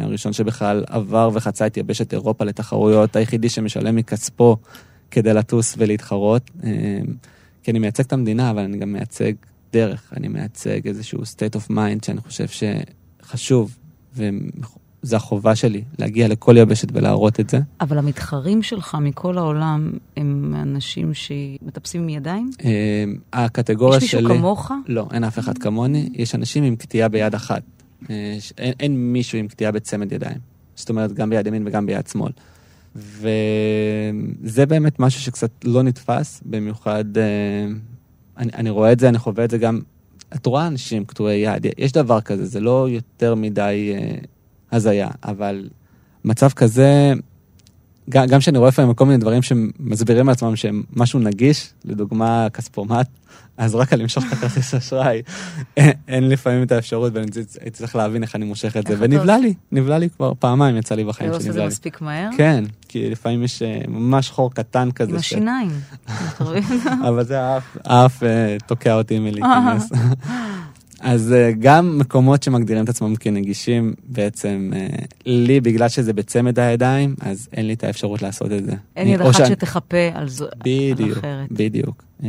הראשון 0.00 0.32
שבכלל 0.32 0.84
עבר 0.88 1.30
וחצה 1.32 1.66
את 1.66 1.76
יבשת 1.76 2.12
אירופה 2.12 2.44
לתחרויות, 2.44 3.16
היחידי 3.16 3.48
שמשלם 3.48 3.96
מכספו 3.96 4.56
כדי 5.10 5.34
לטוס 5.34 5.74
ולהתחרות. 5.78 6.50
אה, 6.64 6.70
כי 7.62 7.70
אני 7.70 7.78
מייצג 7.78 8.04
את 8.04 8.12
המדינה, 8.12 8.50
אבל 8.50 8.62
אני 8.62 8.78
גם 8.78 8.92
מייצג 8.92 9.32
דרך, 9.72 10.12
אני 10.16 10.28
מייצג 10.28 10.88
איזשהו 10.88 11.22
state 11.22 11.56
of 11.56 11.70
mind 11.70 12.06
שאני 12.06 12.20
חושב 12.20 12.46
שחשוב, 12.48 13.76
וזו 14.14 15.16
החובה 15.16 15.56
שלי, 15.56 15.82
להגיע 15.98 16.28
לכל 16.28 16.56
יבשת 16.58 16.88
ולהראות 16.92 17.40
את 17.40 17.50
זה. 17.50 17.60
אבל 17.80 17.98
המתחרים 17.98 18.62
שלך 18.62 18.96
מכל 19.00 19.38
העולם 19.38 19.92
הם 20.16 20.54
אנשים 20.62 21.14
שמטפסים 21.14 22.02
עם 22.02 22.08
ידיים? 22.08 22.50
אה, 22.64 23.04
הקטגוריה 23.32 23.96
יש 23.96 24.10
שלי... 24.10 24.22
מישהו 24.22 24.36
כמוך? 24.36 24.70
לא, 24.86 25.08
אין 25.12 25.24
אף 25.24 25.38
אחד 25.38 25.58
כמוני. 25.58 26.08
יש 26.12 26.34
אנשים 26.34 26.64
עם 26.64 26.76
קטיעה 26.76 27.08
ביד 27.08 27.34
אחת. 27.34 27.62
אה, 28.10 28.36
אין, 28.58 28.72
אין 28.80 29.12
מישהו 29.12 29.38
עם 29.38 29.48
קטיעה 29.48 29.72
בצמד 29.72 30.12
ידיים. 30.12 30.38
זאת 30.74 30.88
אומרת, 30.88 31.12
גם 31.12 31.30
ביד 31.30 31.46
ימין 31.46 31.66
וגם 31.66 31.86
ביד 31.86 32.06
שמאל. 32.06 32.32
וזה 32.96 34.66
באמת 34.66 35.00
משהו 35.00 35.20
שקצת 35.20 35.50
לא 35.64 35.82
נתפס, 35.82 36.42
במיוחד, 36.46 37.18
אה, 37.18 37.22
אני, 38.38 38.50
אני 38.54 38.70
רואה 38.70 38.92
את 38.92 39.00
זה, 39.00 39.08
אני 39.08 39.18
חווה 39.18 39.44
את 39.44 39.50
זה 39.50 39.58
גם, 39.58 39.80
את 40.34 40.46
רואה 40.46 40.66
אנשים 40.66 41.04
קטועי 41.04 41.36
יד, 41.36 41.66
יש 41.78 41.92
דבר 41.92 42.20
כזה, 42.20 42.46
זה 42.46 42.60
לא 42.60 42.86
יותר 42.90 43.34
מדי 43.34 43.92
אה, 43.94 44.14
הזיה, 44.72 45.08
אבל 45.24 45.68
מצב 46.24 46.48
כזה, 46.48 47.12
גם 48.10 48.38
כשאני 48.38 48.58
רואה 48.58 48.68
לפעמים 48.68 48.94
כל 48.94 49.06
מיני 49.06 49.18
דברים 49.18 49.42
שמסבירים 49.42 50.26
לעצמם 50.28 50.56
שהם 50.56 50.82
משהו 50.96 51.18
נגיש, 51.18 51.70
לדוגמה 51.84 52.46
כספומט, 52.52 53.06
אז 53.56 53.74
רק 53.74 53.92
על 53.92 54.00
למשוך 54.00 54.24
את 54.28 54.32
הכרטיס 54.32 54.74
אשראי, 54.78 55.22
אין, 56.08 56.28
לפעמים 56.28 56.62
את 56.62 56.72
האפשרות 56.72 57.12
ואני 57.14 57.26
צריך- 57.72 57.96
להבין 57.96 58.22
איך 58.22 58.36
אני 58.36 58.44
מושך 58.44 58.76
את 58.76 58.86
זה, 58.86 58.94
ונבלע? 58.98 59.38
לי, 59.38 59.54
נבלע 59.72 59.98
לי 59.98 60.08
כבר 60.10 60.32
פעמיים 60.38 60.76
יצא 60.76 60.94
לי 60.94 61.04
בחיים 61.04 61.32
זה 61.32 61.40
שנבלע 61.40 61.62
לי. 61.62 61.66
מספיק 61.68 62.00
מהר? 62.00 62.28
כן, 62.36 62.64
כי 62.88 63.10
לפעמים 63.10 63.42
יש 63.42 63.62
אה, 63.62 63.80
ממש 63.88 64.30
חור 64.30 64.54
קטן 64.54 64.90
כזה. 64.90 65.10
עם 65.10 65.16
השיניים. 65.16 65.70
אבל 67.08 67.24
זה 67.24 67.40
האף, 67.40 67.76
האף 67.84 68.22
אה, 68.22 68.56
תוקע 68.66 68.94
אותי 68.94 69.18
מלהיכנס. 69.18 69.90
אז 71.02 71.32
אה, 71.32 71.52
גם 71.58 71.98
מקומות 71.98 72.42
שמגדירים 72.42 72.84
את 72.84 72.88
עצמם 72.88 73.16
כנגישים, 73.16 73.94
בעצם 74.08 74.70
אה, 74.74 74.86
לי, 75.26 75.60
בגלל 75.60 75.88
שזה 75.88 76.12
בצמד 76.12 76.58
הידיים, 76.58 77.14
אז 77.20 77.48
אין 77.52 77.66
לי 77.66 77.72
את 77.72 77.84
האפשרות 77.84 78.22
לעשות 78.22 78.52
את 78.52 78.64
זה. 78.64 78.72
אין 78.96 79.08
יד 79.08 79.20
אחת 79.20 79.34
שאני- 79.34 79.48
שתחפה 79.48 79.96
על 80.14 80.28
זו- 80.28 80.46
בדיוק, 80.64 81.18
אחרת. 81.18 81.52
בדיוק. 81.52 82.04
אה, 82.24 82.28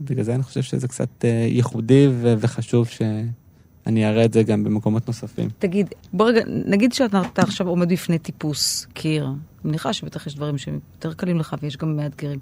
בגלל 0.00 0.24
זה 0.24 0.34
אני 0.34 0.42
חושב 0.42 0.62
שזה 0.62 0.88
קצת 0.88 1.24
ייחודי 1.48 2.08
וחשוב 2.22 2.88
שאני 2.88 4.08
אראה 4.08 4.24
את 4.24 4.32
זה 4.32 4.42
גם 4.42 4.64
במקומות 4.64 5.06
נוספים. 5.06 5.48
תגיד, 5.58 5.86
בוא 6.12 6.28
רגע, 6.28 6.40
נגיד 6.66 6.92
שאתה 6.92 7.22
אתה 7.32 7.42
עכשיו 7.42 7.68
עומד 7.68 7.92
בפני 7.92 8.18
טיפוס 8.18 8.86
קיר, 8.94 9.24
אני 9.26 9.34
מניחה 9.64 9.92
שבטח 9.92 10.26
יש 10.26 10.34
דברים 10.34 10.58
שהם 10.58 10.78
יותר 10.94 11.12
קלים 11.12 11.38
לך 11.38 11.56
ויש 11.62 11.76
גם 11.76 11.96
מאתגרים. 11.96 12.38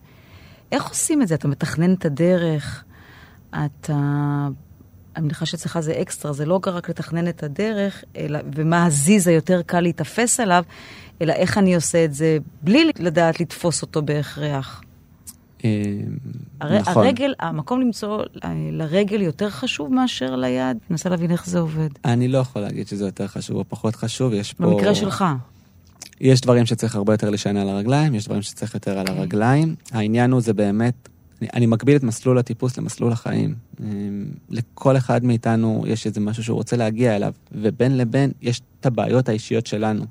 איך 0.73 0.87
עושים 0.89 1.23
את 1.23 1.29
זה? 1.29 1.35
אתה 1.35 1.49
מתכנן 1.49 1.93
את 1.95 2.05
הדרך, 2.05 2.85
אתה... 3.51 4.49
אני 5.17 5.25
מניחה 5.25 5.47
שאצלך 5.47 5.81
זה 5.81 5.93
אקסטרה, 6.03 6.33
זה 6.33 6.47
לא 6.47 6.61
רק 6.67 6.91
לתכנן 6.91 7.29
את 7.29 7.43
הדרך, 7.43 8.05
אלא, 8.17 8.39
ומה 8.55 8.87
הזיז 8.87 9.29
היותר 9.29 9.63
קל 9.67 9.81
להיתפס 9.81 10.41
עליו, 10.41 10.65
אלא 11.23 11.33
איך 11.33 11.59
אני 11.59 11.75
עושה 11.75 12.05
את 12.05 12.15
זה 12.15 12.39
בלי 12.63 12.91
לדעת 12.99 13.41
לתפוס 13.41 13.83
אותו 13.83 14.03
בהכרח. 14.03 14.83
אה, 15.65 15.71
הר... 16.61 16.79
נכון. 16.79 17.05
הרגל, 17.05 17.35
המקום 17.41 17.81
למצוא 17.81 18.23
אה, 18.45 18.53
לרגל 18.73 19.23
יותר 19.23 19.51
חשוב 19.51 19.95
מאשר 19.95 20.37
ליד? 20.37 20.77
מנסה 20.91 21.09
להבין 21.09 21.31
איך 21.31 21.47
זה 21.47 21.59
עובד. 21.59 21.89
אני 22.05 22.29
לא 22.29 22.39
יכול 22.39 22.63
להגיד 22.63 22.89
שזה 22.89 23.05
יותר 23.05 23.27
חשוב 23.27 23.57
או 23.57 23.65
פחות 23.69 23.97
חשוב, 23.97 24.33
יש 24.33 24.53
פה... 24.53 24.67
במקרה 24.67 24.95
שלך. 24.95 25.25
יש 26.21 26.41
דברים 26.41 26.67
שצריך 26.67 26.97
הרבה 26.97 27.13
יותר 27.15 27.31
להישען 27.31 27.57
על 27.57 27.69
הרגליים, 27.69 28.15
יש 28.15 28.25
דברים 28.25 28.43
שצריך 28.43 28.75
יותר 28.75 28.93
על 28.93 28.99
אוקיי. 28.99 29.19
הרגליים. 29.19 29.75
העניין 29.93 30.31
הוא 30.31 30.41
זה 30.41 30.53
באמת, 30.53 31.09
אני, 31.41 31.49
אני 31.55 31.67
מקביל 31.67 31.97
את 31.97 32.03
מסלול 32.03 32.39
הטיפוס 32.39 32.79
למסלול 32.79 33.13
החיים. 33.13 33.55
אמ, 33.81 33.87
לכל 34.51 34.97
אחד 34.97 35.25
מאיתנו 35.25 35.85
יש 35.87 36.07
איזה 36.07 36.21
משהו 36.21 36.45
שהוא 36.45 36.57
רוצה 36.57 36.77
להגיע 36.77 37.17
אליו, 37.17 37.33
ובין 37.53 37.97
לבין 37.97 38.31
יש 38.43 38.61
את 38.81 38.87
הבעיות 38.87 39.29
האישיות 39.29 39.67
שלנו. 39.67 40.05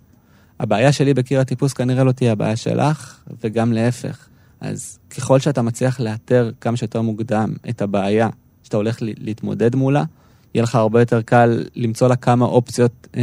הבעיה 0.60 0.92
שלי 0.92 1.14
בקיר 1.14 1.40
הטיפוס 1.40 1.74
כנראה 1.74 2.04
לא 2.04 2.12
תהיה 2.12 2.32
הבעיה 2.32 2.56
שלך, 2.56 3.20
וגם 3.44 3.74
להפך. 3.74 4.28
אז 4.62 5.00
ככל 5.10 5.40
שאתה 5.40 5.62
מצליח 5.62 6.00
לאתר 6.00 6.52
כמה 6.62 6.78
שיותר 6.78 7.02
מוקדם 7.02 7.54
את 7.70 7.82
הבעיה 7.82 8.30
שאתה 8.64 8.78
הולך 8.78 8.98
להתמודד 9.02 9.76
מולה, 9.76 10.04
יהיה 10.54 10.64
לך 10.64 10.76
הרבה 10.76 11.02
יותר 11.02 11.22
קל 11.22 11.64
למצוא 11.76 12.08
לה 12.08 12.16
כמה 12.16 12.46
אופציות 12.46 13.08
אה, 13.16 13.22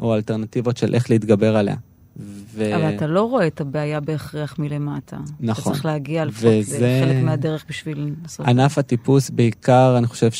או 0.00 0.14
אלטרנטיבות 0.14 0.76
של 0.76 0.94
איך 0.94 1.10
להתגבר 1.10 1.56
עליה. 1.56 1.76
ו... 2.18 2.74
אבל 2.76 2.94
אתה 2.96 3.06
לא 3.06 3.22
רואה 3.22 3.46
את 3.46 3.60
הבעיה 3.60 4.00
בהכרח 4.00 4.58
מלמטה. 4.58 5.16
אתה 5.16 5.24
נכון. 5.40 5.72
צריך 5.72 5.84
להגיע 5.84 6.24
לפחות 6.24 6.50
וזה- 6.60 7.00
לחלק 7.02 7.24
מהדרך 7.24 7.64
בשביל 7.68 8.14
לעשות... 8.22 8.46
ענף 8.46 8.78
הטיפוס 8.78 9.30
בעיקר, 9.30 9.94
אני 9.98 10.06
חושב 10.06 10.30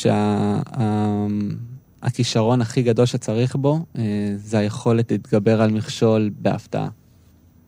שהכישרון 2.01 2.61
הכי 2.61 2.83
גדול 2.83 3.05
שצריך 3.05 3.55
בו, 3.55 3.85
אה, 3.97 4.01
זה 4.35 4.57
היכולת 4.57 5.11
להתגבר 5.11 5.61
על 5.61 5.71
מכשול 5.71 6.31
בהפתעה. 6.39 6.87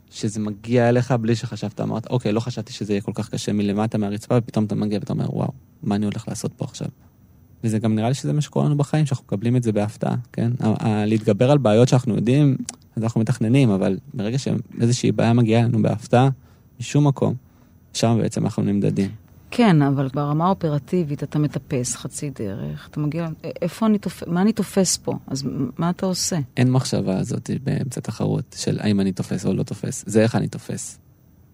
שזה 0.10 0.40
מגיע 0.40 0.90
אליך 0.90 1.12
בלי 1.12 1.36
שחשבת, 1.36 1.82
אמרת, 1.82 2.08
אוקיי, 2.10 2.32
לא 2.32 2.40
חשבתי 2.40 2.74
שזה 2.74 2.94
יהיה 2.94 3.02
כל 3.02 3.12
כך 3.16 3.30
קשה 3.30 3.54
מלמטה 3.54 3.98
מהרצפה, 3.98 4.38
ופתאום 4.38 4.66
אתה 4.66 4.76
מגיע 4.76 5.00
ואתה 5.00 5.14
אומר, 5.14 5.36
וואו, 5.36 5.52
מה 5.84 5.96
אני 5.96 6.06
הולך 6.06 6.28
לעשות 6.28 6.54
פה 6.58 6.66
עכשיו? 6.66 6.88
וזה 7.64 7.80
גם 7.80 7.96
נראה 7.96 8.08
לי 8.08 8.14
שזה 8.14 8.34
מה 8.34 8.42
שקורה 8.42 8.66
לנו 8.66 8.78
בחיים, 8.78 9.06
שאנחנו 9.06 9.26
מקבלים 9.26 9.56
את 9.56 9.64
זה 9.64 9.72
בהפתעה, 9.72 10.16
כן? 10.34 10.52
להתגבר 11.06 11.52
על 11.52 11.58
בעיות 11.58 11.88
שאנחנו 11.88 12.16
יודעים, 12.16 12.58
אז 12.98 13.04
אנחנו 13.04 13.22
מתכננים, 13.22 13.70
אבל 13.70 13.98
ברגע 14.14 14.38
שאיזושהי 14.38 15.12
בעיה 15.12 15.34
מגיעה 15.34 15.64
לנו 15.64 15.82
בהפתעה, 15.82 16.30
משום 16.80 17.08
מקום, 17.08 17.34
שם 17.94 18.18
בעצם 18.22 18.44
אנחנו 18.44 18.64
נמדדים. 18.64 19.10
כן, 19.52 19.82
אבל 19.82 20.10
ברמה 20.14 20.46
האופרטיבית 20.46 21.24
אתה 21.24 21.40
מטפס 21.40 21.96
חצי 21.96 22.30
דרך, 22.30 22.88
אתה 22.92 23.00
מגיע, 23.00 23.28
איפה 23.62 23.86
אני 23.86 23.98
תופס, 23.98 24.24
מה 24.28 24.42
אני 24.42 24.54
תופס 24.54 24.98
פה? 24.98 25.14
אז 25.28 25.44
מה 25.78 25.90
אתה 25.90 26.06
עושה? 26.06 26.40
אין 26.58 26.72
מחשבה 26.72 27.18
הזאת 27.18 27.50
באמצע 27.64 28.02
תחרות 28.02 28.56
של 28.60 28.80
האם 28.82 29.00
אני 29.00 29.12
תופס 29.12 29.46
או 29.46 29.54
לא 29.54 29.64
תופס, 29.64 30.04
זה 30.08 30.22
איך 30.22 30.36
אני 30.36 30.48
תופס. 30.48 31.00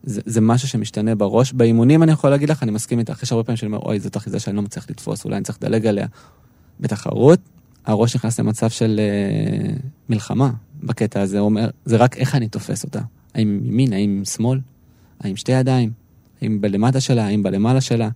זה, 0.03 0.21
זה 0.25 0.41
משהו 0.41 0.67
שמשתנה 0.67 1.15
בראש. 1.15 1.53
באימונים 1.53 2.03
אני 2.03 2.11
יכול 2.11 2.29
להגיד 2.29 2.49
לך, 2.49 2.63
אני 2.63 2.71
מסכים 2.71 2.99
איתך, 2.99 3.23
יש 3.23 3.31
הרבה 3.31 3.43
פעמים 3.43 3.57
שאני 3.57 3.67
אומר, 3.67 3.79
אוי, 3.85 3.99
זאת 3.99 4.17
אחיזה 4.17 4.39
שאני 4.39 4.55
לא 4.55 4.61
מצליח 4.61 4.89
לתפוס, 4.89 5.25
אולי 5.25 5.35
אני 5.35 5.43
צריך 5.43 5.57
לדלג 5.61 5.87
עליה. 5.87 6.07
בתחרות, 6.79 7.39
הראש 7.85 8.15
נכנס 8.15 8.39
למצב 8.39 8.69
של 8.69 8.99
uh, 8.99 9.81
מלחמה 10.09 10.51
בקטע 10.83 11.21
הזה, 11.21 11.39
אומר, 11.39 11.69
זה 11.85 11.97
רק 11.97 12.17
איך 12.17 12.35
אני 12.35 12.47
תופס 12.47 12.83
אותה. 12.83 13.01
האם 13.33 13.59
ימין, 13.65 13.93
האם 13.93 14.21
שמאל, 14.25 14.59
האם 15.19 15.35
שתי 15.35 15.51
ידיים, 15.51 15.91
האם 16.41 16.61
בלמטה 16.61 16.99
שלה, 17.01 17.25
האם 17.25 17.43
בלמעלה 17.43 17.81
שלה. 17.81 18.09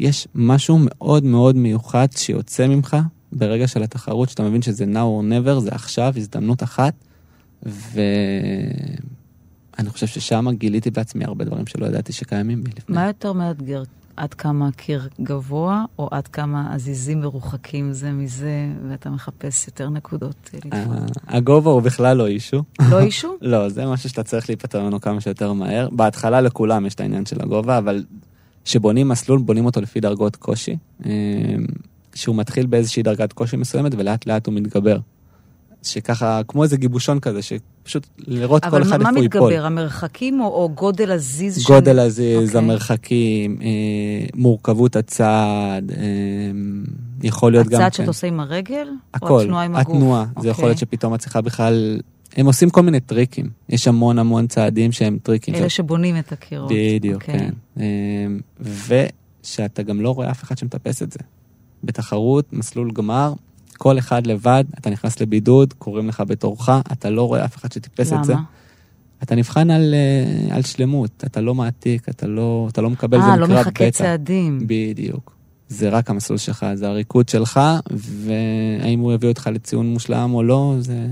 יש 0.00 0.28
משהו 0.34 0.78
מאוד 0.80 1.24
מאוד 1.24 1.56
מיוחד 1.56 2.08
שיוצא 2.16 2.66
ממך 2.66 2.96
ברגע 3.32 3.68
של 3.68 3.82
התחרות, 3.82 4.28
שאתה 4.28 4.42
מבין 4.42 4.62
שזה 4.62 4.84
now 4.84 4.86
or 4.96 5.22
never, 5.32 5.60
זה 5.60 5.70
עכשיו, 5.72 6.12
הזדמנות 6.16 6.62
אחת, 6.62 6.94
ואני 7.62 8.08
חושב 9.88 10.06
ששם 10.06 10.46
גיליתי 10.52 10.90
בעצמי 10.90 11.24
הרבה 11.24 11.44
דברים 11.44 11.66
שלא 11.66 11.86
ידעתי 11.86 12.12
שקיימים 12.12 12.64
בי 12.64 12.70
לפני. 12.76 12.96
מה 12.96 13.06
יותר 13.06 13.32
מאתגר? 13.32 13.82
עד 14.18 14.34
כמה 14.34 14.68
הקיר 14.68 15.08
גבוה, 15.20 15.84
או 15.98 16.08
עד 16.10 16.28
כמה 16.28 16.74
הזיזים 16.74 17.20
מרוחקים 17.20 17.92
זה 17.92 18.12
מזה, 18.12 18.66
ואתה 18.88 19.10
מחפש 19.10 19.66
יותר 19.66 19.88
נקודות 19.88 20.50
לתפוס? 20.54 21.16
הגובה 21.26 21.70
הוא 21.70 21.82
בכלל 21.82 22.16
לא 22.16 22.26
אישו. 22.26 22.62
לא 22.90 23.00
אישו? 23.00 23.36
לא, 23.52 23.68
זה 23.68 23.86
משהו 23.86 24.08
שאתה 24.08 24.22
צריך 24.22 24.48
להיפטר 24.48 24.82
ממנו 24.82 25.00
כמה 25.00 25.20
שיותר 25.20 25.52
מהר. 25.52 25.88
בהתחלה 25.92 26.40
לכולם 26.40 26.86
יש 26.86 26.94
את 26.94 27.00
העניין 27.00 27.26
של 27.26 27.42
הגובה, 27.42 27.78
אבל 27.78 28.04
כשבונים 28.64 29.08
מסלול, 29.08 29.38
בונים 29.38 29.64
אותו 29.64 29.80
לפי 29.80 30.00
דרגות 30.00 30.36
קושי, 30.36 30.76
אה, 31.06 31.10
שהוא 32.14 32.36
מתחיל 32.36 32.66
באיזושהי 32.66 33.02
דרגת 33.02 33.32
קושי 33.32 33.56
מסוימת, 33.56 33.92
ולאט 33.98 34.26
לאט 34.26 34.46
הוא 34.46 34.54
מתגבר. 34.54 34.98
שככה, 35.82 36.40
כמו 36.48 36.62
איזה 36.62 36.76
גיבושון 36.76 37.20
כזה, 37.20 37.40
שפשוט 37.42 38.06
לראות 38.18 38.62
כל 38.62 38.68
אחד 38.68 38.78
איפה 38.78 38.94
אבל 38.94 39.02
מה 39.04 39.10
הוא 39.10 39.18
ייפול. 39.18 39.40
מתגבר, 39.52 39.66
המרחקים 39.66 40.40
או, 40.40 40.46
או 40.46 40.68
גודל 40.74 41.10
הזיז? 41.10 41.64
גודל 41.66 41.92
שאני- 41.92 42.00
הזיז, 42.00 42.48
אוקיי. 42.48 42.58
המרחקים, 42.58 43.58
אה, 43.62 43.66
מורכבות 44.34 44.96
הצעד, 44.96 45.90
אה, 45.90 45.96
יכול 47.22 47.52
להיות 47.52 47.66
גם 47.66 47.80
הצעד 47.80 47.92
כן. 47.92 47.96
שאתה 47.96 48.10
עושה 48.10 48.26
עם 48.26 48.40
הרגל? 48.40 48.88
או 48.88 48.92
הכל, 49.14 49.40
התנועה 49.42 49.64
עם 49.64 49.76
הגוף? 49.76 49.94
התנועה. 49.96 50.24
זה 50.40 50.48
יכול 50.48 50.50
אוקיי. 50.50 50.64
להיות 50.64 50.78
שפתאום 50.78 51.14
את 51.14 51.20
צריכה 51.20 51.40
בכלל... 51.40 52.00
הם 52.36 52.46
עושים 52.46 52.70
כל 52.70 52.82
מיני 52.82 53.00
טריקים. 53.00 53.46
יש 53.68 53.88
המון 53.88 54.18
המון 54.18 54.46
צעדים 54.46 54.92
שהם 54.92 55.18
טריקים. 55.22 55.54
אלה 55.54 55.68
שבונים 55.68 56.18
את 56.18 56.32
הקירות. 56.32 56.70
בדיוק, 56.74 57.22
אוקיי. 57.22 57.38
כן. 57.38 57.50
אמ, 57.76 58.40
ושאתה 59.44 59.82
גם 59.82 60.00
לא 60.00 60.10
רואה 60.10 60.30
אף 60.30 60.42
אחד 60.42 60.58
שמטפס 60.58 61.02
את 61.02 61.12
זה. 61.12 61.18
בתחרות, 61.84 62.52
מסלול 62.52 62.90
גמר, 62.92 63.32
כל 63.78 63.98
אחד 63.98 64.26
לבד, 64.26 64.64
אתה 64.78 64.90
נכנס 64.90 65.20
לבידוד, 65.20 65.72
קוראים 65.72 66.08
לך 66.08 66.22
בתורך, 66.26 66.68
אתה 66.92 67.10
לא 67.10 67.22
רואה 67.22 67.44
אף 67.44 67.56
אחד 67.56 67.72
שטיפס 67.72 68.12
את 68.12 68.24
זה. 68.24 68.32
למה? 68.32 68.42
אתה 69.22 69.34
נבחן 69.34 69.70
על, 69.70 69.94
אה, 69.94 70.56
על 70.56 70.62
שלמות, 70.62 71.24
אתה 71.26 71.40
לא 71.40 71.54
מעתיק, 71.54 72.08
אתה 72.08 72.26
לא, 72.26 72.68
אתה 72.70 72.82
לא 72.82 72.90
מקבל, 72.90 73.20
אה, 73.20 73.32
זה 73.34 73.40
לא 73.40 73.46
נקרא 73.46 73.60
מחכה 73.60 73.86
בטא. 73.86 73.90
צעדים. 73.90 74.58
בדיוק. 74.66 75.34
זה 75.68 75.88
רק 75.88 76.10
המסלול 76.10 76.38
שלך, 76.38 76.66
זה 76.74 76.88
הריקוד 76.88 77.28
שלך, 77.28 77.60
והאם 77.90 79.00
הוא 79.00 79.12
יביא 79.12 79.28
אותך 79.28 79.50
לציון 79.52 79.86
מושלם 79.86 80.34
או 80.34 80.42
לא, 80.42 80.74
זה 80.78 81.06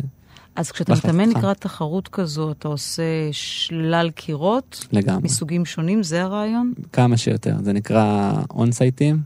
אז 0.56 0.70
כשאתה. 0.70 0.92
מתאמן 0.92 1.28
לקראת 1.28 1.60
תחרות 1.60 2.08
כזו, 2.08 2.50
אתה 2.50 2.68
עושה 2.68 3.02
שלל 3.32 4.10
קירות 4.14 4.86
לגמרי. 4.92 5.22
מסוגים 5.22 5.64
שונים, 5.64 6.02
זה 6.02 6.22
הרעיון? 6.22 6.72
כמה 6.92 7.16
שיותר. 7.16 7.56
זה 7.62 7.72
נקרא 7.72 8.32
אונסייטים, 8.50 9.20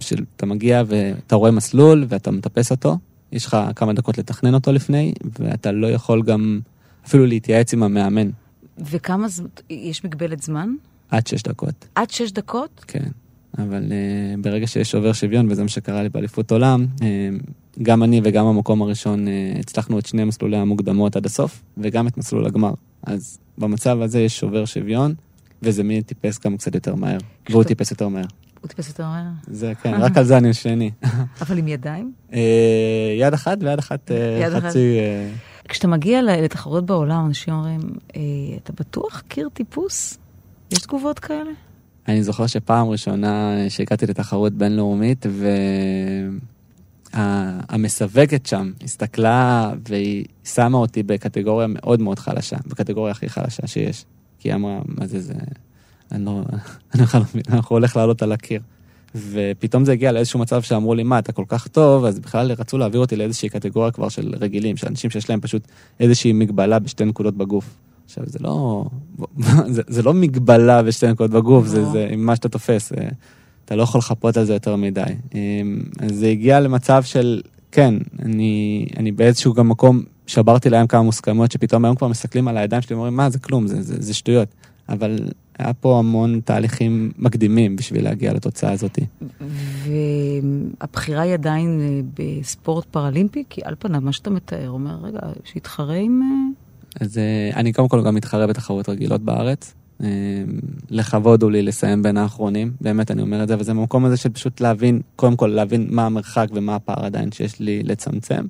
שאתה 0.00 0.46
מגיע 0.46 0.82
ואתה 0.86 1.36
רואה 1.36 1.50
מסלול 1.50 2.06
ואתה 2.08 2.30
מטפס 2.30 2.70
אותו, 2.70 2.98
יש 3.32 3.46
לך 3.46 3.56
כמה 3.76 3.92
דקות 3.92 4.18
לתכנן 4.18 4.54
אותו 4.54 4.72
לפני, 4.72 5.12
ואתה 5.38 5.72
לא 5.72 5.86
יכול 5.86 6.22
גם 6.22 6.60
אפילו 7.06 7.26
להתייעץ 7.26 7.72
עם 7.72 7.82
המאמן 7.82 8.30
וכמה 8.78 9.28
זמן, 9.28 9.46
יש 9.70 10.04
מגבלת 10.04 10.42
זמן? 10.42 10.68
עד 11.10 11.26
שש 11.26 11.42
דקות, 11.42 11.88
עד 11.94 12.10
שש 12.10 12.32
דקות? 12.32 12.84
כן. 12.88 13.08
אבל 13.58 13.82
uh, 13.82 14.40
ברגע 14.42 14.66
שיש 14.66 14.90
שובר 14.90 15.12
שוויון, 15.12 15.50
וזה 15.50 15.62
מה 15.62 15.68
שקרה 15.68 16.02
לי 16.02 16.08
באליפות 16.08 16.52
עולם, 16.52 16.86
uh, 16.96 17.02
גם 17.82 18.02
אני 18.02 18.20
וגם 18.24 18.46
המקום 18.46 18.82
הראשון 18.82 19.26
uh, 19.26 19.58
הצלחנו 19.58 19.98
את 19.98 20.06
שני 20.06 20.24
מסלולי 20.24 20.56
המוקדמות 20.56 21.16
עד 21.16 21.26
הסוף, 21.26 21.62
וגם 21.78 22.06
את 22.06 22.18
מסלול 22.18 22.46
הגמר. 22.46 22.72
אז 23.02 23.38
במצב 23.58 24.00
הזה 24.00 24.20
יש 24.20 24.38
שובר 24.38 24.64
שוויון, 24.64 25.14
וזה 25.62 25.82
מי 25.82 26.02
טיפס 26.02 26.38
גם 26.44 26.56
קצת 26.56 26.74
יותר 26.74 26.94
מהר, 26.94 27.18
והוא 27.50 27.64
טיפס 27.64 27.90
יותר 27.90 28.08
מהר. 28.08 28.24
הוא 28.60 28.68
טיפס 28.68 28.88
יותר 28.88 29.08
מהר. 29.08 29.30
זה 29.46 29.72
כן, 29.82 29.94
רק 29.94 30.16
על 30.16 30.24
זה 30.24 30.36
אני 30.36 30.54
שני. 30.54 30.90
אבל 31.42 31.58
עם 31.58 31.68
ידיים? 31.68 32.12
אה, 32.32 33.14
יד 33.18 33.34
אחת 33.34 33.58
ויד 33.60 33.78
אחת 33.78 34.10
אה. 34.10 34.60
חצי... 34.60 34.98
אה, 34.98 35.30
כשאתה 35.68 35.88
מגיע 35.88 36.22
ל- 36.22 36.44
לתחרויות 36.44 36.86
בעולם, 36.86 37.26
אנשים 37.26 37.54
אומרים, 37.54 37.80
אה, 38.16 38.20
אתה 38.62 38.72
בטוח 38.72 39.22
קיר 39.28 39.48
טיפוס? 39.52 40.18
יש 40.72 40.78
תגובות 40.78 41.18
כאלה? 41.18 41.50
אני 42.08 42.22
זוכר 42.22 42.46
שפעם 42.46 42.88
ראשונה 42.88 43.56
שהגעתי 43.68 44.06
לתחרות 44.06 44.52
בינלאומית, 44.52 45.26
והמסווגת 47.14 48.46
שם 48.46 48.72
הסתכלה 48.84 49.72
והיא 49.88 50.24
שמה 50.44 50.78
אותי 50.78 51.02
בקטגוריה 51.02 51.66
מאוד 51.66 52.00
מאוד 52.00 52.18
חלשה, 52.18 52.56
בקטגוריה 52.66 53.10
הכי 53.10 53.28
חלשה 53.28 53.66
שיש. 53.66 54.04
כי 54.38 54.48
היא 54.48 54.54
אמרה, 54.54 54.80
מה 54.84 55.06
זה 55.06 55.20
זה, 55.20 55.34
אני 56.12 56.24
לא, 56.24 56.42
אני 56.94 57.02
בכלל 57.02 57.20
לא 57.20 57.26
מבין, 57.30 57.42
אנחנו 57.48 57.76
הולך 57.76 57.96
לעלות 57.96 58.22
על 58.22 58.32
הקיר. 58.32 58.60
ופתאום 59.14 59.84
זה 59.84 59.92
הגיע 59.92 60.12
לאיזשהו 60.12 60.38
מצב 60.38 60.62
שאמרו 60.62 60.94
לי, 60.94 61.02
מה, 61.02 61.18
אתה 61.18 61.32
כל 61.32 61.44
כך 61.48 61.66
טוב, 61.66 62.04
אז 62.04 62.18
בכלל 62.18 62.52
רצו 62.52 62.78
להעביר 62.78 63.00
אותי 63.00 63.16
לאיזושהי 63.16 63.48
קטגוריה 63.48 63.90
כבר 63.90 64.08
של 64.08 64.34
רגילים, 64.40 64.76
של 64.76 64.86
אנשים 64.86 65.10
שיש 65.10 65.30
להם 65.30 65.40
פשוט 65.40 65.68
איזושהי 66.00 66.32
מגבלה 66.32 66.78
בשתי 66.78 67.04
נקודות 67.04 67.36
בגוף. 67.36 67.76
עכשיו, 68.04 68.24
זה 68.26 68.38
לא, 68.42 68.84
זה, 69.74 69.82
זה 69.86 70.02
לא 70.02 70.14
מגבלה 70.14 70.82
בשתי 70.82 71.06
נקודות 71.06 71.30
בגוף, 71.30 71.66
זה, 71.66 71.80
לא. 71.80 71.92
זה 71.92 72.08
עם 72.10 72.26
מה 72.26 72.36
שאתה 72.36 72.48
תופס, 72.48 72.92
אתה 73.68 73.76
לא 73.76 73.82
יכול 73.82 73.98
לחפות 73.98 74.36
על 74.36 74.44
זה 74.44 74.52
יותר 74.52 74.76
מדי. 74.76 75.02
אה, 75.34 75.40
אז 75.98 76.10
זה 76.14 76.28
הגיע 76.28 76.60
למצב 76.60 77.02
של, 77.02 77.40
כן, 77.72 77.94
אני, 78.22 78.86
אני 78.96 79.12
באיזשהו 79.12 79.54
גם 79.54 79.68
מקום 79.68 80.02
שברתי 80.26 80.70
להם 80.70 80.86
כמה 80.86 81.02
מוסכמות, 81.02 81.52
שפתאום 81.52 81.84
היום 81.84 81.96
כבר 81.96 82.08
מסתכלים 82.08 82.48
על 82.48 82.56
הידיים 82.56 82.82
שלי 82.82 82.94
ואומרים, 82.94 83.16
מה, 83.16 83.30
זה 83.30 83.38
כלום, 83.38 83.66
זה, 83.66 83.82
זה, 83.82 83.94
זה 83.98 84.14
שטויות. 84.14 84.48
אבל 84.88 85.18
היה 85.58 85.74
פה 85.74 85.98
המון 85.98 86.40
תהליכים 86.44 87.12
מקדימים 87.18 87.76
בשביל 87.76 88.04
להגיע 88.04 88.32
לתוצאה 88.32 88.72
הזאת. 88.72 88.98
והבחירה 90.80 91.22
היא 91.22 91.32
עדיין 91.32 91.80
אה, 91.80 92.00
בספורט 92.18 92.84
פראלימפי? 92.84 93.44
כי 93.50 93.60
על 93.64 93.74
פניו, 93.78 94.00
מה 94.00 94.12
שאתה 94.12 94.30
מתאר, 94.30 94.70
אומר, 94.70 94.98
רגע, 95.02 95.18
שיתחרה 95.44 95.94
עם... 95.94 96.22
אה, 96.22 97.04
אז 97.04 97.18
אה, 97.18 97.50
אני 97.56 97.72
קודם 97.72 97.88
כל 97.88 98.04
גם 98.04 98.14
מתחרה 98.14 98.46
בתחרויות 98.46 98.88
רגילות 98.88 99.22
בארץ. 99.22 99.74
אה, 100.02 100.08
לכבוד 100.90 101.42
הוא 101.42 101.50
לי 101.50 101.62
לסיים 101.62 102.02
בין 102.02 102.16
האחרונים, 102.16 102.72
באמת 102.80 103.10
אני 103.10 103.22
אומר 103.22 103.42
את 103.42 103.48
זה, 103.48 103.58
וזה 103.58 103.74
במקום 103.74 104.04
הזה 104.04 104.16
של 104.16 104.28
פשוט 104.28 104.60
להבין, 104.60 105.00
קודם 105.16 105.36
כל 105.36 105.46
להבין 105.46 105.86
מה 105.90 106.06
המרחק 106.06 106.46
ומה 106.52 106.74
הפער 106.74 107.04
עדיין 107.04 107.32
שיש 107.32 107.60
לי 107.60 107.82
לצמצם. 107.82 108.44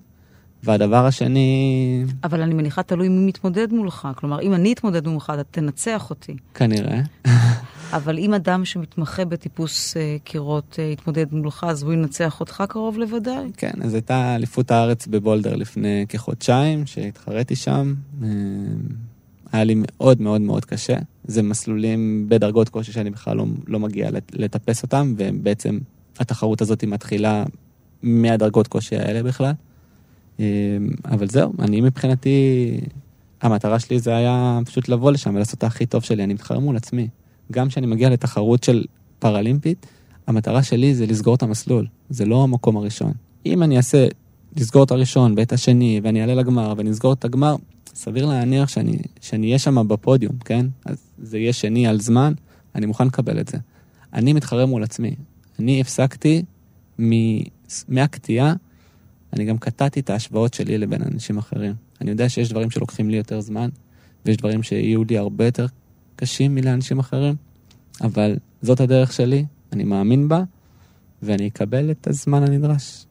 והדבר 0.62 1.06
השני, 1.06 2.04
אבל 2.24 2.42
אני 2.42 2.54
מניחה 2.54 2.82
תלוי 2.82 3.08
מי 3.08 3.26
מתמודד 3.26 3.72
מולך. 3.72 4.08
כלומר, 4.16 4.40
אם 4.40 4.54
אני 4.54 4.72
אתמודד 4.72 5.08
מולך, 5.08 5.32
אתה 5.34 5.44
תנצח 5.44 6.10
אותי. 6.10 6.36
כנראה, 6.54 7.00
אבל 7.96 8.18
אם 8.18 8.34
אדם 8.34 8.64
שמתמחה 8.64 9.24
בטיפוס 9.24 9.96
אה, 9.96 10.16
קירות 10.24 10.76
אה, 10.78 10.84
יתמודד 10.84 11.26
מולך, 11.34 11.64
אז 11.68 11.82
הוא 11.82 11.92
ינצח 11.92 12.40
אותך 12.40 12.64
קרוב 12.68 12.98
לוודאי. 12.98 13.50
כן, 13.56 13.72
אז 13.82 13.94
הייתה 13.94 14.34
אליפות 14.34 14.70
הארץ 14.70 15.06
בבולדר 15.06 15.56
לפני 15.56 16.06
כחודשיים, 16.08 16.86
שהתחרתי 16.86 17.56
שם. 17.56 17.94
אה, 18.22 18.28
היה 19.52 19.64
לי 19.64 19.74
מאוד 19.76 20.20
מאוד 20.20 20.40
מאוד 20.40 20.64
קשה. 20.64 20.96
זה 21.28 21.42
מסלולים 21.42 22.24
בדרגות 22.28 22.68
קושי 22.68 22.92
שאני 22.92 23.10
בכלל 23.10 23.36
לא, 23.36 23.44
לא 23.66 23.80
מגיע 23.80 24.10
לט- 24.10 24.32
לטפס 24.34 24.82
אותם, 24.82 25.14
ובעצם 25.16 25.78
התחרות 26.18 26.60
הזאת 26.60 26.84
מתחילה 26.84 27.44
מהדרגות 28.02 28.66
קושי 28.66 28.96
האלה 28.96 29.22
בכלל. 29.22 29.52
אה, 30.40 30.44
אבל 31.04 31.28
זהו, 31.28 31.52
אני 31.58 31.80
מבחינתי, 31.80 32.70
המטרה 33.42 33.78
שלי 33.78 34.00
זה 34.00 34.16
היה 34.16 34.58
פשוט 34.66 34.88
לבוא 34.88 35.12
לשם 35.12 35.34
ולעשות 35.34 35.58
את 35.58 35.64
הכי 35.64 35.86
טוב 35.86 36.02
שלי, 36.02 36.24
אני 36.24 36.34
מתחרה 36.34 36.58
מול 36.58 36.76
עצמי. 36.76 37.08
גם 37.52 37.68
כשאני 37.68 37.86
מגיע 37.86 38.10
לתחרות 38.10 38.64
של 38.64 38.84
פראלימפית, 39.18 39.86
המטרה 40.26 40.62
שלי 40.62 40.94
זה 40.94 41.06
לסגור 41.06 41.34
את 41.34 41.42
המסלול, 41.42 41.86
זה 42.10 42.24
לא 42.24 42.42
המקום 42.42 42.76
הראשון. 42.76 43.12
אם 43.46 43.62
אני 43.62 43.76
אעשה, 43.76 44.06
לסגור 44.58 44.84
את 44.84 44.90
הראשון 44.90 45.34
ואת 45.36 45.52
השני, 45.52 46.00
ואני 46.02 46.20
אעלה 46.20 46.34
לגמר 46.34 46.74
ונסגור 46.76 47.12
את 47.12 47.24
הגמר, 47.24 47.56
סביר 47.94 48.26
להניח 48.26 48.68
שאני, 48.68 49.46
אהיה 49.46 49.58
שם 49.58 49.88
בפודיום, 49.88 50.32
כן? 50.44 50.66
אז 50.84 50.96
זה 51.18 51.38
יהיה 51.38 51.52
שני 51.52 51.86
על 51.86 52.00
זמן, 52.00 52.32
אני 52.74 52.86
מוכן 52.86 53.06
לקבל 53.06 53.40
את 53.40 53.48
זה. 53.48 53.58
אני 54.14 54.32
מתחרה 54.32 54.66
מול 54.66 54.82
עצמי. 54.82 55.14
אני 55.58 55.80
הפסקתי 55.80 56.42
מ- 57.00 57.42
מהקטיעה, 57.88 58.54
אני 59.32 59.44
גם 59.44 59.58
קטעתי 59.58 60.00
את 60.00 60.10
ההשוואות 60.10 60.54
שלי 60.54 60.78
לבין 60.78 61.02
אנשים 61.02 61.38
אחרים. 61.38 61.74
אני 62.00 62.10
יודע 62.10 62.28
שיש 62.28 62.50
דברים 62.50 62.70
שלוקחים 62.70 63.10
לי 63.10 63.16
יותר 63.16 63.40
זמן, 63.40 63.68
ויש 64.26 64.36
דברים 64.36 64.62
שיהיו 64.62 65.04
לי 65.04 65.18
הרבה 65.18 65.44
יותר 65.44 65.66
קשים 66.16 66.54
מלאנשים 66.54 66.98
אחרים, 66.98 67.34
אבל 68.00 68.36
זאת 68.62 68.80
הדרך 68.80 69.12
שלי, 69.12 69.44
אני 69.72 69.84
מאמין 69.84 70.28
בה, 70.28 70.42
ואני 71.22 71.48
אקבל 71.48 71.90
את 71.90 72.06
הזמן 72.06 72.42
הנדרש. 72.42 73.04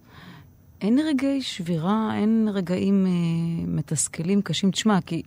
אין 0.81 0.99
רגעי 0.99 1.41
שבירה, 1.41 2.11
אין 2.15 2.49
רגעים 2.53 3.05
אה, 3.05 3.11
מתסכלים, 3.67 4.41
קשים. 4.41 4.71
תשמע, 4.71 5.01
כי 5.01 5.21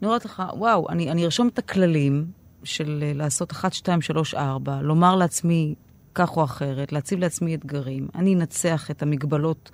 אני 0.00 0.06
אומרת 0.06 0.24
לך, 0.24 0.42
וואו, 0.56 0.88
אני, 0.88 1.10
אני 1.10 1.24
ארשום 1.24 1.48
את 1.48 1.58
הכללים 1.58 2.26
של 2.64 3.04
אה, 3.06 3.12
לעשות 3.14 3.52
1, 3.52 3.72
2, 3.72 4.02
3, 4.02 4.34
4, 4.34 4.82
לומר 4.82 5.16
לעצמי 5.16 5.74
כך 6.14 6.36
או 6.36 6.44
אחרת, 6.44 6.92
להציב 6.92 7.18
לעצמי 7.18 7.54
אתגרים. 7.54 8.08
אני 8.14 8.34
אנצח 8.34 8.90
את 8.90 9.02
המגבלות 9.02 9.70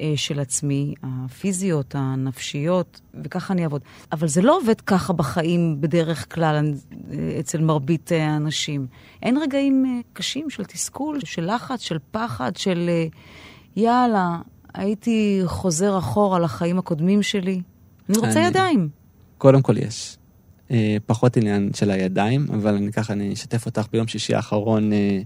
אה, 0.00 0.12
של 0.16 0.40
עצמי, 0.40 0.94
הפיזיות, 1.02 1.94
הנפשיות, 1.94 3.00
וככה 3.24 3.54
אני 3.54 3.62
אעבוד. 3.64 3.82
אבל 4.12 4.28
זה 4.28 4.42
לא 4.42 4.56
עובד 4.56 4.80
ככה 4.80 5.12
בחיים 5.12 5.80
בדרך 5.80 6.34
כלל 6.34 6.72
אה, 7.10 7.36
אצל 7.40 7.60
מרבית 7.60 8.12
אה, 8.12 8.30
האנשים. 8.30 8.86
אין 9.22 9.38
רגעים 9.38 9.84
אה, 9.86 10.00
קשים 10.12 10.50
של 10.50 10.64
תסכול, 10.64 11.20
של 11.24 11.54
לחץ, 11.54 11.80
של 11.80 11.98
פחד, 12.10 12.56
של 12.56 12.86
אה, 12.88 13.06
יאללה, 13.76 14.38
הייתי 14.76 15.40
חוזר 15.44 15.98
אחורה 15.98 16.38
לחיים 16.38 16.78
הקודמים 16.78 17.22
שלי. 17.22 17.60
אני 18.08 18.18
רוצה 18.18 18.30
אני- 18.38 18.46
ידיים. 18.46 18.88
קודם 19.38 19.62
כל 19.62 19.78
יש. 19.78 20.16
אה, 20.70 20.96
פחות 21.06 21.36
עניין 21.36 21.70
של 21.74 21.90
הידיים, 21.90 22.46
אבל 22.54 22.74
אני 22.74 22.92
ככה, 22.92 23.12
אני 23.12 23.32
אשתף 23.32 23.66
אותך 23.66 23.86
ביום 23.92 24.06
שישי 24.06 24.34
האחרון, 24.34 24.92
אה, 24.92 25.20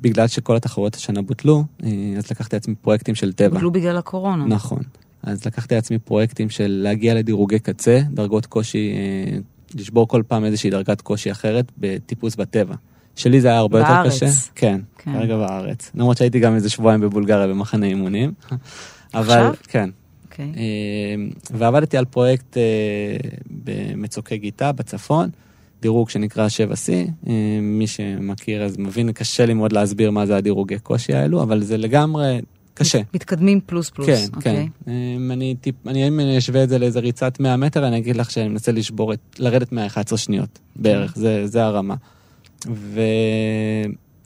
בגלל 0.00 0.26
שכל 0.26 0.56
התחרויות 0.56 0.94
השנה 0.94 1.22
בוטלו, 1.22 1.64
אה, 1.84 1.88
אז 2.18 2.30
לקחתי 2.30 2.56
לעצמי 2.56 2.74
פרויקטים 2.74 3.14
של 3.14 3.32
טבע. 3.32 3.48
בוטלו 3.54 3.70
בגלל 3.70 3.96
הקורונה. 3.96 4.46
נכון. 4.46 4.82
אז 5.22 5.46
לקחתי 5.46 5.74
לעצמי 5.74 5.98
פרויקטים 5.98 6.50
של 6.50 6.80
להגיע 6.82 7.14
לדירוגי 7.14 7.58
קצה, 7.58 8.00
דרגות 8.10 8.46
קושי, 8.46 8.92
אה, 8.92 9.38
לשבור 9.74 10.08
כל 10.08 10.22
פעם 10.28 10.44
איזושהי 10.44 10.70
דרגת 10.70 11.00
קושי 11.00 11.30
אחרת 11.30 11.72
בטיפוס 11.78 12.36
בטבע. 12.36 12.74
שלי 13.16 13.40
זה 13.40 13.48
היה 13.48 13.58
הרבה 13.58 13.78
יותר 13.78 13.90
בארץ. 13.90 14.12
קשה. 14.12 14.26
כן, 14.54 14.80
כן. 14.98 15.12
כרגע 15.12 15.36
בארץ. 15.36 15.90
למרות 15.94 16.16
שהייתי 16.16 16.40
גם 16.40 16.54
איזה 16.54 16.70
שבועיים 16.70 17.00
בבולגריה 17.00 17.46
במחנה 17.46 17.86
אימונים. 17.86 18.32
אבל, 19.14 19.20
עכשיו? 19.20 19.54
כן. 19.68 19.90
אוקיי. 20.24 20.52
אה, 20.56 21.14
ועבדתי 21.50 21.96
על 21.96 22.04
פרויקט 22.04 22.56
אה, 22.56 22.62
במצוקי 23.64 24.38
גיטה 24.38 24.72
בצפון, 24.72 25.30
דירוג 25.82 26.10
שנקרא 26.10 26.48
7C, 26.48 26.92
אה, 27.28 27.32
מי 27.62 27.86
שמכיר 27.86 28.62
אז 28.64 28.78
מבין, 28.78 29.12
קשה 29.12 29.46
לי 29.46 29.54
מאוד 29.54 29.72
להסביר 29.72 30.10
מה 30.10 30.26
זה 30.26 30.36
הדירוגי 30.36 30.78
קושי 30.78 31.14
האלו, 31.14 31.42
אבל 31.42 31.62
זה 31.62 31.76
לגמרי 31.76 32.40
קשה. 32.74 33.00
מתקדמים 33.14 33.60
פלוס 33.66 33.90
פלוס. 33.90 34.08
כן, 34.08 34.26
אוקיי. 34.36 34.68
כן. 34.84 34.90
אה, 34.90 35.34
אני, 35.34 35.54
טיפ, 35.60 35.74
אני, 35.86 36.08
אם 36.08 36.20
אני 36.20 36.38
אשווה 36.38 36.64
את 36.64 36.68
זה 36.68 36.78
לאיזה 36.78 37.00
ריצת 37.00 37.40
100 37.40 37.56
מטר, 37.56 37.88
אני 37.88 37.98
אגיד 37.98 38.16
לך 38.16 38.30
שאני 38.30 38.48
מנסה 38.48 38.72
לשבור 38.72 39.12
את, 39.12 39.18
לרדת 39.38 39.72
מה-11 39.72 40.16
שניות 40.16 40.58
בערך, 40.76 41.16
זה, 41.16 41.46
זה 41.46 41.64
הרמה. 41.64 41.94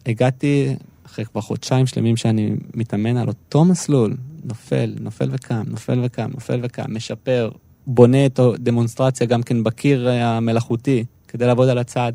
והגעתי, 0.06 0.76
אחרי 1.06 1.24
כבר 1.24 1.40
חודשיים 1.40 1.86
שלמים 1.86 2.16
שאני 2.16 2.50
מתאמן 2.74 3.16
על 3.16 3.28
אותו 3.28 3.64
מסלול, 3.64 4.16
נופל, 4.44 4.94
נופל 5.00 5.28
וקם, 5.32 5.62
נופל 5.66 6.00
וקם, 6.04 6.30
נופל 6.34 6.60
וקם, 6.62 6.94
משפר, 6.94 7.50
בונה 7.86 8.26
את 8.26 8.38
הדמונסטרציה 8.38 9.26
גם 9.26 9.42
כן 9.42 9.64
בקיר 9.64 10.08
אה, 10.08 10.36
המלאכותי, 10.36 11.04
כדי 11.28 11.46
לעבוד 11.46 11.68
על 11.68 11.78
הצד. 11.78 12.12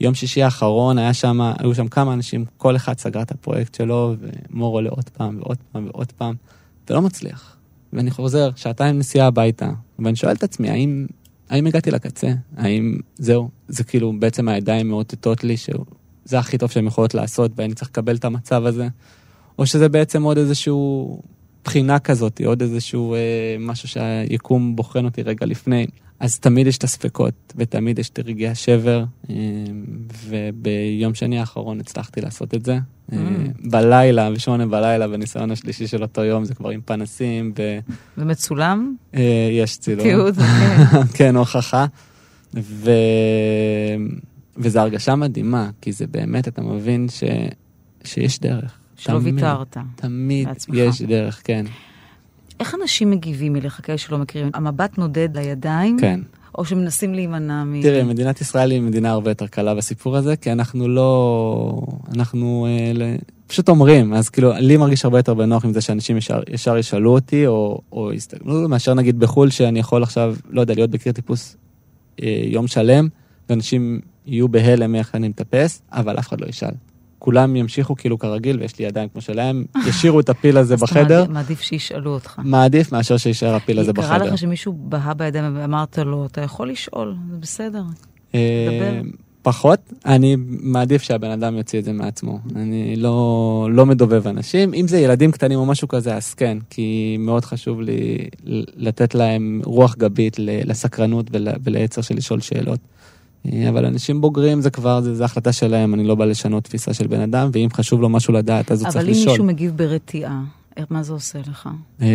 יום 0.00 0.14
שישי 0.14 0.42
האחרון 0.42 0.98
היה 0.98 1.14
שם, 1.14 1.40
היו 1.58 1.74
שם 1.74 1.88
כמה 1.88 2.12
אנשים, 2.12 2.44
כל 2.56 2.76
אחד 2.76 2.98
סגר 2.98 3.22
את 3.22 3.30
הפרויקט 3.30 3.74
שלו, 3.74 4.14
ומור 4.50 4.76
עולה 4.76 4.90
עוד 4.90 5.08
פעם 5.08 5.38
ועוד 5.38 5.56
פעם 5.72 5.86
ועוד 5.86 6.12
פעם, 6.12 6.34
ולא 6.90 7.02
מצליח. 7.02 7.56
ואני 7.92 8.10
חוזר 8.10 8.50
שעתיים 8.56 8.98
נסיעה 8.98 9.26
הביתה, 9.26 9.70
ואני 9.98 10.16
שואל 10.16 10.32
את 10.32 10.42
עצמי, 10.42 10.70
האם, 10.70 11.06
האם 11.50 11.66
הגעתי 11.66 11.90
לקצה? 11.90 12.32
האם 12.56 12.98
זהו, 13.18 13.48
זה 13.68 13.84
כאילו 13.84 14.12
בעצם 14.18 14.48
הידיים 14.48 14.88
מאותתות 14.88 15.44
לי 15.44 15.56
שזה 15.56 16.38
הכי 16.38 16.58
טוב 16.58 16.70
שהן 16.70 16.86
יכולות 16.86 17.14
לעשות, 17.14 17.52
ואני 17.56 17.74
צריך 17.74 17.90
לקבל 17.90 18.16
את 18.16 18.24
המצב 18.24 18.66
הזה? 18.66 18.88
או 19.58 19.66
שזה 19.66 19.88
בעצם 19.88 20.22
עוד 20.22 20.38
איזשהו 20.38 21.22
בחינה 21.64 21.98
כזאת, 21.98 22.40
עוד 22.44 22.62
איזשהו 22.62 23.14
אה, 23.14 23.56
משהו 23.58 23.88
שהיקום 23.88 24.76
בוחן 24.76 25.04
אותי 25.04 25.22
רגע 25.22 25.46
לפני. 25.46 25.86
אז 26.20 26.38
תמיד 26.38 26.66
יש 26.66 26.78
את 26.78 26.84
הספקות, 26.84 27.52
ותמיד 27.56 27.98
יש 27.98 28.10
את 28.10 28.18
רגעי 28.24 28.48
השבר, 28.48 29.04
אה, 29.30 29.34
וביום 30.28 31.14
שני 31.14 31.38
האחרון 31.38 31.80
הצלחתי 31.80 32.20
לעשות 32.20 32.54
את 32.54 32.64
זה. 32.64 32.78
אה, 33.12 33.18
בלילה, 33.64 34.30
בשמונה 34.30 34.66
בלילה, 34.66 35.08
בניסיון 35.08 35.50
השלישי 35.50 35.86
של 35.86 36.02
אותו 36.02 36.24
יום, 36.24 36.44
זה 36.44 36.54
כבר 36.54 36.70
עם 36.70 36.80
פנסים, 36.84 37.52
ומצולם? 38.18 38.94
ויש 39.14 39.78
צילום. 39.78 40.06
תיעוד, 40.06 40.34
כן. 40.36 41.02
כן, 41.18 41.36
הוכחה. 41.36 41.86
ו... 42.54 42.90
וזו 44.56 44.80
הרגשה 44.80 45.14
מדהימה, 45.14 45.70
כי 45.80 45.92
זה 45.92 46.06
באמת, 46.06 46.48
אתה 46.48 46.62
מבין 46.62 47.08
ש... 47.08 47.24
שיש 48.04 48.40
דרך. 48.40 48.78
שלא 48.96 49.18
תמיד, 49.18 49.34
ויתרת. 49.34 49.76
תמיד 49.96 50.48
לעצמך. 50.48 50.74
יש 50.78 51.02
דרך, 51.02 51.40
כן. 51.44 51.66
איך 52.60 52.74
אנשים 52.82 53.10
מגיבים 53.10 53.56
אליך, 53.56 53.80
כאלה 53.82 53.98
שלא 53.98 54.18
מכירים? 54.18 54.50
המבט 54.54 54.98
נודד 54.98 55.36
לידיים? 55.36 55.96
כן. 56.00 56.20
או 56.58 56.64
שמנסים 56.64 57.14
להימנע 57.14 57.64
מ... 57.64 57.82
תראה, 57.82 58.04
מדינת 58.04 58.40
ישראל 58.40 58.70
היא 58.70 58.80
מדינה 58.80 59.10
הרבה 59.10 59.30
יותר 59.30 59.46
קלה 59.46 59.74
בסיפור 59.74 60.16
הזה, 60.16 60.36
כי 60.36 60.52
אנחנו 60.52 60.88
לא... 60.88 61.82
אנחנו 62.14 62.66
אה, 62.66 62.92
ל... 62.94 63.02
פשוט 63.46 63.68
אומרים, 63.68 64.14
אז 64.14 64.28
כאילו, 64.28 64.52
לי 64.52 64.76
מרגיש 64.76 65.04
הרבה 65.04 65.18
יותר 65.18 65.34
בנוח 65.34 65.64
עם 65.64 65.72
זה 65.72 65.80
שאנשים 65.80 66.16
ישר, 66.16 66.40
ישר 66.50 66.78
ישאלו 66.78 67.10
אותי, 67.10 67.46
או, 67.46 67.80
או 67.92 68.12
יסתכלו, 68.12 68.68
מאשר 68.68 68.94
נגיד 68.94 69.18
בחו"ל, 69.18 69.50
שאני 69.50 69.78
יכול 69.78 70.02
עכשיו, 70.02 70.36
לא 70.50 70.60
יודע, 70.60 70.74
להיות 70.74 70.90
בקיר 70.90 71.12
טיפוס 71.12 71.56
אה, 72.22 72.42
יום 72.44 72.66
שלם, 72.66 73.08
ואנשים 73.48 74.00
יהיו 74.26 74.48
בהלם 74.48 74.94
איך 74.94 75.14
אני 75.14 75.28
מטפס, 75.28 75.82
אבל 75.92 76.18
אף 76.18 76.28
אחד 76.28 76.40
לא 76.40 76.46
ישאל. 76.46 76.74
כולם 77.20 77.56
ימשיכו 77.56 77.96
כאילו 77.96 78.18
כרגיל, 78.18 78.60
ויש 78.60 78.78
לי 78.78 78.84
ידיים 78.84 79.08
כמו 79.08 79.20
שלהם, 79.20 79.64
ישאירו 79.88 80.20
את 80.20 80.28
הפיל 80.28 80.56
הזה 80.58 80.74
אז 80.74 80.82
אתה 80.82 80.92
בחדר, 80.92 81.24
מעדיף- 81.28 81.60
שישאלו 81.60 82.10
אותך. 82.14 82.40
מעדיף 82.44 82.92
מאשר 82.92 83.16
שיישאר 83.16 83.54
הפיל 83.54 83.78
הזה 83.78 83.92
קרה 83.92 84.04
בחדר. 84.18 84.32
לך 84.32 84.38
שמישהו 84.38 84.72
בהה 84.78 85.14
בידיים 85.14 85.56
ואמרת 85.56 85.98
לו, 85.98 86.26
אתה 86.26 86.40
יכול 86.40 86.70
לשאול, 86.70 87.14
זה 87.30 87.36
בסדר. 87.40 87.82
אה, 88.34 88.40
דבר. 88.80 89.08
פחות, 89.42 89.78
אני 90.06 90.36
מעדיף 90.46 91.02
שהבן 91.02 91.30
אדם 91.30 91.56
יוציא 91.56 91.78
את 91.78 91.84
זה 91.84 91.92
מעצמו. 91.92 92.38
אני 92.56 92.96
לא, 92.96 93.68
לא 93.72 93.86
מדובב 93.86 94.26
אנשים. 94.28 94.74
אם 94.74 94.88
זה 94.88 94.98
ילדים 94.98 95.32
קטנים 95.32 95.58
או 95.58 95.66
משהו 95.66 95.88
כזה, 95.88 96.16
אז 96.16 96.34
כן, 96.34 96.58
כי 96.70 97.16
מאוד 97.18 97.44
חשוב 97.44 97.80
לי 97.80 98.18
לתת 98.76 99.14
להם 99.14 99.60
רוח 99.64 99.96
גבית 99.96 100.36
לסקרנות 100.38 101.26
ול- 101.32 101.48
וליצר 101.64 102.02
של 102.02 102.14
לשאול 102.16 102.40
שאלות. 102.40 102.78
אבל 103.68 103.84
אנשים 103.84 104.20
בוגרים 104.20 104.60
זה 104.60 104.70
כבר, 104.70 105.00
זה, 105.00 105.14
זה 105.14 105.24
החלטה 105.24 105.52
שלהם, 105.52 105.94
אני 105.94 106.04
לא 106.04 106.14
בא 106.14 106.24
לשנות 106.24 106.64
תפיסה 106.64 106.94
של 106.94 107.06
בן 107.06 107.20
אדם, 107.20 107.50
ואם 107.52 107.68
חשוב 107.72 108.00
לו 108.00 108.08
משהו 108.08 108.34
לדעת, 108.34 108.72
אז 108.72 108.80
הוא 108.80 108.86
אבל 108.86 108.92
צריך 108.92 109.06
אם 109.06 109.12
לשאול. 109.12 109.30
מישהו 109.30 109.44
מגיב 109.44 109.76
ברתיעה, 109.76 110.42
מה 110.90 111.02
זה 111.02 111.12
עושה 111.12 111.38
לך? 111.38 111.68
אה, 112.02 112.06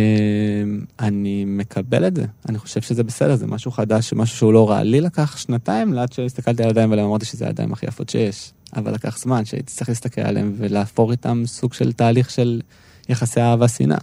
אני 1.00 1.44
מקבל 1.46 2.06
את 2.06 2.16
זה, 2.16 2.24
אני 2.48 2.58
חושב 2.58 2.80
שזה 2.80 3.02
בסדר, 3.04 3.36
זה 3.36 3.46
משהו 3.46 3.70
חדש, 3.70 4.12
משהו 4.12 4.36
שהוא 4.36 4.52
לא 4.52 4.70
רע. 4.70 4.82
לי 4.82 5.00
לקח 5.00 5.36
שנתיים 5.36 5.98
עד 5.98 6.12
שהסתכלתי 6.12 6.62
על 6.62 6.68
הידיים 6.68 6.90
האלה, 6.90 7.04
אמרתי 7.04 7.24
שזה 7.24 7.46
הידיים 7.46 7.72
הכי 7.72 7.86
יפות 7.86 8.08
שיש. 8.08 8.52
אבל 8.76 8.94
לקח 8.94 9.18
זמן 9.18 9.44
שהייתי 9.44 9.72
צריך 9.72 9.88
להסתכל 9.88 10.20
עליהם 10.20 10.52
ולהפור 10.56 11.12
איתם 11.12 11.42
סוג 11.46 11.72
של 11.72 11.92
תהליך 11.92 12.30
של 12.30 12.60
יחסי 13.08 13.40
אהבה 13.40 13.68
שנאה. 13.68 13.98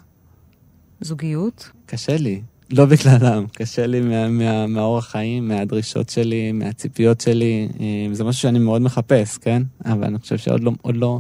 זוגיות? 1.02 1.70
קשה 1.86 2.18
לי, 2.18 2.42
לא 2.72 2.86
בגללם, 2.86 3.46
קשה 3.54 3.88
לי 3.88 4.02
מה, 4.02 4.30
מה, 4.30 4.68
מהאורח 4.68 5.08
חיים, 5.08 5.48
מהדרישות 5.48 6.10
שלי, 6.10 6.52
מהציפיות 6.52 7.22
שלי. 7.22 7.68
אה, 7.80 7.86
זה 8.12 8.24
משהו 8.24 8.42
שאני 8.42 8.60
מאוד 8.60 8.82
מחפש, 8.82 9.38
כן? 9.38 9.64
אבל 9.86 10.04
אני 10.04 10.20
חושב 10.20 10.38
שעוד 10.38 10.64
לא, 10.64 10.72
עוד 10.82 10.96
לא, 10.96 11.20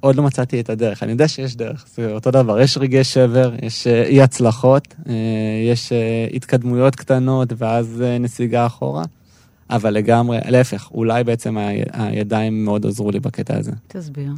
עוד 0.00 0.16
לא 0.16 0.22
מצאתי 0.22 0.60
את 0.60 0.70
הדרך. 0.70 1.02
אני 1.02 1.12
יודע 1.12 1.28
שיש 1.28 1.56
דרך, 1.56 1.86
זה 1.94 2.12
אותו 2.12 2.30
דבר. 2.30 2.60
יש 2.60 2.78
רגעי 2.78 3.04
שבר, 3.04 3.54
יש 3.62 3.86
אה, 3.86 4.04
אי 4.04 4.22
הצלחות, 4.22 4.94
אה, 5.08 5.14
יש 5.70 5.92
התקדמויות 6.34 6.96
קטנות 6.96 7.52
ואז 7.56 8.04
נסיגה 8.20 8.66
אחורה. 8.66 9.04
אבל 9.70 9.90
לגמרי, 9.90 10.38
להפך, 10.48 10.90
אולי 10.90 11.24
בעצם 11.24 11.56
הידיים 11.92 12.64
מאוד 12.64 12.86
עזרו 12.86 13.10
לי 13.10 13.20
בקטע 13.20 13.56
הזה. 13.56 13.72
תסביר. 13.88 14.32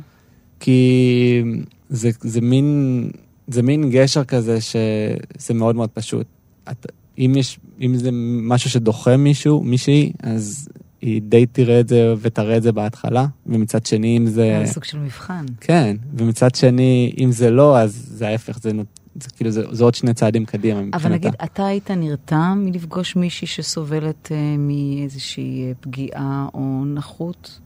כי 0.61 1.43
זה, 1.89 2.11
זה 2.21 2.41
מין, 2.41 3.11
זה 3.49 3.63
מין 3.63 3.91
גשר 3.91 4.25
כזה 4.25 4.61
שזה 4.61 5.55
מאוד 5.55 5.77
מאוד 5.77 5.91
פשוט. 5.91 6.27
את, 6.71 6.87
אם 7.19 7.33
יש, 7.37 7.59
אם 7.81 7.95
זה 7.95 8.11
משהו 8.43 8.71
שדוחה 8.71 9.17
מישהו, 9.17 9.63
מישהי, 9.63 10.13
אז 10.23 10.69
היא 11.01 11.23
די 11.23 11.47
תראה 11.47 11.81
את 11.81 11.89
זה 11.89 12.15
ותראה 12.21 12.57
את 12.57 12.63
זה 12.63 12.73
בהתחלה, 12.73 13.27
ומצד 13.47 13.87
שני 13.87 14.17
אם 14.17 14.27
זה... 14.27 14.63
זה 14.65 14.73
סוג 14.73 14.85
של 14.85 14.99
מבחן. 14.99 15.45
כן, 15.61 15.97
ומצד 16.15 16.55
שני, 16.55 17.15
אם 17.19 17.33
זה 17.33 17.51
לא, 17.51 17.79
אז 17.79 18.09
זה 18.11 18.29
ההפך, 18.29 18.59
זה, 18.63 18.71
זה 19.15 19.31
כאילו, 19.37 19.51
זה, 19.51 19.63
זה 19.71 19.85
עוד 19.85 19.95
שני 19.95 20.15
צעדים 20.15 20.45
קדימה 20.45 20.81
מבחינתה. 20.83 21.07
אבל 21.07 21.15
נגיד, 21.15 21.33
אתה 21.45 21.67
היית 21.67 21.91
נרתם 21.91 22.63
מלפגוש 22.65 23.17
מישהי 23.17 23.47
שסובלת 23.47 24.33
אה, 24.33 24.57
מאיזושהי 24.59 25.65
אה, 25.67 25.73
פגיעה 25.81 26.47
או 26.55 26.85
נכות? 26.95 27.61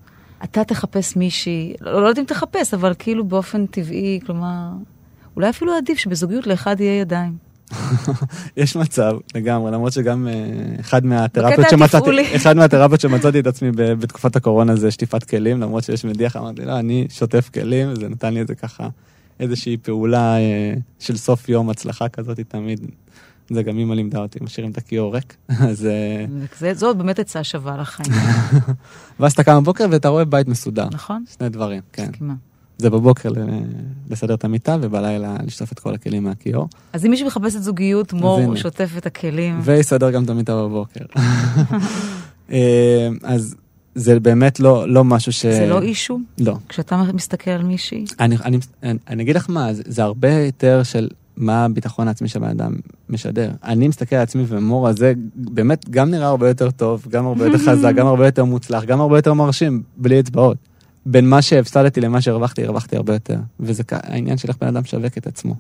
אתה 0.45 0.65
תחפש 0.65 1.17
מישהי, 1.17 1.75
לא, 1.81 2.03
לא 2.03 2.07
יודעת 2.07 2.19
אם 2.19 2.25
תחפש, 2.25 2.75
אבל 2.75 2.95
כאילו 2.99 3.25
באופן 3.25 3.67
טבעי, 3.67 4.21
כלומר, 4.27 4.69
אולי 5.37 5.51
אפילו 5.51 5.75
עדיף 5.77 5.99
שבזוגיות 5.99 6.47
לאחד 6.47 6.81
יהיה 6.81 7.01
ידיים. 7.01 7.37
יש 8.57 8.77
מצב, 8.77 9.13
לגמרי, 9.35 9.71
למרות 9.73 9.93
שגם 9.93 10.29
אה, 10.29 10.35
אחד 10.81 11.05
מהתרפיות 11.07 11.67
שמצאתי. 11.71 12.11
אחד 12.37 12.57
מהתרפיות 12.57 13.01
שמצאתי 13.01 13.41
את 13.41 13.47
עצמי 13.47 13.71
בתקופת 13.75 14.37
הקורונה 14.37 14.77
זה 14.77 14.91
שטיפת 14.91 15.25
כלים, 15.25 15.61
למרות 15.61 15.85
שיש 15.85 16.05
מדיח, 16.05 16.37
אמרתי, 16.37 16.65
לא, 16.65 16.79
אני 16.79 17.07
שוטף 17.11 17.51
כלים, 17.55 17.95
זה 17.95 18.09
נתן 18.09 18.35
לי 18.35 18.41
איזה 18.41 18.55
ככה, 18.55 18.89
איזושהי 19.41 19.77
פעולה 19.77 20.37
אה, 20.39 20.75
של 20.99 21.17
סוף 21.17 21.49
יום, 21.49 21.71
הצלחה 21.71 22.09
כזאת 22.09 22.41
תמיד. 22.49 22.81
זה 23.51 23.63
גם 23.63 23.79
אמא 23.79 23.95
לימדה 23.95 24.19
אותי, 24.19 24.39
משאירים 24.43 24.73
את 24.73 24.79
הכיור 24.79 25.15
ריק. 25.15 25.37
אז... 25.69 25.87
אה, 25.87 26.25
זה- 26.59 26.75
זאת 26.75 26.97
באמת 26.97 27.19
עצה 27.19 27.45
שווה 27.45 27.77
לחיים, 27.77 28.13
ואז 29.21 29.33
אתה 29.33 29.45
קם 29.45 29.61
בבוקר 29.63 29.87
ואתה 29.91 30.09
רואה 30.09 30.25
בית 30.25 30.49
מסודר. 30.49 30.89
נכון? 30.93 31.25
שני 31.39 31.49
דברים, 31.49 31.81
כן. 31.93 32.07
מסכימה. 32.11 32.35
זה 32.79 32.91
בבוקר 32.91 33.31
לסדר 34.11 34.35
את 34.35 34.45
המיטה 34.45 34.77
ובלילה 34.81 35.37
לשטוף 35.47 35.73
את 35.73 35.79
כל 35.79 35.95
הכלים 35.95 36.25
מהכיור. 36.25 36.69
אז 36.93 37.05
אם 37.07 37.11
מישהו 37.11 37.27
מחפש 37.27 37.57
את 37.57 37.63
זוגיות, 37.63 38.13
מור 38.13 38.41
הנה. 38.41 38.57
שוטף 38.57 38.91
את 38.99 39.07
הכלים. 39.07 39.61
ויסדר 39.63 40.11
גם 40.11 40.25
את 40.25 40.31
המיטה 40.31 40.57
בבוקר. 40.57 41.05
אה, 42.53 43.09
אז 43.23 43.57
זה 43.95 44.21
באמת 44.21 44.61
לא, 44.61 44.89
לא 44.89 45.05
משהו 45.05 45.33
ש... 45.33 45.47
זה 45.47 45.67
לא 45.67 45.83
אישו? 45.83 46.19
לא. 46.39 46.57
כשאתה 46.69 47.03
מסתכל 47.15 47.51
על 47.51 47.63
מישהי? 47.63 48.05
אני, 48.21 48.37
אני, 48.45 48.59
אני, 48.83 48.99
אני 49.09 49.23
אגיד 49.23 49.37
לך 49.37 49.51
מה, 49.51 49.75
זה, 49.75 49.83
זה 49.87 50.03
הרבה 50.03 50.33
יותר 50.33 50.83
של 50.83 51.09
מה 51.37 51.65
הביטחון 51.65 52.09
העצמי 52.09 52.29
שהבן 52.29 52.49
אדם 52.49 52.75
משדר. 53.09 53.51
אני 53.65 53.89
מסתכל 53.89 54.17
על 54.17 54.23
עצמי 54.23 54.45
ומור 54.49 54.89
הזה 54.89 55.13
באמת 55.37 55.91
גם 55.91 56.11
נראה 56.11 56.27
הרבה 56.27 56.49
יותר 56.49 56.71
טוב, 56.71 57.07
גם 57.09 57.27
הרבה 57.27 57.47
יותר 57.47 57.59
חזק, 57.59 57.93
גם 57.99 58.07
הרבה 58.07 58.27
יותר 58.27 58.45
מוצלח, 58.45 58.85
גם 58.85 59.01
הרבה 59.01 59.19
יותר 59.19 59.35
מרשים, 59.35 59.83
בלי 59.97 60.21
אצבעות. 60.21 60.57
בין 61.07 61.29
מה 61.29 61.43
שהפסדתי 61.43 62.01
למה 62.01 62.21
שהרווחתי, 62.21 62.65
הרווחתי 62.65 62.97
הרבה 62.97 63.13
יותר. 63.13 63.37
וזה 63.61 63.83
העניין 63.91 64.39
של 64.39 64.49
איך 64.49 64.57
בן 64.61 64.67
אדם 64.67 64.83
משווק 64.83 65.19
את 65.19 65.27
עצמו. 65.27 65.55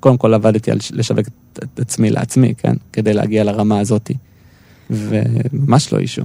קודם 0.00 0.16
כל 0.16 0.34
עבדתי 0.34 0.70
על 0.70 0.78
לשווק 0.92 1.26
את, 1.28 1.58
את 1.58 1.80
עצמי 1.80 2.10
לעצמי, 2.10 2.54
כן? 2.58 2.74
כדי 2.92 3.12
להגיע 3.12 3.44
לרמה 3.44 3.80
הזאתי. 3.80 4.14
וממש 4.90 5.92
לא 5.92 5.98
אישו. 5.98 6.22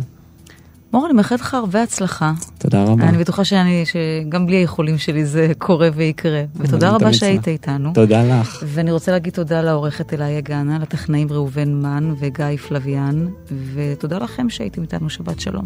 מור, 0.93 1.05
אני 1.05 1.13
מאחלת 1.13 1.39
לך 1.39 1.53
הרבה 1.53 1.83
הצלחה. 1.83 2.33
תודה 2.57 2.83
רבה. 2.83 3.09
אני 3.09 3.17
בטוחה 3.17 3.43
שאני, 3.45 3.83
שגם 3.85 4.45
בלי 4.45 4.55
האיחולים 4.55 4.97
שלי 4.97 5.25
זה 5.25 5.51
קורה 5.57 5.89
ויקרה. 5.95 6.43
ותודה 6.55 6.89
רבה 6.89 7.13
שהיית. 7.13 7.47
איתנו. 7.47 7.93
תודה 7.93 8.23
לך. 8.23 8.63
ואני 8.67 8.91
רוצה 8.91 9.11
להגיד 9.11 9.33
תודה 9.33 9.61
לעורכת 9.61 10.13
אליה 10.13 10.41
גאנה, 10.41 10.79
לטכנאים 10.79 11.27
ראובן 11.31 11.73
מן 11.73 12.13
וגיא 12.19 12.57
פלוויאן, 12.67 13.27
ותודה 13.73 14.17
לכם 14.17 14.49
שהייתם 14.49 14.81
איתנו, 14.81 15.09
שבת 15.09 15.39
שלום. 15.39 15.63